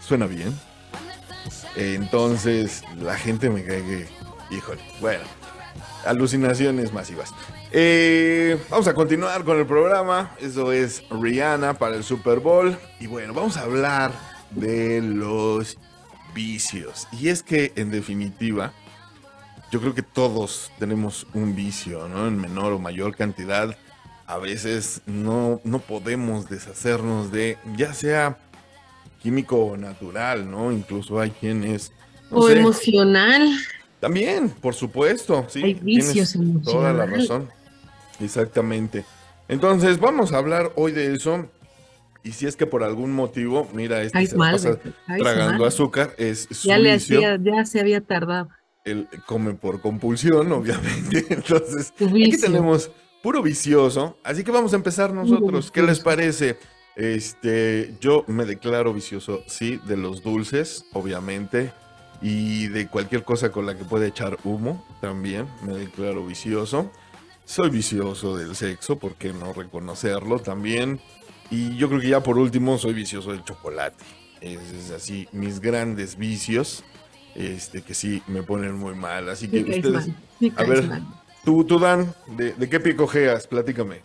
Suena 0.00 0.26
bien. 0.26 0.58
Entonces, 1.76 2.82
la 2.96 3.16
gente 3.16 3.50
me 3.50 3.64
cae 3.64 3.82
que, 3.82 4.08
híjole, 4.50 4.80
bueno, 5.00 5.24
alucinaciones 6.04 6.92
masivas. 6.92 7.32
Eh, 7.70 8.58
vamos 8.70 8.88
a 8.88 8.94
continuar 8.94 9.44
con 9.44 9.58
el 9.58 9.66
programa. 9.66 10.34
Eso 10.40 10.72
es 10.72 11.04
Rihanna 11.10 11.74
para 11.74 11.96
el 11.96 12.04
Super 12.04 12.40
Bowl. 12.40 12.78
Y 13.00 13.06
bueno, 13.06 13.34
vamos 13.34 13.56
a 13.56 13.62
hablar 13.62 14.12
de 14.50 15.02
los 15.02 15.76
vicios. 16.34 17.08
Y 17.12 17.28
es 17.28 17.42
que, 17.42 17.72
en 17.76 17.90
definitiva, 17.90 18.72
yo 19.70 19.80
creo 19.80 19.94
que 19.94 20.02
todos 20.02 20.70
tenemos 20.78 21.26
un 21.34 21.54
vicio, 21.54 22.08
¿no? 22.08 22.26
En 22.26 22.40
menor 22.40 22.72
o 22.72 22.78
mayor 22.78 23.14
cantidad. 23.14 23.76
A 24.26 24.38
veces 24.38 25.02
no, 25.06 25.60
no 25.64 25.78
podemos 25.78 26.48
deshacernos 26.48 27.32
de, 27.32 27.58
ya 27.76 27.92
sea 27.92 28.38
químico 29.22 29.56
o 29.56 29.76
natural, 29.76 30.50
¿no? 30.50 30.72
Incluso 30.72 31.20
hay 31.20 31.30
quienes... 31.30 31.92
no 32.30 32.38
O 32.38 32.48
sé, 32.48 32.58
emocional. 32.58 33.50
También, 34.00 34.48
por 34.48 34.74
supuesto, 34.74 35.46
sí. 35.48 35.62
Hay 35.62 35.74
vicios 35.74 36.32
tienes 36.32 36.62
toda 36.62 36.92
la 36.92 37.06
razón. 37.06 37.48
Exactamente. 38.20 39.04
Entonces, 39.48 39.98
vamos 39.98 40.32
a 40.32 40.38
hablar 40.38 40.72
hoy 40.76 40.92
de 40.92 41.14
eso. 41.14 41.48
Y 42.22 42.32
si 42.32 42.46
es 42.46 42.56
que 42.56 42.66
por 42.66 42.82
algún 42.82 43.12
motivo, 43.12 43.68
mira, 43.72 44.02
este 44.02 44.26
se 44.26 44.36
mal, 44.36 44.52
pasa 44.52 44.78
tragando 45.06 45.60
mal. 45.60 45.68
azúcar, 45.68 46.14
es 46.18 46.48
su 46.50 46.68
Ya 46.68 46.78
le 46.78 46.92
hacía, 46.92 47.38
ya 47.40 47.64
se 47.64 47.80
había 47.80 48.00
tardado. 48.00 48.48
Él 48.84 49.08
come 49.26 49.54
por 49.54 49.80
compulsión, 49.80 50.50
obviamente. 50.52 51.26
Entonces, 51.30 51.92
aquí 51.98 52.36
tenemos 52.38 52.90
puro 53.22 53.42
vicioso. 53.42 54.18
Así 54.22 54.44
que 54.44 54.50
vamos 54.50 54.72
a 54.72 54.76
empezar 54.76 55.12
nosotros. 55.12 55.70
¿Qué 55.70 55.82
les 55.82 56.00
parece? 56.00 56.56
Este, 56.96 57.94
yo 58.00 58.24
me 58.26 58.44
declaro 58.44 58.92
vicioso, 58.92 59.42
sí, 59.46 59.80
de 59.86 59.96
los 59.96 60.22
dulces, 60.22 60.84
obviamente. 60.92 61.72
Y 62.20 62.66
de 62.68 62.88
cualquier 62.88 63.24
cosa 63.24 63.52
con 63.52 63.66
la 63.66 63.76
que 63.76 63.84
pueda 63.84 64.06
echar 64.06 64.38
humo, 64.44 64.84
también 65.00 65.46
me 65.62 65.74
declaro 65.74 66.26
vicioso. 66.26 66.90
Soy 67.44 67.70
vicioso 67.70 68.36
del 68.36 68.56
sexo, 68.56 68.98
¿por 68.98 69.14
qué 69.14 69.32
no 69.32 69.52
reconocerlo 69.52 70.38
también? 70.40 71.00
Y 71.50 71.76
yo 71.76 71.88
creo 71.88 72.00
que 72.00 72.08
ya 72.08 72.22
por 72.22 72.36
último 72.38 72.76
soy 72.76 72.92
vicioso 72.92 73.32
del 73.32 73.44
chocolate. 73.44 74.04
Es, 74.40 74.60
es 74.72 74.90
así, 74.90 75.28
mis 75.32 75.60
grandes 75.60 76.16
vicios, 76.16 76.84
este, 77.34 77.82
que 77.82 77.94
sí 77.94 78.22
me 78.26 78.42
ponen 78.42 78.74
muy 78.74 78.94
mal. 78.94 79.28
Así 79.28 79.48
que 79.48 79.60
ustedes, 79.62 80.08
a 80.56 80.64
ver, 80.64 80.84
mal. 80.84 81.06
tú, 81.44 81.64
tú 81.64 81.78
Dan, 81.78 82.14
¿de, 82.36 82.52
de 82.52 82.68
qué 82.68 82.80
picojeas? 82.80 83.46
Platícame. 83.46 84.02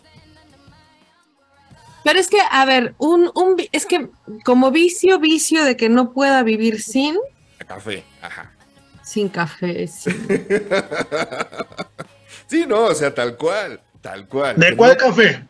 Pero 2.04 2.18
es 2.18 2.28
que, 2.28 2.38
a 2.50 2.64
ver, 2.66 2.94
un, 2.98 3.30
un, 3.34 3.56
es 3.72 3.86
que 3.86 4.08
como 4.44 4.70
vicio, 4.70 5.18
vicio 5.18 5.64
de 5.64 5.76
que 5.76 5.88
no 5.88 6.12
pueda 6.12 6.42
vivir 6.42 6.80
sin, 6.80 7.16
café, 7.64 8.04
ajá. 8.22 8.50
sin 9.02 9.28
café, 9.28 9.86
sin- 9.86 10.26
Sí, 12.46 12.64
no, 12.68 12.84
o 12.86 12.94
sea, 12.94 13.12
tal 13.14 13.36
cual, 13.36 13.80
tal 14.00 14.26
cual. 14.28 14.56
¿De 14.56 14.76
cuál 14.76 14.92
no- 14.92 14.96
café? 15.08 15.44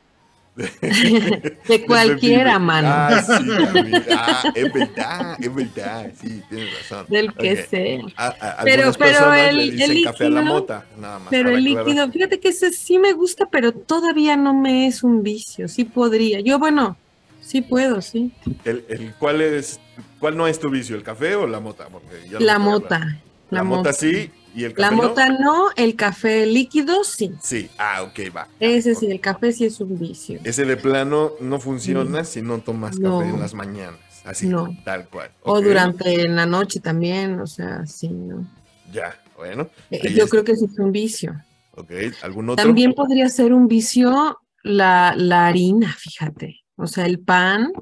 de 0.57 1.85
cualquiera, 1.87 2.61
mano. 2.61 2.89
Ah, 2.89 3.21
sí. 3.27 3.93
Ah, 4.13 4.53
es 4.55 4.73
verdad, 4.73 5.37
es 5.41 5.53
verdad, 5.55 6.13
sí, 6.21 6.41
tienes 6.49 6.73
razón. 6.79 7.07
Del 7.09 7.35
que 7.35 7.53
Ok. 7.55 7.69
sea. 7.69 8.01
A- 8.17 8.61
a- 8.61 8.63
Pero- 8.63 8.93
pero 8.97 9.35
el- 9.35 9.57
le 9.57 9.65
el 9.65 9.71
dicen 9.91 10.05
café 10.05 10.27
a 10.27 10.31
la 10.31 10.41
líquido- 10.43 10.55
mota, 10.55 10.87
nada 10.97 11.19
más. 11.19 11.29
Pero 11.31 11.49
el 11.51 11.67
aclarar. 11.67 11.87
líquido, 11.87 12.13
fíjate 12.13 12.39
que 12.41 12.49
ese 12.51 12.71
sí 12.73 12.99
me 13.01 13.13
gusta, 13.15 13.47
pero 13.51 13.73
todavía 13.73 14.37
no 14.37 14.55
me 14.55 14.87
es 14.87 15.03
un 15.03 15.25
vicio. 15.25 15.67
Sí 15.67 15.83
podría. 15.85 16.39
Yo, 16.39 16.61
bueno, 16.61 16.97
sí 17.41 17.61
puedo, 17.61 18.01
sí. 18.01 18.31
El, 18.65 18.85
el- 18.89 19.13
¿cuál, 19.19 19.41
es, 19.41 19.81
¿Cuál 20.19 20.37
no 20.37 20.47
es 20.47 20.59
tu 20.59 20.71
vicio, 20.71 20.97
el 20.97 21.03
café 21.03 21.35
o 21.37 21.47
la 21.47 21.61
mota? 21.61 21.89
Porque 21.89 22.29
ya 22.31 22.41
La 22.41 22.59
mota. 22.59 22.99
La, 23.01 23.59
La, 23.59 23.65
mota, 23.65 23.77
mota. 23.79 23.93
sí 23.93 24.31
y 24.55 24.65
el 24.65 24.73
café 24.73 24.83
La 24.83 24.91
mota 24.93 25.29
no, 25.29 25.67
el 25.77 25.97
café 25.97 26.47
líquido 26.47 27.03
sí. 27.05 27.33
Sí, 27.43 27.69
ah, 27.79 28.03
ok, 28.03 28.35
va. 28.35 28.49
Ese 28.61 28.95
sí, 28.95 29.11
el 29.11 29.21
café 29.21 29.53
sí 29.53 29.65
es 29.65 29.81
un 29.81 29.99
vicio. 29.99 30.41
Ese 30.45 30.65
de 30.65 30.77
plano 30.77 31.33
no 31.41 31.59
funciona 31.61 32.25
si 32.25 32.41
no 32.41 32.59
tomas 32.59 32.99
No. 32.99 33.19
café 33.19 33.31
en 33.31 33.41
las 33.41 33.53
mañanas. 33.55 33.99
Así, 34.25 34.47
No. 34.47 34.75
tal 34.85 35.09
cual. 35.09 35.31
O 35.43 35.61
durante 35.61 36.27
la 36.29 36.47
noche 36.47 36.81
también, 36.81 37.39
o 37.41 37.47
sea, 37.47 37.85
sí, 37.85 38.09
¿no? 38.09 38.47
Ya, 38.93 39.15
bueno. 39.37 39.69
Eh, 39.91 40.01
Yo 40.15 40.25
está. 40.25 40.31
creo 40.31 40.45
que 40.45 40.57
sí 40.57 40.65
es 40.65 40.79
un 40.79 40.93
vicio. 40.93 41.35
Ok, 41.73 41.91
¿algún 42.23 42.49
otro? 42.49 42.65
También 42.65 42.95
podría 42.95 43.29
ser 43.29 43.53
un 43.53 43.67
vicio 43.69 44.39
la, 44.63 45.15
la 45.17 45.47
harina, 45.49 45.93
fíjate. 45.99 46.61
O 46.77 46.87
sea, 46.87 47.05
el 47.07 47.19
pan. 47.19 47.73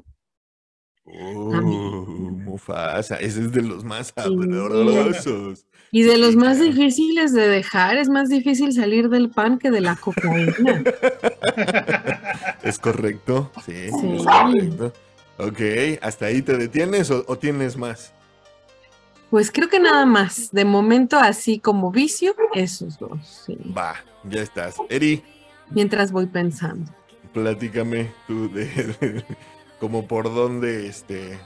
También. 1.05 2.43
Mufasa, 2.45 3.15
ese 3.17 3.41
es 3.41 3.51
de 3.51 3.61
los 3.61 3.83
más 3.83 4.13
sabrosos. 4.15 5.65
Y 5.91 6.01
de 6.03 6.17
los 6.17 6.35
más 6.35 6.59
difíciles 6.59 7.33
de 7.33 7.47
dejar, 7.47 7.97
es 7.97 8.09
más 8.09 8.29
difícil 8.29 8.73
salir 8.73 9.09
del 9.09 9.29
pan 9.29 9.59
que 9.59 9.69
de 9.69 9.81
la 9.81 9.95
cocaína. 9.95 10.83
¿Es 12.63 12.79
correcto? 12.79 13.51
Sí, 13.65 13.89
Sí. 14.01 14.15
es 14.15 14.23
correcto. 14.25 14.93
Ok, 15.37 15.59
¿hasta 16.01 16.27
ahí 16.27 16.41
te 16.41 16.57
detienes 16.57 17.09
o, 17.11 17.23
o 17.27 17.37
tienes 17.37 17.75
más? 17.77 18.13
Pues 19.29 19.51
creo 19.51 19.67
que 19.67 19.79
nada 19.79 20.05
más. 20.05 20.51
De 20.51 20.63
momento, 20.63 21.17
así 21.17 21.59
como 21.59 21.91
vicio, 21.91 22.35
esos 22.53 22.97
dos. 22.99 23.43
sí. 23.45 23.57
Va, 23.75 23.95
ya 24.23 24.41
estás. 24.41 24.75
Eri, 24.89 25.23
Mientras 25.71 26.11
voy 26.11 26.27
pensando. 26.27 26.91
platícame 27.33 28.11
tú 28.27 28.47
de, 28.51 29.23
como 29.83 30.07
por 30.07 30.33
dónde 30.33 30.87
este 30.87 31.37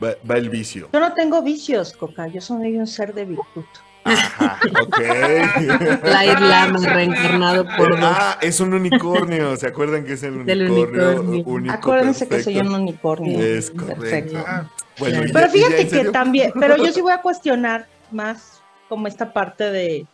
va, 0.00 0.10
va 0.30 0.36
el 0.36 0.48
vicio. 0.48 0.88
Yo 0.92 1.00
no 1.00 1.12
tengo 1.12 1.42
vicios, 1.42 1.92
Coca, 1.92 2.28
yo 2.28 2.40
soy 2.40 2.76
un 2.76 2.86
ser 2.86 3.12
de 3.14 3.24
virtud. 3.24 3.64
Ajá, 4.04 4.60
ok. 4.80 5.00
La 6.04 6.24
Irlanda 6.24 6.94
reencarnado 6.94 7.66
por 7.76 7.98
dos. 7.98 8.10
Ah, 8.16 8.38
es 8.40 8.60
un 8.60 8.74
unicornio. 8.74 9.56
¿Se 9.56 9.66
acuerdan 9.66 10.04
que 10.04 10.12
es 10.12 10.22
el 10.22 10.34
unicornio? 10.38 11.20
unicornio. 11.20 11.44
único, 11.52 11.74
Acuérdense 11.74 12.28
que 12.28 12.44
soy 12.44 12.58
un 12.58 12.72
unicornio. 12.72 13.40
Es 13.40 13.72
correcto. 13.72 14.38
Ah, 14.46 14.70
Bueno, 15.00 15.16
Claro. 15.16 15.28
¿y 15.28 15.32
Pero 15.32 15.46
ya- 15.48 15.52
y 15.56 15.60
ya 15.60 15.66
fíjate 15.66 15.82
que 15.88 15.90
serio? 15.96 16.12
también, 16.12 16.52
pero 16.60 16.76
yo 16.76 16.92
sí 16.92 17.00
voy 17.02 17.10
a 17.12 17.20
cuestionar 17.22 17.88
más 18.12 18.62
como 18.88 19.08
esta 19.08 19.32
parte 19.32 19.64
de, 19.72 20.06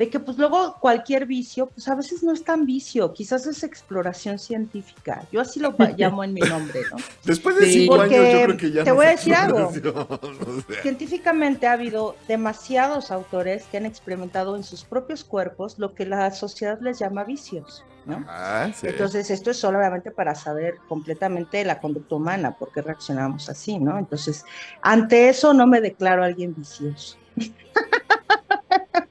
de 0.00 0.08
que 0.08 0.18
pues 0.18 0.38
luego 0.38 0.76
cualquier 0.80 1.26
vicio, 1.26 1.66
pues 1.66 1.86
a 1.86 1.94
veces 1.94 2.22
no 2.22 2.32
es 2.32 2.42
tan 2.42 2.64
vicio, 2.64 3.12
quizás 3.12 3.46
es 3.46 3.62
exploración 3.62 4.38
científica. 4.38 5.26
Yo 5.30 5.42
así 5.42 5.60
lo 5.60 5.74
llamo 5.98 6.24
en 6.24 6.32
mi 6.32 6.40
nombre, 6.40 6.80
¿no? 6.90 6.96
Después 7.22 7.56
de 7.56 7.66
Sí. 7.66 7.80
cinco 7.80 8.00
años, 8.00 8.32
yo 8.32 8.42
creo 8.44 8.56
que 8.56 8.72
ya 8.72 8.82
te 8.82 8.88
no 8.88 8.96
voy 8.96 9.04
a 9.04 9.10
decir 9.10 9.34
algo. 9.34 9.68
o 9.68 10.62
sea. 10.66 10.80
Científicamente 10.80 11.66
ha 11.66 11.72
habido 11.72 12.16
demasiados 12.28 13.10
autores 13.10 13.64
que 13.64 13.76
han 13.76 13.84
experimentado 13.84 14.56
en 14.56 14.64
sus 14.64 14.84
propios 14.84 15.22
cuerpos 15.22 15.78
lo 15.78 15.92
que 15.94 16.06
la 16.06 16.30
sociedad 16.30 16.80
les 16.80 16.98
llama 16.98 17.24
vicios, 17.24 17.84
¿no? 18.06 18.24
Ah, 18.26 18.70
sí. 18.74 18.86
Entonces, 18.86 19.30
esto 19.30 19.50
es 19.50 19.58
solamente 19.58 20.10
para 20.10 20.34
saber 20.34 20.76
completamente 20.88 21.62
la 21.62 21.78
conducta 21.78 22.14
humana, 22.14 22.56
por 22.56 22.72
qué 22.72 22.80
reaccionamos 22.80 23.50
así, 23.50 23.78
¿no? 23.78 23.98
Entonces, 23.98 24.46
ante 24.80 25.28
eso 25.28 25.52
no 25.52 25.66
me 25.66 25.82
declaro 25.82 26.24
alguien 26.24 26.54
vicioso. 26.56 27.18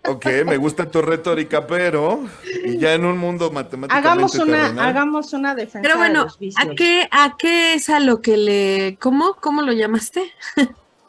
Ok, 0.08 0.26
me 0.46 0.58
gusta 0.58 0.90
tu 0.90 1.02
retórica, 1.02 1.66
pero 1.66 2.26
y 2.66 2.78
ya 2.78 2.94
en 2.94 3.06
un 3.06 3.18
mundo 3.18 3.50
matemáticamente 3.52 4.08
Hagamos 4.10 4.36
una, 4.36 4.46
terrenal, 4.64 4.88
hagamos 4.90 5.34
una 5.34 5.56
defensa 5.56 5.82
Pero 5.82 5.94
de 5.96 6.00
bueno, 6.00 6.24
los 6.26 6.38
vicios. 6.40 6.68
¿a 6.68 6.76
qué, 6.76 7.08
¿a 7.12 7.36
qué 7.38 7.74
es 7.76 7.90
a 7.90 8.00
lo 8.00 8.22
que 8.22 8.36
le... 8.38 8.98
¿Cómo? 9.00 9.36
¿Cómo 9.40 9.62
lo 9.62 9.72
llamaste? 9.72 10.32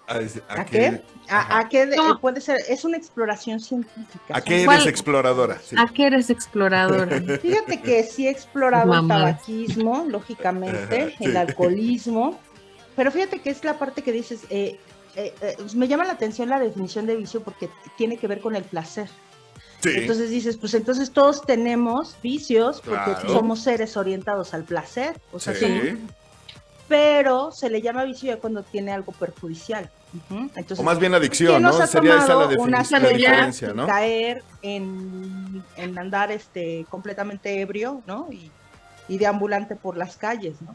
¿a, 0.06 0.18
es- 0.20 0.40
a 0.48 0.60
¿A 0.60 0.64
qué? 0.64 1.02
¿A, 1.28 1.58
a 1.60 1.68
qué 1.68 1.86
de- 1.86 1.96
No. 1.96 2.18
puede 2.20 2.40
ser? 2.40 2.58
Es 2.68 2.84
una 2.84 2.96
exploración 2.96 3.60
científica. 3.60 4.24
a 4.36 4.40
qué 4.40 4.54
eres 4.62 4.66
¿Cuál? 4.66 4.88
exploradora? 4.88 5.58
Sí. 5.64 5.76
¿A 5.78 5.86
qué 5.86 6.06
eres 6.06 6.30
exploradora? 6.30 7.20
Fíjate 7.42 7.80
que 7.80 8.02
sí 8.04 8.26
he 8.26 8.30
explorado 8.30 8.92
el 8.94 9.08
tabaquismo, 9.08 10.04
lógicamente, 10.08 11.14
el 11.20 11.36
alcoholismo, 11.36 12.38
pero 12.96 13.10
fíjate 13.12 13.38
que 13.40 13.50
es 13.50 13.64
la 13.64 13.78
parte 13.78 14.02
que 14.02 14.12
dices, 14.12 14.40
eh, 14.50 14.78
eh, 15.16 15.34
eh, 15.42 15.56
me 15.74 15.88
llama 15.88 16.04
la 16.04 16.12
atención 16.12 16.48
la 16.48 16.58
definición 16.58 17.06
de 17.06 17.16
vicio 17.16 17.42
porque 17.42 17.68
tiene 17.96 18.16
que 18.16 18.26
ver 18.26 18.40
con 18.40 18.54
el 18.56 18.64
placer. 18.64 19.08
Sí. 19.80 19.90
Entonces 19.94 20.28
dices, 20.30 20.56
pues 20.58 20.74
entonces 20.74 21.11
todos 21.11 21.42
tenemos 21.46 22.16
vicios 22.22 22.82
porque 22.84 23.12
Claro. 23.14 23.28
somos 23.32 23.62
seres 23.62 23.96
orientados 23.96 24.52
al 24.52 24.64
placer, 24.64 25.18
o 25.32 25.38
sea, 25.38 25.54
Sí. 25.54 25.61
somos- 25.66 25.98
pero 26.88 27.52
se 27.52 27.70
le 27.70 27.80
llama 27.80 28.04
vicio 28.04 28.34
ya 28.34 28.40
cuando 28.40 28.62
tiene 28.62 28.92
algo 28.92 29.12
perjudicial. 29.12 29.88
Entonces, 30.28 30.80
o 30.80 30.82
más 30.82 30.98
bien 30.98 31.14
adicción, 31.14 31.52
¿quién 31.52 31.62
¿no? 31.62 31.86
Sería 31.86 32.16
esa 32.16 32.20
la, 32.20 32.26
tomado 32.26 32.50
defini- 32.50 32.62
una 32.62 32.82
la 32.98 33.08
diferencia, 33.08 33.72
¿no? 33.72 33.86
caer 33.86 34.42
en, 34.61 35.62
en 35.76 35.96
andar 35.98 36.32
este 36.32 36.84
completamente 36.90 37.61
ebrio, 37.61 38.02
¿no? 38.08 38.26
Y, 38.32 38.50
y 39.08 39.18
deambulante 39.18 39.76
por 39.76 39.96
las 39.96 40.16
calles, 40.16 40.56
¿no? 40.62 40.74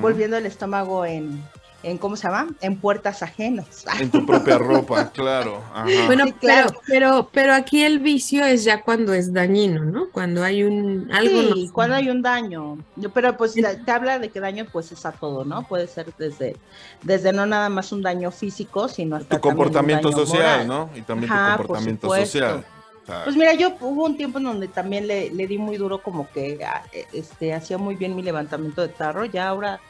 Volviendo 0.00 0.36
el 0.36 0.46
estómago 0.46 1.04
en, 1.04 1.42
en 1.82 1.98
¿cómo 1.98 2.16
se 2.16 2.24
llama? 2.28 2.48
En 2.60 2.76
puertas 2.78 3.22
ajenas. 3.22 3.84
En 3.98 4.10
tu 4.10 4.26
propia 4.26 4.58
ropa, 4.58 5.10
claro. 5.14 5.62
Ajá. 5.74 5.86
Bueno, 6.06 6.26
Sí, 6.26 6.32
claro. 6.34 6.68
pero, 6.68 6.80
pero, 6.86 7.30
pero 7.32 7.54
aquí 7.54 7.82
el 7.82 7.98
vicio 8.00 8.44
es 8.44 8.64
ya 8.64 8.82
cuando 8.82 9.12
es 9.14 9.32
dañino, 9.32 9.84
¿no? 9.84 10.10
Cuando 10.10 10.42
hay 10.44 10.62
un 10.62 11.10
algo. 11.12 11.54
Sí, 11.54 11.70
cuando 11.72 11.96
hay 11.96 12.10
un 12.10 12.20
daño. 12.22 12.78
Yo- 12.96 13.10
Pero 13.10 13.36
pues 13.36 13.54
te 13.54 13.90
habla 13.90 14.18
de 14.18 14.28
que 14.30 14.40
daño 14.40 14.66
pues 14.70 14.92
es 14.92 15.04
a 15.06 15.12
todo, 15.12 15.44
¿no? 15.44 15.62
Puede 15.66 15.86
ser 15.86 16.12
desde, 16.18 16.56
desde 17.02 17.32
no 17.32 17.46
nada 17.46 17.68
más 17.68 17.92
un 17.92 18.02
daño 18.02 18.30
físico, 18.30 18.88
sino 18.88 19.16
hasta 19.16 19.28
tu 19.28 19.48
un 19.48 19.54
comportamiento 19.54 20.10
daño 20.10 20.26
social, 20.26 20.66
moral. 20.66 20.68
¿no? 20.68 20.90
Y 20.94 21.02
también 21.02 21.32
Ajá, 21.32 21.52
tu 21.52 21.56
por 21.56 21.66
comportamiento 21.66 22.08
social. 22.08 22.64
Pues 23.24 23.34
mira, 23.34 23.54
yo 23.54 23.74
hubo 23.80 24.04
un 24.04 24.16
tiempo 24.16 24.38
en 24.38 24.44
donde 24.44 24.68
también 24.68 25.08
le, 25.08 25.30
le 25.30 25.46
di 25.48 25.58
muy 25.58 25.76
duro 25.76 26.00
como 26.00 26.30
que 26.30 26.62
ah, 26.64 26.84
eh, 26.92 27.06
este, 27.12 27.52
hacía 27.52 27.76
muy 27.76 27.96
bien 27.96 28.14
mi 28.14 28.22
levantamiento 28.22 28.82
de 28.82 28.88
tarro. 28.88 29.24
Ya 29.24 29.48
ahora, 29.48 29.80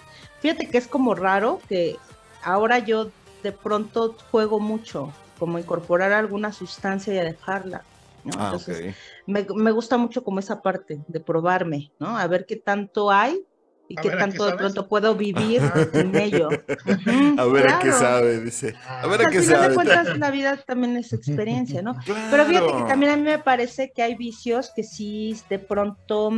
fíjate 0.40 0.68
que 0.68 0.78
es 0.78 0.86
como 0.86 1.14
raro 1.14 1.60
que 1.68 1.96
ahora 2.42 2.78
yo 2.78 3.12
de 3.42 3.52
pronto 3.52 4.16
juego 4.30 4.60
mucho, 4.60 5.12
como 5.38 5.58
incorporar 5.58 6.12
alguna 6.12 6.52
sustancia 6.52 7.14
y 7.14 7.18
a 7.18 7.24
dejarla. 7.24 7.82
¿no? 8.24 8.34
ah, 8.38 8.52
Entonces, 8.52 8.80
ok. 8.80 8.94
me, 9.26 9.46
me 9.56 9.70
gusta 9.70 9.96
mucho 9.96 10.22
como 10.22 10.40
esa 10.40 10.60
parte 10.60 11.00
de 11.06 11.20
probarme, 11.20 11.92
¿no? 11.98 12.16
A 12.18 12.26
ver 12.26 12.44
qué 12.46 12.56
tanto 12.56 13.10
hay 13.10 13.42
y 13.88 13.96
A 13.96 14.02
qué 14.02 14.08
ver, 14.08 14.16
¿a 14.16 14.18
tanto 14.18 14.44
de 14.46 14.52
pronto 14.52 14.88
puedo 14.88 15.14
vivir 15.14 15.60
sin 15.92 16.14
ello. 16.16 16.48
A 17.38 17.44
ver 17.46 17.66
a 17.66 17.78
qué 17.80 17.90
claro. 17.90 17.98
sabe, 17.98 18.40
dice. 18.40 18.74
A 19.02 19.06
ver 19.08 19.22
a 19.22 19.26
Al 19.26 19.32
qué 19.32 19.40
final 19.40 19.60
de 19.62 19.62
sabe. 19.62 19.74
cuentas, 19.74 20.18
la 20.18 20.30
vida 20.30 20.56
también 20.66 20.96
es 20.96 21.12
experiencia, 21.12 21.82
¿no? 21.82 21.96
Pero 22.30 22.44
fíjate 22.44 22.66
que 22.66 22.72
Claro. 22.72 22.86
también 22.86 23.12
a 23.12 23.16
mí 23.16 23.22
me 23.22 23.38
parece 23.38 23.90
que 23.94 24.02
hay 24.02 24.14
vicios 24.14 24.70
que 24.76 24.82
sí 24.84 25.34
de 25.48 25.58
pronto 25.58 26.30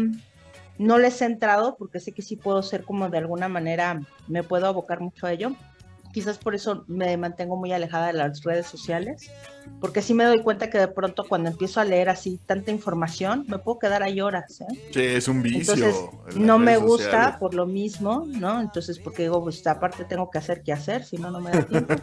no 0.82 0.98
les 0.98 1.22
he 1.22 1.26
entrado 1.26 1.76
porque 1.78 2.00
sé 2.00 2.12
que 2.12 2.22
sí 2.22 2.36
puedo 2.36 2.62
ser 2.62 2.84
como 2.84 3.08
de 3.08 3.18
alguna 3.18 3.48
manera, 3.48 4.00
me 4.28 4.42
puedo 4.42 4.66
abocar 4.66 5.00
mucho 5.00 5.26
a 5.26 5.32
ello. 5.32 5.52
Quizás 6.12 6.36
por 6.36 6.54
eso 6.54 6.84
me 6.88 7.16
mantengo 7.16 7.56
muy 7.56 7.72
alejada 7.72 8.08
de 8.08 8.12
las 8.12 8.42
redes 8.42 8.66
sociales, 8.66 9.30
porque 9.80 10.02
sí 10.02 10.12
me 10.12 10.24
doy 10.24 10.42
cuenta 10.42 10.68
que 10.68 10.76
de 10.76 10.88
pronto 10.88 11.24
cuando 11.26 11.48
empiezo 11.48 11.80
a 11.80 11.84
leer 11.84 12.10
así 12.10 12.38
tanta 12.44 12.70
información, 12.70 13.46
me 13.48 13.58
puedo 13.58 13.78
quedar 13.78 14.02
ahí 14.02 14.20
horas. 14.20 14.60
¿eh? 14.60 14.90
Sí, 14.92 15.00
es 15.00 15.26
un 15.26 15.40
vicio. 15.40 15.72
Entonces, 15.72 16.36
no 16.36 16.58
me 16.58 16.76
gusta 16.76 17.04
sociales. 17.04 17.36
por 17.38 17.54
lo 17.54 17.64
mismo, 17.64 18.26
¿no? 18.26 18.60
Entonces, 18.60 18.98
porque 18.98 19.22
digo, 19.22 19.42
pues 19.42 19.66
aparte 19.66 20.04
tengo 20.04 20.30
que 20.30 20.36
hacer 20.36 20.62
qué 20.62 20.74
hacer, 20.74 21.02
si 21.02 21.16
no, 21.16 21.30
no 21.30 21.40
me 21.40 21.50
da 21.50 21.62
tiempo. 21.62 21.94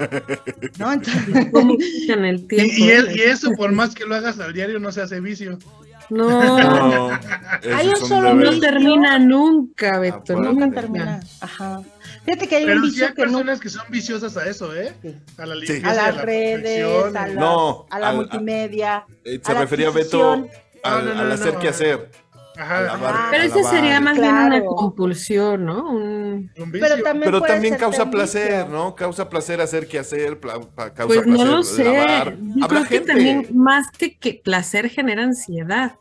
¿No? 0.80 0.92
Entonces, 0.92 1.22
¿Cómo 1.52 1.76
el 1.76 2.48
tiempo? 2.48 2.74
Y, 2.76 2.84
y 2.84 2.90
eh? 2.90 3.04
y 3.14 3.20
eso, 3.20 3.52
por 3.52 3.72
más 3.74 3.94
que 3.94 4.06
lo 4.06 4.16
hagas 4.16 4.40
al 4.40 4.54
diario, 4.54 4.80
no 4.80 4.92
se 4.92 5.04
hace 5.04 5.20
vicio. 5.20 5.60
No, 6.10 7.10
No, 7.10 7.20
Hay 7.76 7.88
un 7.89 7.95
solo 7.97 8.34
no 8.34 8.60
termina 8.60 9.20
nunca, 9.20 9.99
Beto. 9.99 10.16
Aparte. 10.18 10.34
nunca 10.36 10.72
termina. 10.72 11.20
Ajá. 11.39 11.82
Fíjate 12.26 12.47
que 12.47 12.55
hay 12.57 12.66
Pero 12.66 12.78
un 12.78 12.84
sí 12.86 12.89
vicio 12.91 13.07
hay 13.07 13.14
que 13.14 13.22
no. 13.22 13.28
personas 13.32 13.60
que 13.60 13.70
son 13.70 13.84
viciosas 13.89 14.36
a 14.38 14.49
eso, 14.49 14.76
¿eh? 14.76 14.93
Sí. 15.01 15.16
A 15.38 15.45
la 15.45 15.55
Sí. 15.66 15.82
A 15.84 15.93
las 15.93 16.16
la 16.16 16.22
redes, 16.24 17.16
a 17.16 17.28
la, 17.28 17.34
No, 17.34 17.86
a 17.89 17.99
la 17.99 18.10
al- 18.10 18.16
multimedia. 18.18 19.05
Eh, 19.24 19.39
a 19.43 19.47
Se 19.47 19.53
la 19.53 19.62
refería 19.62 19.89
Beto 19.91 20.32
al, 20.34 20.41
No, 20.84 21.01
no, 21.01 21.14
no, 21.14 21.22
al 21.22 21.28
no, 21.30 21.34
hacer 21.34 21.53
no. 21.53 21.60
que 21.60 21.68
hacer. 21.70 22.12
Ajá. 22.60 22.93
Ajá. 22.93 23.28
Pero 23.32 23.43
ese 23.43 23.57
lavar. 23.60 23.74
sería 23.76 23.99
más 24.01 24.20
bien 24.20 24.36
una 24.36 24.64
compulsión, 24.66 25.66
¿no? 25.66 25.89
Un- 25.89 26.51
Un 26.57 26.72
vicio. 26.72 26.88
Pero 26.89 27.03
también, 27.03 27.32
Pero 27.32 27.41
causa 27.78 28.03
un 28.03 28.12
placer, 28.12 28.64
vicio. 28.66 28.68
¿no? 28.70 28.95
Causa 28.95 29.30
placer 29.30 29.62
hacer 29.62 29.88
que 29.88 29.99
hacer, 29.99 30.39
pla- 30.39 30.60
pa- 30.76 30.93
causa 30.93 31.07
Pues 31.22 31.26
no 31.28 31.45
lo 31.45 31.64
sé. 31.64 31.84
lavar. 31.86 32.36
Yo 32.38 32.66
Habrá 32.66 32.86
creo 32.86 32.89
que 32.89 32.99
también 33.07 33.47
más 33.53 33.89
que, 33.91 34.18
que 34.18 34.41
placer 34.43 34.89
genera 34.89 35.24
ansiedad. 35.24 35.95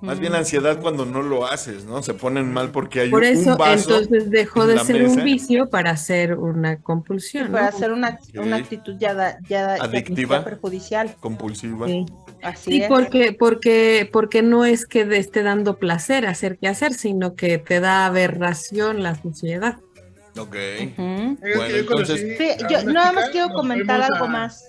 Más 0.00 0.18
bien 0.18 0.34
ansiedad 0.34 0.80
cuando 0.80 1.04
no 1.04 1.20
lo 1.20 1.44
haces, 1.46 1.84
¿no? 1.84 2.02
Se 2.02 2.14
ponen 2.14 2.50
mal 2.50 2.70
porque 2.70 3.00
hay 3.00 3.10
Por 3.10 3.20
un 3.22 3.28
eso, 3.28 3.58
vaso. 3.58 3.98
entonces 3.98 4.30
dejó 4.30 4.62
en 4.62 4.68
de 4.78 4.78
ser 4.84 5.02
mesa. 5.02 5.18
un 5.18 5.24
vicio 5.24 5.68
para 5.68 5.94
ser 5.98 6.34
una 6.38 6.80
compulsión. 6.80 7.52
Para 7.52 7.64
¿no? 7.70 7.76
hacer 7.76 7.92
una, 7.92 8.18
una 8.38 8.56
actitud 8.56 8.96
ya, 8.98 9.12
da- 9.12 9.38
ya, 9.46 9.76
ya 9.76 9.84
Adictiva. 9.84 10.42
perjudicial. 10.44 11.14
compulsiva. 11.20 11.86
Sí. 11.88 12.06
Así 12.42 12.70
Sí, 12.72 12.82
es. 12.82 12.88
porque, 12.88 13.32
porque, 13.38 14.08
porque 14.12 14.42
no 14.42 14.64
es 14.64 14.86
que 14.86 15.04
te 15.04 15.16
esté 15.18 15.42
dando 15.42 15.78
placer 15.78 16.26
hacer 16.26 16.58
que 16.58 16.68
hacer, 16.68 16.94
sino 16.94 17.34
que 17.34 17.58
te 17.58 17.80
da 17.80 18.06
aberración 18.06 19.02
la 19.02 19.14
sociedad. 19.20 19.78
Ok. 20.38 20.54
Bueno, 20.96 21.38
yo 21.68 21.76
entonces- 21.78 22.36
Sí, 22.38 22.48
nada 22.84 23.08
chica, 23.10 23.12
más 23.12 23.30
quiero 23.30 23.48
comentar 23.50 24.02
algo 24.02 24.26
a- 24.26 24.28
más 24.28 24.64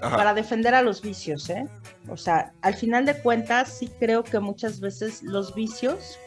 Ajá. 0.00 0.16
para 0.16 0.32
defender 0.34 0.74
a 0.74 0.82
los 0.82 1.02
vicios, 1.02 1.50
¿eh? 1.50 1.66
O 2.08 2.16
sea, 2.16 2.52
al 2.62 2.74
final 2.74 3.04
de 3.06 3.14
cuentas, 3.18 3.76
sí 3.78 3.90
creo 3.98 4.22
que 4.24 4.38
muchas 4.40 4.80
veces 4.80 5.22
los 5.22 5.54
vicios, 5.54 6.18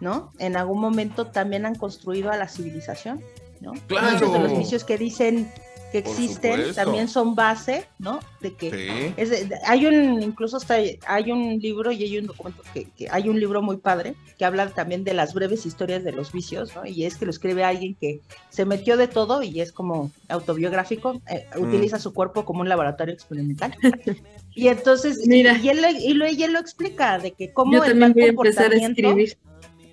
¿no? 0.00 0.32
En 0.38 0.56
algún 0.56 0.80
momento 0.80 1.26
también 1.28 1.64
han 1.66 1.74
construido 1.76 2.30
a 2.30 2.36
la 2.36 2.48
civilización, 2.48 3.22
¿no? 3.60 3.72
Claro. 3.86 4.10
Muchos 4.12 4.32
de 4.32 4.38
los 4.38 4.58
vicios 4.58 4.84
que 4.84 4.98
dicen 4.98 5.50
que 5.94 6.02
Por 6.02 6.10
existen 6.12 6.56
supuesto. 6.56 6.74
también 6.82 7.06
son 7.06 7.36
base, 7.36 7.84
¿no? 8.00 8.18
De 8.40 8.52
que 8.54 8.68
Sí. 8.72 9.14
es 9.16 9.30
de- 9.30 9.58
hay 9.64 9.86
un, 9.86 10.20
incluso 10.20 10.56
hasta 10.56 10.74
hay 11.06 11.30
un 11.30 11.60
libro 11.60 11.92
y 11.92 12.02
hay 12.02 12.18
un 12.18 12.26
documento 12.26 12.64
que, 12.74 12.86
que 12.96 13.06
hay 13.08 13.28
un 13.28 13.38
libro 13.38 13.62
muy 13.62 13.76
padre 13.76 14.16
que 14.36 14.44
habla 14.44 14.68
también 14.70 15.04
de 15.04 15.14
las 15.14 15.34
breves 15.34 15.66
historias 15.66 16.02
de 16.02 16.10
los 16.10 16.32
vicios, 16.32 16.74
¿no? 16.74 16.84
Y 16.84 17.04
es 17.04 17.14
que 17.14 17.26
lo 17.26 17.30
escribe 17.30 17.62
alguien 17.62 17.94
que 17.94 18.20
se 18.50 18.64
metió 18.64 18.96
de 18.96 19.06
todo 19.06 19.44
y 19.44 19.60
es 19.60 19.70
como 19.70 20.10
autobiográfico, 20.28 21.22
eh, 21.30 21.46
Mm. 21.56 21.62
utiliza 21.62 22.00
su 22.00 22.12
cuerpo 22.12 22.44
como 22.44 22.62
un 22.62 22.68
laboratorio 22.68 23.14
experimental. 23.14 23.72
y 24.56 24.66
entonces, 24.66 25.24
y- 25.24 25.28
Mira. 25.28 25.56
y, 25.58 25.68
él, 25.68 25.80
le- 25.80 25.92
y, 25.92 26.12
lo, 26.14 26.28
y 26.28 26.42
él 26.42 26.52
lo 26.54 26.58
explica 26.58 27.18
de 27.20 27.30
que 27.30 27.52
cómo 27.52 27.72
Yo 27.72 27.84
el 27.84 27.90
también 27.90 28.00
mal 28.00 28.12
voy 28.14 28.22
a 28.24 28.26
empezar 28.26 28.72
a 28.72 28.76
escribir. 28.76 29.36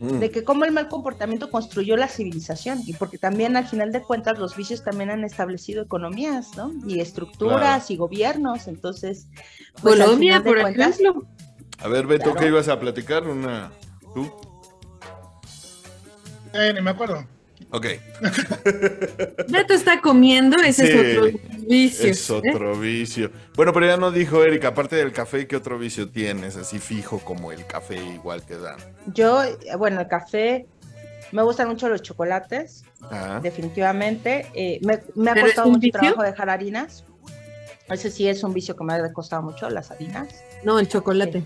Mm. 0.02 0.18
de 0.18 0.32
que 0.32 0.44
cómo 0.44 0.66
el 0.66 0.72
mal 0.72 0.88
comportamiento 0.90 1.52
construyó 1.52 1.96
la 1.96 2.08
civilización 2.08 2.80
y 2.88 2.94
porque 2.94 3.20
también 3.20 3.56
al 3.56 3.68
final 3.68 3.92
de 3.92 4.02
cuentas 4.02 4.40
los 4.40 4.56
vicios 4.56 4.84
también 4.84 5.12
han 5.12 5.24
establecido 5.24 5.84
economías, 5.84 6.58
¿no? 6.58 6.72
Y 6.88 7.02
estructuras 7.02 7.92
y 7.92 7.98
gobiernos, 7.98 8.68
entonces 8.68 9.28
pues, 9.80 10.00
Colombia, 10.00 10.42
por 10.44 10.60
cuentas, 10.60 11.00
ejemplo. 11.00 11.28
A 11.78 11.88
ver, 11.88 12.08
Beto, 12.08 12.24
Claro. 12.32 12.40
¿qué 12.40 12.48
ibas 12.48 12.68
a 12.68 12.80
platicar? 12.80 13.28
Una. 13.28 13.72
¿Tú? 14.16 14.28
Eh, 16.54 16.72
ni 16.74 16.82
me 16.82 16.90
acuerdo. 16.90 17.24
Ok. 17.72 17.86
Beto 19.48 19.74
está 19.74 20.02
comiendo, 20.02 20.58
ese 20.58 20.86
Sí, 20.88 20.92
es 20.92 21.18
otro 21.18 21.40
vicio. 21.68 22.10
Es 22.10 22.30
otro 22.30 22.76
vicio. 22.76 23.32
Bueno, 23.56 23.72
pero 23.74 23.86
ya 23.88 23.98
nos 23.98 24.14
dijo 24.14 24.44
Erika, 24.44 24.70
aparte 24.70 24.96
del 24.98 25.12
café, 25.12 25.48
¿qué 25.48 25.56
otro 25.56 25.78
vicio 25.80 26.10
tienes? 26.10 26.58
Así 26.58 26.80
fijo 26.80 27.20
como 27.20 27.52
el 27.52 27.66
café, 27.66 27.96
igual 27.96 28.46
que 28.46 28.58
Dan. 28.58 28.76
yo, 29.14 29.44
eh, 29.44 29.58
bueno, 29.78 30.02
el 30.02 30.08
café, 30.08 30.66
me 31.32 31.44
gustan 31.44 31.70
mucho 31.70 31.88
los 31.90 32.02
chocolates, 32.02 32.84
Ah, 33.10 33.40
definitivamente. 33.42 34.48
eh, 34.54 34.80
me, 34.84 35.00
me 35.16 35.32
ha 35.32 35.34
¿Pero 35.34 35.48
es 35.48 35.54
costado 35.54 35.70
mucho 35.70 35.80
vicio? 35.82 36.00
trabajo 36.00 36.24
dejar 36.24 36.50
harinas. 36.50 37.04
Ese 37.90 38.12
sí 38.12 38.28
es 38.28 38.44
un 38.44 38.54
vicio 38.54 38.76
que 38.76 38.84
me 38.84 38.94
ha 38.94 39.12
costado 39.14 39.42
mucho, 39.42 39.70
las 39.70 39.92
harinas. 39.92 40.28
No, 40.64 40.78
el 40.80 40.88
chocolate. 40.88 41.44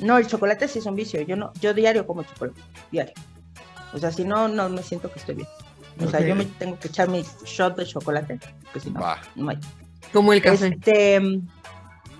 No, 0.00 0.18
el 0.18 0.26
chocolate 0.26 0.66
sí 0.68 0.80
es 0.80 0.86
un 0.86 0.96
vicio. 0.96 1.20
Yo 1.22 1.36
no, 1.36 1.52
yo 1.60 1.72
diario 1.72 2.06
como 2.06 2.22
chocolate, 2.24 2.60
diario. 2.90 3.14
O 3.92 3.98
sea, 3.98 4.10
si 4.10 4.24
no, 4.24 4.48
no 4.48 4.68
me 4.68 4.82
siento 4.82 5.10
que 5.12 5.18
estoy 5.18 5.34
bien. 5.36 5.48
O 6.00 6.08
sea, 6.08 6.20
yo 6.20 6.34
me 6.34 6.44
tengo 6.46 6.78
que 6.78 6.88
echar 6.88 7.08
mi 7.08 7.22
shot 7.44 7.76
de 7.76 7.84
chocolate, 7.86 8.38
porque 8.64 8.80
si 8.80 8.90
no, 8.90 9.00
va. 9.00 9.18
no 9.34 9.50
hay. 9.50 9.58
Como 10.12 10.32
el 10.32 10.42
café. 10.42 10.68
Este, 10.68 11.20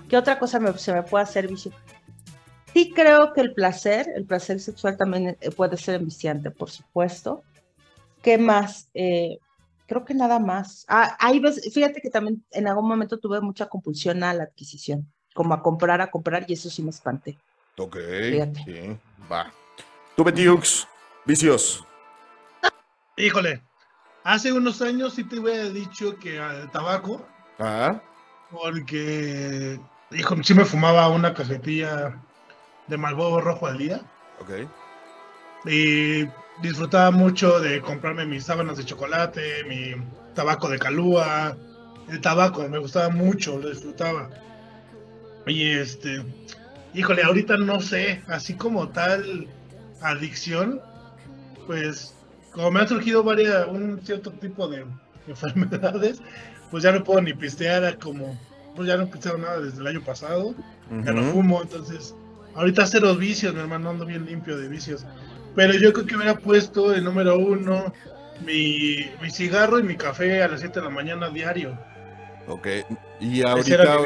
¿qué 0.07 0.17
otra 0.17 0.37
cosa 0.39 0.59
me- 0.59 0.77
se 0.77 0.93
me 0.93 1.03
puede 1.03 1.23
hacer 1.23 1.47
vicio? 1.47 1.71
Sí 2.73 2.91
creo 2.95 3.33
que 3.33 3.41
el 3.41 3.53
placer, 3.53 4.07
el 4.15 4.25
placer 4.25 4.59
sexual 4.59 4.97
también 4.97 5.37
eh, 5.41 5.51
puede 5.51 5.77
ser 5.77 5.95
enviciante, 5.95 6.49
por 6.51 6.69
supuesto. 6.71 7.43
¿Qué 8.21 8.37
más? 8.37 8.89
Eh, 8.93 9.37
creo 9.85 10.05
que 10.05 10.13
nada 10.13 10.39
más. 10.39 10.85
Ah, 10.87 11.15
hay 11.19 11.39
veces, 11.39 11.73
fíjate 11.73 11.99
que 12.01 12.09
también 12.09 12.43
en 12.51 12.67
algún 12.67 12.87
momento 12.87 13.17
tuve 13.19 13.41
mucha 13.41 13.67
compulsión 13.67 14.23
a 14.23 14.33
la 14.33 14.43
adquisición, 14.45 15.11
como 15.35 15.53
a 15.53 15.61
comprar, 15.61 15.99
a 16.01 16.09
comprar, 16.09 16.45
y 16.47 16.53
eso 16.53 16.69
sí 16.69 16.81
me 16.83 16.89
espanté. 16.91 17.37
Ok. 17.77 17.97
Fíjate. 18.31 18.63
Sí, 18.65 18.97
va. 19.31 19.51
Tú, 20.15 20.23
Betty 20.23 20.45
Hooks, 20.47 20.87
vicios. 21.25 21.83
Híjole, 23.17 23.61
hace 24.23 24.51
unos 24.51 24.81
años 24.81 25.13
sí 25.13 25.23
te 25.23 25.39
hubiera 25.39 25.69
dicho 25.69 26.17
que 26.17 26.39
al 26.39 26.69
tabaco, 26.71 27.25
Ah, 27.59 28.01
porque, 28.51 29.79
hijo, 30.11 30.35
sí 30.43 30.53
me 30.53 30.65
fumaba 30.65 31.07
una 31.09 31.33
cajetilla 31.33 32.19
de 32.87 32.97
Marlboro 32.97 33.41
rojo 33.41 33.67
al 33.67 33.77
día 33.77 34.01
ok. 34.41 34.67
y 35.65 36.25
disfrutaba 36.61 37.11
mucho 37.11 37.59
de 37.59 37.81
comprarme 37.81 38.25
mis 38.25 38.43
sábanas 38.43 38.77
de 38.77 38.85
chocolate, 38.85 39.63
mi 39.65 39.93
tabaco 40.33 40.67
de 40.67 40.79
calúa, 40.79 41.55
el 42.09 42.19
tabaco, 42.21 42.67
me 42.67 42.79
gustaba 42.79 43.09
mucho, 43.09 43.57
lo 43.59 43.69
disfrutaba. 43.69 44.29
Y 45.45 45.71
este, 45.71 46.23
híjole, 46.93 47.23
ahorita 47.23 47.57
no 47.57 47.79
sé, 47.81 48.23
así 48.27 48.55
como 48.55 48.89
tal 48.89 49.47
adicción, 50.01 50.81
pues 51.65 52.13
como 52.51 52.71
me 52.71 52.81
han 52.81 52.87
surgido 52.87 53.23
varias, 53.23 53.67
un 53.67 53.99
cierto 54.03 54.31
tipo 54.31 54.67
de 54.67 54.85
enfermedades, 55.27 56.21
pues 56.71 56.83
ya 56.83 56.91
no 56.91 57.03
puedo 57.03 57.21
ni 57.21 57.33
pistear 57.33 57.97
como, 57.99 58.39
pues 58.75 58.87
ya 58.87 58.97
no 58.97 59.03
he 59.03 59.07
pisteado 59.07 59.37
nada 59.37 59.59
desde 59.59 59.79
el 59.81 59.87
año 59.87 60.01
pasado, 60.01 60.53
ya 61.03 61.11
no 61.11 61.23
fumo, 61.31 61.61
entonces 61.61 62.15
ahorita 62.55 62.85
cero 62.85 63.15
vicios, 63.15 63.53
mi 63.53 63.59
hermano, 63.59 63.89
ando 63.89 64.05
bien 64.05 64.25
limpio 64.25 64.57
de 64.57 64.67
vicios. 64.67 65.05
Pero 65.55 65.73
yo 65.73 65.93
creo 65.93 66.05
que 66.05 66.15
hubiera 66.15 66.37
puesto 66.37 66.93
el 66.93 67.03
número 67.03 67.37
uno 67.37 67.93
mi, 68.45 69.09
mi 69.21 69.29
cigarro 69.29 69.79
y 69.79 69.83
mi 69.83 69.95
café 69.95 70.41
a 70.43 70.47
las 70.47 70.61
7 70.61 70.79
de 70.79 70.85
la 70.85 70.91
mañana 70.91 71.29
diario. 71.29 71.77
Ok. 72.47 72.67
Y 73.19 73.43
ahorita, 73.43 73.99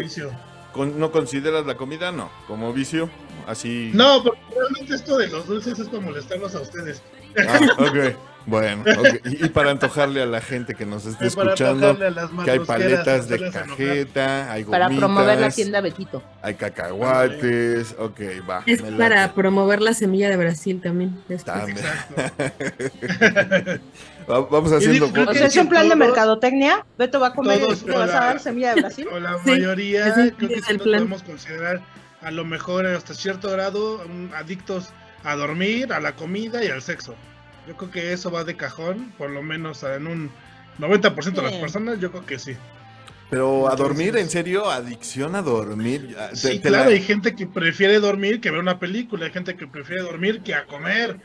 ¿no 0.75 1.11
consideras 1.11 1.65
la 1.65 1.75
comida? 1.75 2.11
No. 2.11 2.29
¿Como 2.47 2.73
vicio? 2.73 3.09
Así. 3.47 3.91
No, 3.93 4.23
porque 4.23 4.39
realmente 4.53 4.95
esto 4.95 5.17
de 5.17 5.27
los 5.27 5.47
dulces 5.47 5.79
es 5.79 5.87
para 5.87 6.03
molestarlos 6.03 6.53
a 6.55 6.61
ustedes. 6.61 7.01
Ah, 7.47 7.59
ok. 7.79 8.15
Bueno, 8.49 8.83
ok. 8.97 9.07
Y, 9.25 9.49
para 9.49 9.71
antojarle 9.71 10.21
a 10.21 10.25
la 10.25 10.39
gente 10.39 10.73
que 10.73 10.85
nos 10.85 11.05
esté 11.05 11.27
Es 11.27 11.35
para 11.35 11.49
escuchando, 11.53 11.97
que 12.45 12.51
hay 12.51 12.59
paletas 12.59 13.27
de 13.27 13.51
cajeta, 13.51 14.49
hay 14.49 14.63
Para 14.63 14.85
gomitas, 14.85 14.99
promover 15.05 15.39
la 15.41 15.49
tienda 15.49 15.81
Betito. 15.81 16.23
hay 16.41 16.55
cacahuates, 16.55 17.93
ok, 17.99 18.21
va. 18.49 18.63
Es 18.65 18.81
para 18.83 19.33
promover 19.33 19.81
la 19.81 19.93
semilla 19.93 20.29
de 20.29 20.37
Brasil 20.37 20.79
también. 20.81 21.21
También. 21.43 21.77
Vamos 24.27 24.71
haciendo... 24.71 25.05
O 25.27 25.33
sea, 25.33 25.47
es 25.47 25.55
un 25.57 25.69
plan 25.69 25.83
de 25.83 25.89
todos- 25.95 26.07
mercadotecnia. 26.07 26.85
Beto 26.97 27.19
va 27.19 27.27
a 27.27 27.33
comer 27.33 27.59
todos 27.59 27.81
y 27.81 27.85
tú 27.85 27.91
le 27.91 27.97
vas 27.97 28.09
a 28.09 28.13
para- 28.13 28.25
dar 28.27 28.39
semilla 28.39 28.75
de 28.75 28.81
Brasil. 28.81 29.07
O 29.11 29.19
la 29.19 29.33
Sí, 29.43 29.49
mayoría, 29.51 30.13
creo 30.13 30.37
que 30.37 30.45
es 30.55 30.65
sí 30.65 30.71
el 30.71 30.77
nos 30.77 30.83
plan. 30.87 30.99
podemos 31.01 31.23
considerar 31.23 31.81
a 32.21 32.31
lo 32.31 32.45
mejor 32.45 32.85
hasta 32.85 33.13
cierto 33.13 33.49
grado 33.51 34.01
um, 34.05 34.29
adictos 34.33 34.89
a 35.23 35.35
dormir, 35.35 35.91
a 35.93 35.99
la 35.99 36.15
comida 36.15 36.63
y 36.63 36.67
al 36.67 36.81
sexo. 36.81 37.15
Yo 37.67 37.75
creo 37.75 37.91
que 37.91 38.13
eso 38.13 38.31
va 38.31 38.43
de 38.43 38.55
cajón, 38.55 39.11
por 39.17 39.29
lo 39.29 39.41
menos 39.43 39.83
en 39.83 40.07
un 40.07 40.31
90% 40.79 41.41
de 41.41 41.47
las 41.47 41.55
Sí. 41.55 41.61
personas, 41.61 41.99
yo 41.99 42.11
creo 42.11 42.25
que 42.25 42.39
sí. 42.39 42.55
Pero 43.29 43.69
a 43.69 43.75
dormir, 43.75 44.15
¿en 44.15 44.29
serio? 44.29 44.69
¿Adicción 44.69 45.35
a 45.35 45.41
dormir? 45.41 46.15
Ah, 46.17 46.29
te- 46.29 46.35
Sí, 46.37 46.59
te 46.59 46.69
claro, 46.69 46.85
la- 46.85 46.91
hay 46.95 47.01
gente 47.01 47.35
que 47.35 47.45
prefiere 47.45 47.99
dormir 47.99 48.39
que 48.39 48.51
ver 48.51 48.61
una 48.61 48.79
película, 48.79 49.25
hay 49.25 49.31
gente 49.33 49.57
que 49.57 49.67
prefiere 49.67 50.01
dormir 50.01 50.41
que 50.43 50.53
a 50.55 50.65
comer. 50.65 51.19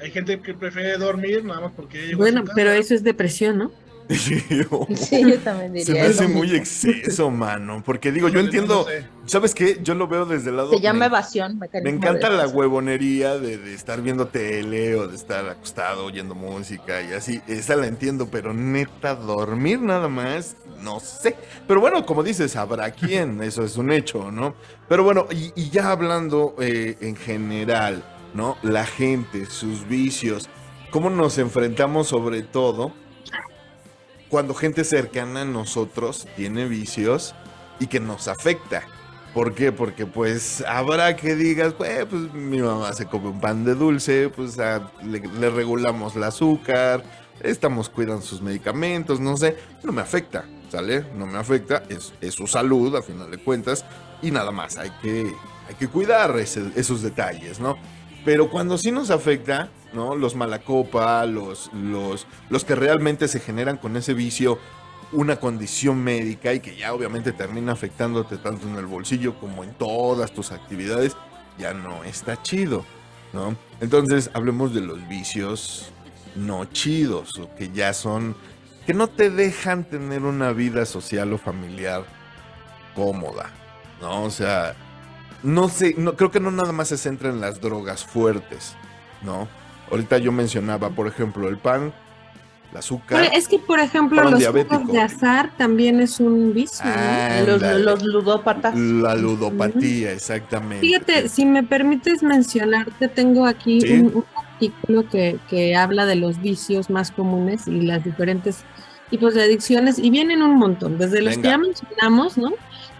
Hay 0.00 0.10
gente 0.10 0.40
que 0.40 0.52
prefiere 0.54 0.96
dormir 0.98 1.44
nada 1.44 1.60
más 1.60 1.72
porque 1.76 2.14
Bueno, 2.16 2.42
pero 2.54 2.72
eso 2.72 2.94
es 2.94 3.04
depresión, 3.04 3.58
¿no? 3.58 3.70
Sí, 4.08 4.42
yo 4.50 5.38
también 5.40 5.72
Se 5.72 5.78
diría 5.92 6.02
me 6.04 6.08
eso. 6.08 6.22
hace 6.22 6.28
muy 6.32 6.54
exceso, 6.54 7.30
mano. 7.30 7.82
Porque 7.84 8.12
digo, 8.12 8.28
yo 8.28 8.34
no 8.34 8.40
entiendo, 8.40 8.84
sé. 8.84 9.06
¿sabes 9.26 9.54
qué? 9.54 9.78
Yo 9.82 9.94
lo 9.94 10.06
veo 10.06 10.26
desde 10.26 10.50
el 10.50 10.56
lado... 10.56 10.70
Se 10.70 10.80
llama 10.80 11.00
me- 11.00 11.06
evasión. 11.06 11.58
Me 11.82 11.90
encanta 11.90 12.30
la 12.30 12.46
huevonería 12.46 13.38
de, 13.38 13.58
de 13.58 13.74
estar 13.74 14.00
viendo 14.02 14.28
tele 14.28 14.94
o 14.94 15.08
de 15.08 15.16
estar 15.16 15.48
acostado 15.48 16.04
oyendo 16.04 16.34
música 16.34 17.02
y 17.02 17.12
así. 17.14 17.40
Esa 17.46 17.74
la 17.76 17.86
entiendo, 17.86 18.28
pero 18.30 18.54
neta, 18.54 19.14
dormir 19.16 19.80
nada 19.80 20.08
más, 20.08 20.56
no 20.82 21.00
sé. 21.00 21.36
Pero 21.66 21.80
bueno, 21.80 22.06
como 22.06 22.22
dices, 22.22 22.54
habrá 22.56 22.90
quien, 22.92 23.42
eso 23.42 23.64
es 23.64 23.76
un 23.76 23.90
hecho, 23.90 24.30
¿no? 24.30 24.54
Pero 24.88 25.02
bueno, 25.02 25.26
y, 25.32 25.52
y 25.60 25.70
ya 25.70 25.90
hablando 25.90 26.54
eh, 26.60 26.96
en 27.00 27.16
general, 27.16 28.04
¿no? 28.34 28.56
La 28.62 28.86
gente, 28.86 29.46
sus 29.46 29.88
vicios, 29.88 30.48
cómo 30.90 31.10
nos 31.10 31.38
enfrentamos 31.38 32.06
sobre 32.08 32.42
todo 32.42 32.92
cuando 34.28 34.54
gente 34.54 34.84
cercana 34.84 35.42
a 35.42 35.44
nosotros 35.44 36.26
tiene 36.36 36.66
vicios 36.66 37.34
y 37.78 37.86
que 37.86 38.00
nos 38.00 38.28
afecta. 38.28 38.82
¿Por 39.34 39.54
qué? 39.54 39.70
Porque 39.70 40.06
pues 40.06 40.64
habrá 40.66 41.14
que 41.14 41.36
digas, 41.36 41.74
pues, 41.74 42.10
mi 42.32 42.58
mamá 42.58 42.92
se 42.94 43.06
come 43.06 43.28
un 43.28 43.40
pan 43.40 43.64
de 43.64 43.74
dulce, 43.74 44.30
pues 44.30 44.58
ah, 44.58 44.90
le, 45.04 45.50
regulamos 45.50 46.16
el 46.16 46.24
azúcar, 46.24 47.04
estamos 47.42 47.90
cuidando 47.90 48.22
sus 48.22 48.40
medicamentos, 48.40 49.20
no 49.20 49.36
sé, 49.36 49.56
no 49.82 49.92
me 49.92 50.00
afecta, 50.00 50.46
¿sale? 50.70 51.04
No 51.14 51.26
me 51.26 51.36
afecta, 51.36 51.82
es, 51.90 52.14
su 52.34 52.46
salud 52.46 52.96
a 52.96 53.02
final 53.02 53.30
de 53.30 53.36
cuentas 53.36 53.84
y 54.22 54.30
nada 54.30 54.52
más, 54.52 54.78
hay 54.78 54.90
que, 55.02 55.30
hay 55.68 55.74
que 55.78 55.88
cuidar 55.88 56.34
esos 56.38 57.02
detalles, 57.02 57.60
¿no? 57.60 57.76
Pero 58.24 58.48
cuando 58.48 58.78
sí 58.78 58.90
nos 58.90 59.10
afecta, 59.10 59.68
¿no? 59.96 60.14
Los 60.14 60.36
malacopa, 60.36 61.24
los, 61.26 61.72
los, 61.72 62.26
los 62.50 62.64
que 62.64 62.76
realmente 62.76 63.26
se 63.26 63.40
generan 63.40 63.78
con 63.78 63.96
ese 63.96 64.14
vicio 64.14 64.58
una 65.12 65.36
condición 65.36 66.02
médica 66.04 66.52
y 66.52 66.60
que 66.60 66.76
ya 66.76 66.92
obviamente 66.92 67.32
termina 67.32 67.72
afectándote 67.72 68.36
tanto 68.36 68.68
en 68.68 68.76
el 68.76 68.86
bolsillo 68.86 69.38
como 69.40 69.64
en 69.64 69.72
todas 69.74 70.32
tus 70.32 70.52
actividades, 70.52 71.16
ya 71.58 71.72
no 71.72 72.04
está 72.04 72.42
chido, 72.42 72.84
¿no? 73.32 73.56
Entonces 73.80 74.30
hablemos 74.34 74.74
de 74.74 74.82
los 74.82 75.08
vicios 75.08 75.90
no 76.34 76.66
chidos 76.66 77.38
o 77.38 77.54
que 77.54 77.70
ya 77.70 77.94
son, 77.94 78.36
que 78.84 78.92
no 78.92 79.08
te 79.08 79.30
dejan 79.30 79.84
tener 79.84 80.22
una 80.22 80.52
vida 80.52 80.84
social 80.84 81.32
o 81.32 81.38
familiar 81.38 82.04
cómoda, 82.94 83.50
¿no? 84.00 84.24
O 84.24 84.30
sea, 84.30 84.74
no 85.42 85.68
sé, 85.68 85.94
no, 85.96 86.16
creo 86.16 86.30
que 86.30 86.40
no 86.40 86.50
nada 86.50 86.72
más 86.72 86.88
se 86.88 86.98
centra 86.98 87.30
en 87.30 87.40
las 87.40 87.60
drogas 87.60 88.04
fuertes, 88.04 88.74
¿no? 89.22 89.48
Ahorita 89.90 90.18
yo 90.18 90.32
mencionaba, 90.32 90.90
por 90.90 91.06
ejemplo, 91.06 91.48
el 91.48 91.58
pan, 91.58 91.92
el 92.72 92.76
azúcar. 92.76 93.20
Pero 93.22 93.36
es 93.36 93.46
que, 93.48 93.58
por 93.58 93.78
ejemplo, 93.78 94.22
los 94.24 94.38
diabético. 94.38 94.76
juegos 94.76 94.92
de 94.92 95.00
azar 95.00 95.50
también 95.56 96.00
es 96.00 96.18
un 96.20 96.52
vicio. 96.52 96.84
¿no? 96.84 97.78
Los, 97.78 98.02
ludópatas. 98.02 98.76
La 98.76 99.14
ludopatía, 99.14 100.12
exactamente. 100.12 100.80
Fíjate, 100.80 101.28
si 101.28 101.44
me 101.46 101.62
permites 101.62 102.22
mencionarte, 102.22 103.08
tengo 103.08 103.46
aquí 103.46 103.80
Sí. 103.80 103.92
un, 103.92 104.06
un 104.16 104.24
artículo 104.36 105.08
que, 105.08 105.38
que 105.48 105.76
habla 105.76 106.06
de 106.06 106.16
los 106.16 106.40
vicios 106.40 106.90
más 106.90 107.10
comunes 107.12 107.68
y 107.68 107.82
las 107.82 108.02
diferentes 108.04 108.64
tipos 109.10 109.34
de 109.34 109.42
adicciones, 109.42 110.00
y 110.00 110.10
vienen 110.10 110.42
un 110.42 110.56
montón, 110.56 110.98
desde 110.98 111.22
los 111.22 111.36
que 111.36 111.42
ya 111.44 111.58
mencionamos, 111.58 112.36
¿no? 112.36 112.52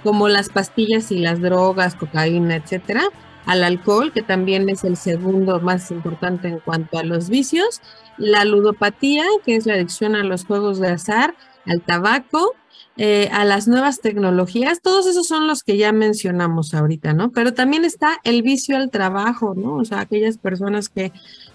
Como 0.04 0.28
las 0.28 0.48
pastillas 0.50 1.10
y 1.10 1.18
las 1.18 1.40
drogas, 1.40 1.96
cocaína, 1.96 2.54
etcétera, 2.54 3.02
al 3.46 3.64
alcohol, 3.64 4.12
que 4.12 4.22
también 4.22 4.68
es 4.68 4.84
el 4.84 4.96
segundo 4.96 5.60
más 5.60 5.90
importante 5.90 6.48
en 6.48 6.58
cuanto 6.58 6.98
a 6.98 7.04
los 7.04 7.28
vicios, 7.28 7.80
la 8.18 8.44
ludopatía, 8.44 9.24
que 9.44 9.56
es 9.56 9.66
la 9.66 9.74
adicción 9.74 10.16
a 10.16 10.24
los 10.24 10.44
juegos 10.44 10.78
de 10.80 10.88
azar, 10.88 11.34
al 11.64 11.80
tabaco, 11.80 12.54
eh, 12.98 13.28
a 13.32 13.44
las 13.44 13.68
nuevas 13.68 14.00
tecnologías, 14.00 14.80
todos 14.80 15.06
esos 15.06 15.26
son 15.26 15.46
los 15.46 15.62
que 15.62 15.76
ya 15.76 15.92
mencionamos 15.92 16.72
ahorita, 16.72 17.12
¿no? 17.12 17.30
Pero 17.30 17.52
también 17.52 17.84
está 17.84 18.18
el 18.24 18.42
vicio 18.42 18.76
al 18.76 18.90
trabajo, 18.90 19.54
¿no? 19.54 19.74
O 19.76 19.84
sea, 19.84 20.00
aquellas 20.00 20.38
personas 20.38 20.88
que 20.88 21.12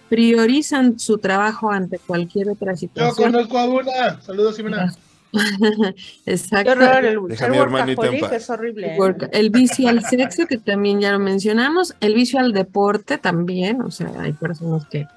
priorizan 0.08 1.00
su 1.00 1.18
trabajo 1.18 1.72
ante 1.72 1.98
cualquier 1.98 2.50
otra 2.50 2.74
Yo 2.74 2.78
situación. 2.78 3.32
conozco 3.32 3.58
a 3.58 3.66
una. 3.66 4.22
Saludos, 4.22 4.56
Ximena. 4.56 4.94
Qué 4.94 5.11
Exacto. 6.26 6.72
horror, 6.72 7.06
el 7.06 7.20
Deja 7.28 7.52
workaholic 7.52 8.32
es 8.34 8.50
horrible. 8.50 8.94
¿eh? 8.94 8.98
Work- 9.00 9.30
El 9.32 9.50
vicio 9.50 9.88
al 9.90 10.04
sexo, 10.04 10.46
que 10.48 10.58
también 10.58 11.00
ya 11.00 11.12
lo 11.12 11.20
mencionamos, 11.20 11.96
el 12.00 12.14
vicio 12.14 12.40
al 12.40 12.52
deporte 12.54 13.18
también, 13.18 13.82
o 13.82 13.92
sea, 13.92 14.12
hay 14.20 14.34
personas 14.34 14.86
que 14.88 15.00
Nada 15.02 15.16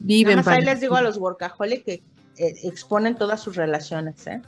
viven 0.00 0.36
más 0.36 0.48
ahí 0.48 0.62
les 0.64 0.80
digo 0.80 0.96
a 0.96 1.02
los 1.02 1.18
workaholic 1.18 1.84
que 1.84 2.02
eh, 2.38 2.54
exponen 2.64 3.16
todas 3.16 3.40
sus 3.42 3.56
relaciones, 3.56 4.26
¿eh? 4.26 4.40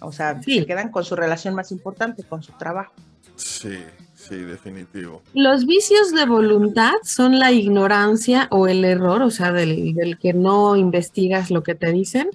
O 0.00 0.12
sea, 0.12 0.40
Sí. 0.42 0.60
se 0.60 0.66
quedan 0.66 0.90
con 0.90 1.04
su 1.04 1.16
relación 1.16 1.54
más 1.54 1.72
importante, 1.72 2.22
con 2.24 2.42
su 2.42 2.52
trabajo. 2.52 2.92
Sí, 3.36 3.78
sí, 4.14 4.36
definitivo. 4.36 5.22
Los 5.34 5.64
vicios 5.66 6.12
de 6.12 6.26
voluntad 6.26 6.92
son 7.04 7.38
la 7.38 7.50
ignorancia 7.52 8.46
o 8.50 8.66
el 8.68 8.84
error, 8.84 9.22
o 9.22 9.30
sea, 9.30 9.52
del, 9.52 9.94
del 9.94 10.18
que 10.18 10.32
no 10.32 10.76
investigas 10.76 11.50
lo 11.50 11.62
que 11.62 11.74
te 11.74 11.90
dicen. 11.92 12.28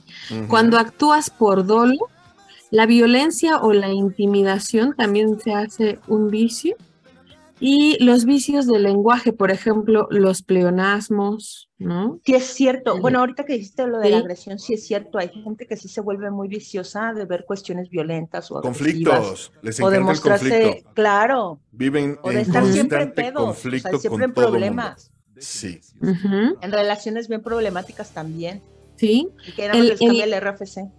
Cuando 0.50 0.78
actúas 0.78 1.30
por 1.30 1.66
dolo, 1.66 1.98
la 2.72 2.86
violencia 2.86 3.58
o 3.62 3.74
la 3.74 3.90
intimidación 3.92 4.96
también 4.96 5.40
se 5.40 5.54
hace 5.54 6.00
un 6.08 6.30
vicio. 6.30 6.76
Y 7.60 7.98
los 8.04 8.26
vicios 8.26 8.68
del 8.68 8.84
lenguaje, 8.84 9.34
por 9.34 9.50
ejemplo, 9.50 10.08
los 10.12 10.44
pleonasmos, 10.44 11.70
¿no? 11.80 12.20
Sí 12.24 12.36
es 12.36 12.46
cierto. 12.46 13.00
Bueno, 13.02 13.18
ahorita 13.20 13.46
que 13.46 13.54
dijiste 13.54 13.88
lo 13.88 13.98
de 13.98 14.12
la 14.12 14.18
agresión, 14.20 14.60
sí 14.60 14.76
es 14.76 14.86
cierto. 14.86 15.18
Hay 15.18 15.30
gente 15.30 15.66
que 15.66 15.76
sí 15.76 15.88
se 15.88 16.02
vuelve 16.02 16.30
muy 16.30 16.48
viciosa 16.48 17.14
de 17.14 17.26
ver 17.26 17.46
cuestiones 17.48 17.90
violentas 17.90 18.52
o. 18.52 18.62
Conflictos, 18.62 19.52
les 19.64 19.80
O 19.82 19.90
de 19.90 19.96
encanta 19.96 19.98
el 19.98 20.04
mostrarse, 20.04 20.62
conflicto. 20.62 20.92
claro, 20.94 21.60
Viven 21.72 22.20
o 22.22 22.30
de 22.30 22.36
en 22.36 22.42
estar 22.42 22.64
siempre 22.66 23.02
en 23.02 23.12
pedos, 23.14 23.42
o 23.42 23.46
conflicto 23.48 23.90
sea, 23.90 24.00
siempre 24.00 24.12
con 24.12 24.30
en 24.30 24.34
problemas. 24.34 25.12
Sí. 25.40 25.80
En 26.62 26.72
relaciones 26.72 27.28
bien 27.28 27.42
problemáticas 27.42 28.12
también. 28.12 28.62
Sí, 28.98 29.30
Y 29.48 29.52
que 29.54 29.66
El- 29.68 29.88
les 29.90 30.00
cambia 30.00 30.24
el- 30.26 30.34
el 30.34 30.42
RFC. 30.42 30.90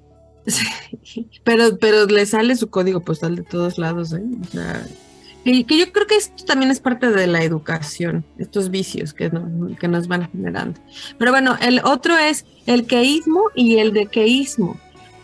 Pero, 1.45 1.79
pero 1.79 2.07
le 2.07 2.27
sale 2.27 2.57
su 2.57 2.69
código 2.71 3.01
postal 3.01 3.37
de 3.37 3.43
todos 3.43 3.79
lados, 3.79 4.13
¿eh? 4.13 4.23
O 4.41 4.45
sea, 4.47 4.87
que, 5.45 5.65
que 5.65 5.79
yo 5.79 5.91
creo 5.93 6.07
que 6.07 6.17
esto 6.17 6.45
también 6.45 6.71
es 6.71 6.81
parte 6.81 7.11
de 7.11 7.27
la 7.27 7.43
educación, 7.43 8.25
estos 8.39 8.71
vicios 8.71 9.15
que, 9.15 9.31
no- 9.31 9.77
que 9.77 9.89
nos 9.89 10.09
van 10.09 10.31
generando. 10.31 10.81
Pero 11.19 11.31
bueno, 11.31 11.57
el 11.61 11.81
otro 11.85 12.17
es 12.19 12.45
el 12.67 12.87
queísmo 12.87 13.43
y 13.55 13.77
el 13.79 13.93
dequeísmo. 13.93 14.79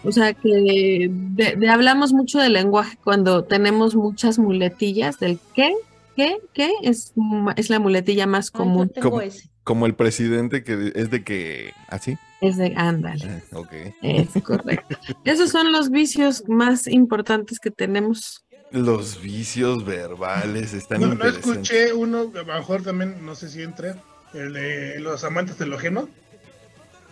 O 0.05 0.13
sea, 0.13 0.35
que 0.35 0.49
de, 0.49 1.57
de- 1.57 1.69
hablamos 1.69 2.13
mucho 2.13 2.39
del 2.39 2.53
lenguaje 2.55 2.99
cuando 3.03 3.45
tenemos 3.45 3.95
muchas 3.95 4.39
muletillas 4.39 5.19
del 5.19 5.39
qué, 5.55 5.73
qué, 6.17 6.37
qué, 6.53 6.71
es, 6.83 7.15
es 7.57 7.71
la 7.71 7.79
muletilla 7.79 8.27
más 8.27 8.51
Ay, 8.53 8.59
común. 8.59 8.93
¿Cómo? 9.01 9.21
ese. 9.21 9.49
Como 9.65 9.87
el 9.87 9.95
presidente 9.95 10.63
que 10.63 10.93
es 10.95 11.11
de 11.11 11.25
que. 11.25 11.73
¿Así? 11.89 12.19
Es 12.45 12.57
de 12.59 12.75
ándale. 12.77 13.25
Eh, 13.25 13.43
ok. 13.53 13.73
Es 14.03 14.43
correcto. 14.43 14.99
Esos 15.25 15.51
son 15.51 15.73
los 15.73 15.91
vicios 15.91 16.45
más 16.47 16.87
importantes 16.87 17.59
que 17.59 17.71
tenemos. 17.71 18.45
Los 18.71 19.23
vicios 19.23 19.85
verbales 19.85 20.75
están 20.75 21.01
No, 21.01 21.15
no 21.15 21.25
escuché 21.25 21.93
uno, 21.93 22.31
a 22.35 22.39
lo 22.39 22.45
mejor 22.45 22.83
también, 22.83 23.25
no 23.25 23.35
sé 23.35 23.49
si 23.49 23.63
entre, 23.63 23.95
el 24.33 24.53
de 24.53 24.99
los 25.01 25.23
amantes 25.25 25.59
del 25.59 25.73
ojeno. 25.73 26.09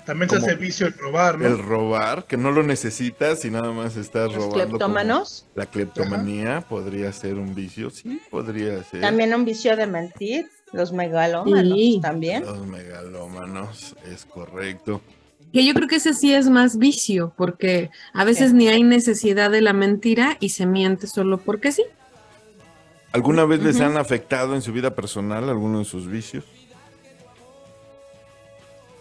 También 0.05 0.29
se 0.29 0.37
hace 0.39 0.57
vicio 0.57 0.89
el 0.89 0.95
robar, 0.95 1.39
¿no? 1.39 1.47
El 1.47 1.59
robar, 1.59 2.27
que 2.27 2.37
no 2.37 2.51
lo 2.51 2.65
necesitas 2.65 3.45
y 3.45 3.51
nada 3.53 3.71
más 3.71 3.97
estás 3.97 4.27
Los 4.33 4.35
robando. 4.35 4.53
como 4.55 4.69
cleptómanos. 4.71 5.47
La 5.55 5.67
cleptomanía 5.67 6.61
podría 6.63 7.13
ser 7.13 7.35
un 7.35 7.55
vicio, 7.55 7.89
sí, 7.91 8.21
podría 8.29 8.83
ser. 8.83 9.01
También 9.01 9.33
un 9.33 9.45
vicio 9.45 9.77
de 9.77 9.87
mentir. 9.87 10.51
Los 10.73 10.91
megalómanos 10.93 11.75
Sí. 11.79 12.01
también. 12.03 12.45
Los 12.45 12.67
megalómanos, 12.67 13.95
es 14.11 14.25
correcto. 14.25 15.01
Que 15.53 15.65
yo 15.65 15.75
creo 15.75 15.89
que 15.89 15.97
ese 15.97 16.15
sí 16.15 16.35
es 16.35 16.49
más 16.49 16.79
vicio, 16.79 17.33
porque 17.37 17.91
a 18.15 18.25
veces 18.25 18.55
ni 18.55 18.69
hay 18.69 18.83
necesidad 18.83 19.51
de 19.51 19.61
la 19.61 19.73
mentira 19.73 20.37
y 20.41 20.51
se 20.51 20.67
miente 20.67 21.07
solo 21.07 21.39
porque 21.39 21.73
sí. 21.73 21.85
¿Alguna 23.13 23.45
vez 23.45 23.63
les 23.63 23.81
han 23.81 23.99
afectado 23.99 24.55
en 24.55 24.63
su 24.63 24.73
vida 24.73 24.95
personal 24.95 25.51
alguno 25.51 25.81
de 25.81 25.85
sus 25.85 26.09
vicios? 26.09 26.45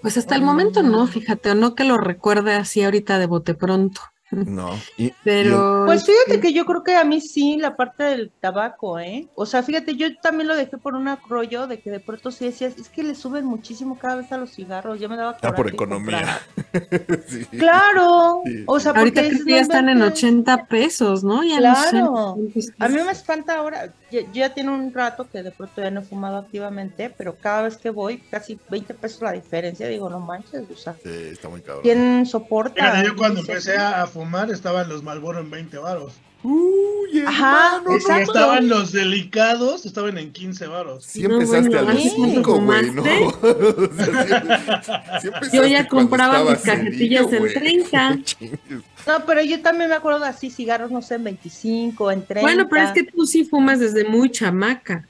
Pues 0.02 0.18
hasta 0.18 0.36
el 0.36 0.41
momento 0.41 0.84
no, 0.84 1.08
fíjate, 1.08 1.52
o 1.52 1.56
no 1.56 1.76
que 1.76 1.86
lo 1.86 1.97
recuerde 1.97 2.54
así 2.54 2.84
ahorita 2.84 3.20
de 3.20 3.28
bote 3.28 3.54
pronto. 3.54 4.02
No. 4.32 4.80
Y, 4.98 5.08
y 5.08 5.14
Pero. 5.24 5.84
Pues 5.86 6.06
fíjate 6.06 6.40
que 6.40 6.54
yo 6.54 6.66
creo 6.66 6.84
que 6.84 6.96
a 6.96 7.04
mí 7.04 7.20
sí, 7.22 7.58
la 7.58 7.76
parte 7.76 8.04
del 8.04 8.32
tabaco, 8.40 8.98
¿eh? 9.00 9.28
O 9.36 9.46
sea, 9.46 9.62
fíjate, 9.62 9.96
yo 9.96 10.08
también 10.22 10.48
lo 10.48 10.56
dejé 10.56 10.78
por 10.78 10.96
un 10.96 11.10
rollo 11.28 11.68
de 11.68 11.80
que 11.80 11.92
de 11.92 12.00
pronto 12.00 12.32
sí 12.32 12.46
decías, 12.46 12.78
es 12.78 12.90
que 12.90 13.04
le 13.04 13.16
suben 13.16 13.46
muchísimo 13.46 13.98
cada 14.00 14.16
vez 14.16 14.32
a 14.32 14.38
los 14.38 14.52
cigarros, 14.52 15.00
ya 15.00 15.08
me 15.08 15.18
daba 15.18 15.38
Ah, 15.42 15.54
por 15.54 15.68
economía. 15.68 16.40
Sí. 17.28 17.46
Claro, 17.58 18.42
Sí, 18.46 18.64
o 18.66 18.80
sea, 18.80 18.92
Ahorita 18.92 19.22
porque 19.22 19.36
creo 19.36 19.46
que 19.46 19.52
ya 19.52 19.56
"No 19.58 19.62
están 19.62 19.90
en 19.90 19.98
inventes". 19.98 20.24
80 20.24 20.66
pesos, 20.66 21.24
¿no? 21.24 21.44
Ya 21.44 21.60
no 21.60 21.76
sé. 21.84 21.90
Claro. 21.92 22.38
A 22.80 22.88
mí 22.90 22.96
me 23.04 23.12
espanta 23.12 23.58
ahora, 23.58 23.94
ya, 24.12 24.22
ya 24.34 24.54
tiene 24.54 24.72
un 24.72 24.94
rato 24.94 25.28
que 25.30 25.44
de 25.44 25.52
pronto 25.52 25.82
ya 25.82 25.92
no 25.92 26.02
he 26.02 26.04
fumado 26.04 26.38
activamente, 26.38 27.10
pero 27.18 27.36
cada 27.36 27.64
vez 27.64 27.78
que 27.78 27.90
voy, 27.90 28.18
casi 28.30 28.60
20 28.70 28.94
pesos 28.94 29.22
la 29.22 29.32
diferencia, 29.34 29.88
digo, 29.88 30.10
no 30.10 30.20
manches, 30.20 30.64
o 30.72 30.76
sea, 30.76 30.96
Sí, 31.04 31.10
está 31.32 31.50
muy 31.50 31.62
cabrón. 31.62 31.84
¿quién 31.84 32.26
soporta? 32.26 32.76
Fíjate, 32.92 33.08
yo 33.08 33.16
cuando 33.16 33.40
empecé 33.42 33.78
a, 33.78 34.04
a 34.04 34.08
fumar 34.22 34.51
estaban 34.51 34.88
los 34.88 35.01
Malboro 35.03 35.39
en 35.39 35.49
20 35.49 35.78
varos. 35.80 36.13
Uy, 36.43 37.24
Ajá, 37.26 37.82
exacto. 37.91 38.32
estaban 38.34 38.67
los 38.67 38.91
delicados, 38.91 39.86
estaban 39.86 40.17
en 40.17 40.32
15 40.32 40.65
varos. 40.67 41.05
Sí 41.05 41.22
No, 41.24 41.36
empezaste 41.36 41.69
bueno, 41.69 41.89
a 41.89 41.93
los 41.93 42.05
¿hace 42.05 42.15
cuánto 42.15 42.36
5, 42.36 42.59
güey, 42.61 42.91
¿no? 42.91 43.01
O 43.03 43.93
sea, 43.95 45.19
sí- 45.22 45.30
sí 45.51 45.57
Yo 45.57 45.65
ya 45.67 45.88
compraba 45.88 46.43
mis 46.43 46.59
cajetillas 46.61 47.32
en 47.32 47.39
güey. 47.39 47.53
30. 47.53 48.17
Chingues. 48.24 48.59
No, 49.07 49.26
pero 49.26 49.41
yo 49.43 49.61
también 49.61 49.89
me 49.89 49.95
acuerdo 49.95 50.19
de 50.19 50.28
así, 50.28 50.49
cigarros, 50.49 50.89
no 50.91 51.01
sé, 51.01 51.15
en 51.15 51.24
25, 51.26 52.11
en 52.11 52.26
30. 52.26 52.41
Bueno, 52.41 52.67
pero 52.69 52.84
es 52.86 52.91
que 52.91 53.03
tú 53.03 53.26
sí 53.28 53.43
fumas 53.43 53.80
desde 53.80 54.03
muy 54.05 54.32
chamaca. 54.32 55.07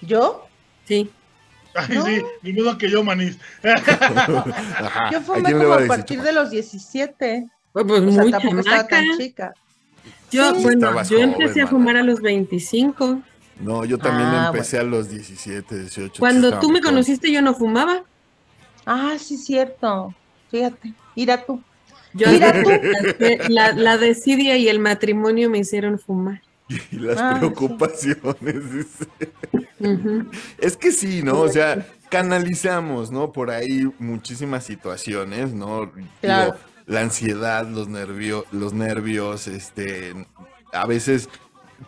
¿Yo? 0.00 0.46
Sí. 0.84 1.10
Ay, 1.74 1.96
No. 1.96 2.04
sí, 2.06 2.22
ni 2.42 2.52
modo 2.52 2.76
que 2.78 2.90
yo, 2.90 3.02
manís. 3.02 3.38
Yo 3.64 3.70
¿A 5.18 5.20
fumé 5.20 5.52
como 5.52 5.72
a 5.72 5.76
decir, 5.76 5.88
partir 5.88 6.22
de 6.22 6.32
los 6.32 6.50
17. 6.50 7.46
Pues, 7.72 7.84
pues, 7.86 8.00
O 8.02 8.10
sea, 8.12 8.22
muy 8.22 8.30
tampoco 8.30 8.58
estaba 8.58 8.76
chamaca. 8.78 8.88
tan 8.88 9.18
chica. 9.18 9.54
Yo, 10.30 10.54
Sí. 10.54 10.62
bueno, 10.62 11.02
yo 11.04 11.16
joven, 11.16 11.30
empecé 11.32 11.62
a 11.62 11.66
fumar 11.66 11.96
a 11.96 12.02
los 12.02 12.20
25. 12.20 13.20
No, 13.60 13.84
yo 13.84 13.98
también 13.98 14.28
Ah, 14.30 14.50
empecé 14.52 14.78
a 14.78 14.82
los 14.82 15.08
17, 15.10 15.78
18. 15.78 16.18
Cuando 16.18 16.58
tú 16.58 16.70
me 16.70 16.80
conociste 16.80 17.30
yo 17.30 17.42
no 17.42 17.54
fumaba. 17.54 18.02
Ah, 18.86 19.14
sí, 19.18 19.36
cierto. 19.36 20.14
Fíjate, 20.50 20.92
mira 21.14 21.44
tú. 21.44 21.62
Yo 22.14 22.28
Mira 22.30 22.52
tú. 22.62 22.70
La, 23.48 23.72
la 23.72 23.96
desidia 23.96 24.56
y 24.56 24.68
el 24.68 24.78
matrimonio 24.80 25.48
me 25.48 25.58
hicieron 25.58 25.98
fumar. 25.98 26.42
Y 26.90 26.96
las 26.96 27.18
Ah, 27.18 27.32
sí. 27.34 27.38
preocupaciones. 27.38 28.26
Es 30.58 30.76
que 30.76 30.92
sí, 30.92 31.22
¿no? 31.22 31.40
O 31.40 31.48
sea, 31.48 31.86
canalizamos, 32.08 33.10
¿no? 33.10 33.32
Por 33.32 33.50
ahí 33.50 33.88
muchísimas 33.98 34.64
situaciones, 34.64 35.52
¿no? 35.52 35.86
Digo, 35.86 36.08
Claro. 36.20 36.56
La 36.86 37.00
ansiedad, 37.00 37.66
los 37.66 37.88
nervios, 37.88 38.44
los 38.52 38.72
nervios, 38.72 39.46
este, 39.48 40.14
a 40.72 40.86
veces 40.86 41.28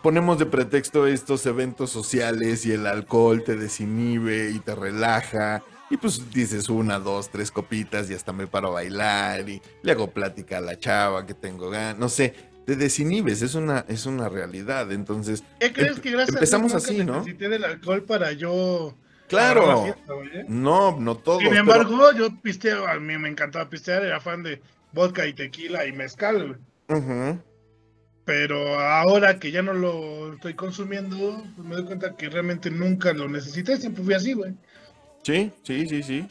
ponemos 0.01 0.39
de 0.39 0.45
pretexto 0.45 1.07
estos 1.07 1.45
eventos 1.45 1.89
sociales 1.89 2.65
y 2.65 2.71
el 2.73 2.85
alcohol 2.87 3.43
te 3.43 3.55
desinhibe 3.55 4.51
y 4.51 4.59
te 4.59 4.75
relaja. 4.75 5.63
Y 5.89 5.97
pues 5.97 6.31
dices 6.31 6.67
una, 6.69 6.97
dos, 6.99 7.29
tres 7.29 7.51
copitas 7.51 8.09
y 8.09 8.15
hasta 8.15 8.33
me 8.33 8.47
paro 8.47 8.69
a 8.69 8.71
bailar 8.71 9.47
y 9.47 9.61
le 9.83 9.91
hago 9.91 10.11
plática 10.11 10.57
a 10.57 10.61
la 10.61 10.79
chava 10.79 11.25
que 11.27 11.35
tengo 11.35 11.69
ganas, 11.69 11.99
no 11.99 12.09
sé, 12.09 12.33
te 12.65 12.75
desinhibes, 12.75 13.43
es 13.43 13.53
una, 13.53 13.85
es 13.87 14.07
una 14.07 14.27
realidad. 14.27 14.91
Entonces, 14.91 15.43
¿Qué 15.59 15.71
crees 15.71 15.97
Empe- 15.97 16.01
que 16.01 16.11
gracias 16.11 16.35
empezamos 16.35 16.73
a 16.73 16.77
así, 16.77 17.05
¿no? 17.05 17.19
Necesité 17.19 17.49
del 17.49 17.63
alcohol 17.63 18.01
para 18.01 18.31
yo. 18.31 18.95
Claro. 19.27 19.83
fiesta, 19.83 20.13
¿eh? 20.33 20.45
no, 20.47 20.97
no 20.99 21.15
todo. 21.17 21.39
Sin 21.39 21.55
embargo, 21.55 22.11
yo 22.13 22.29
pisteo, 22.41 22.87
a 22.87 22.99
mí 22.99 23.17
me 23.17 23.29
encantaba 23.29 23.69
pistear, 23.69 24.03
era 24.03 24.19
fan 24.19 24.41
de 24.43 24.61
vodka 24.95 25.27
y 25.27 25.33
tequila 25.33 25.85
y 25.85 25.91
mezcal. 25.91 26.57
Pero 28.23 28.79
ahora 28.79 29.37
que 29.37 29.51
ya 29.51 29.61
no 29.61 29.73
lo 29.73 30.33
estoy 30.33 30.55
consumiendo, 30.55 31.43
pues 31.55 31.67
me 31.67 31.75
doy 31.75 31.85
cuenta 31.85 32.15
que 32.15 32.29
realmente 32.29 32.71
nunca 32.71 33.13
lo 33.13 33.29
necesité, 33.29 33.77
siempre 33.77 34.03
fui 34.03 34.15
así, 34.15 34.33
güey. 34.33 34.53
Sí, 35.21 35.51
sí, 35.61 35.87
sí, 35.87 36.01
sí. 36.01 36.27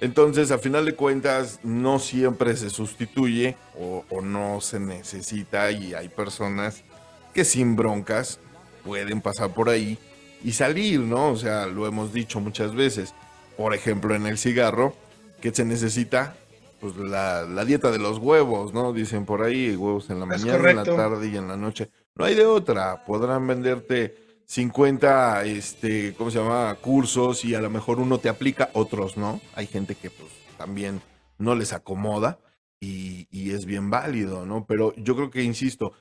Entonces, 0.00 0.50
a 0.50 0.58
final 0.58 0.84
de 0.84 0.94
cuentas, 0.94 1.60
no 1.62 1.98
siempre 1.98 2.56
se 2.56 2.68
sustituye 2.68 3.56
o, 3.78 4.04
o 4.10 4.20
no 4.20 4.60
se 4.60 4.80
necesita 4.80 5.70
y 5.70 5.94
hay 5.94 6.08
personas 6.08 6.82
que 7.32 7.44
sin 7.44 7.76
broncas 7.76 8.40
pueden 8.84 9.20
pasar 9.20 9.54
por 9.54 9.70
ahí 9.70 9.96
y 10.42 10.52
salir, 10.52 11.00
¿no? 11.00 11.30
O 11.30 11.36
sea, 11.36 11.66
lo 11.66 11.86
hemos 11.86 12.12
dicho 12.12 12.40
muchas 12.40 12.74
veces. 12.74 13.14
Por 13.56 13.74
ejemplo, 13.74 14.14
en 14.14 14.26
el 14.26 14.38
cigarro, 14.38 14.94
que 15.40 15.54
se 15.54 15.64
necesita? 15.64 16.36
Pues 16.82 16.96
la, 16.96 17.44
la 17.44 17.64
dieta 17.64 17.92
de 17.92 18.00
los 18.00 18.18
huevos, 18.18 18.74
¿no? 18.74 18.92
Dicen 18.92 19.24
por 19.24 19.42
ahí, 19.42 19.76
huevos 19.76 20.10
en 20.10 20.18
la 20.18 20.34
Es 20.34 20.44
mañana, 20.44 20.70
en 20.70 20.76
la 20.76 20.82
tarde 20.82 21.28
y 21.28 21.36
en 21.36 21.46
la 21.46 21.56
noche. 21.56 21.92
No 22.16 22.24
hay 22.24 22.34
de 22.34 22.44
otra. 22.44 23.04
Podrán 23.04 23.46
venderte 23.46 24.42
50, 24.46 25.44
este, 25.44 26.12
¿cómo 26.14 26.32
se 26.32 26.40
llama? 26.40 26.74
Cursos 26.80 27.44
y 27.44 27.54
a 27.54 27.60
lo 27.60 27.70
mejor 27.70 28.00
uno 28.00 28.18
te 28.18 28.28
aplica, 28.28 28.68
otros 28.72 29.16
no. 29.16 29.40
Hay 29.54 29.68
gente 29.68 29.94
que 29.94 30.10
pues 30.10 30.32
también 30.58 31.00
no 31.38 31.54
les 31.54 31.72
acomoda 31.72 32.40
y, 32.80 33.28
y 33.30 33.52
es 33.52 33.64
bien 33.64 33.88
válido, 33.88 34.44
¿no? 34.44 34.66
Pero 34.66 34.92
yo 34.96 35.14
creo 35.14 35.30
que, 35.30 35.44
insisto, 35.44 35.92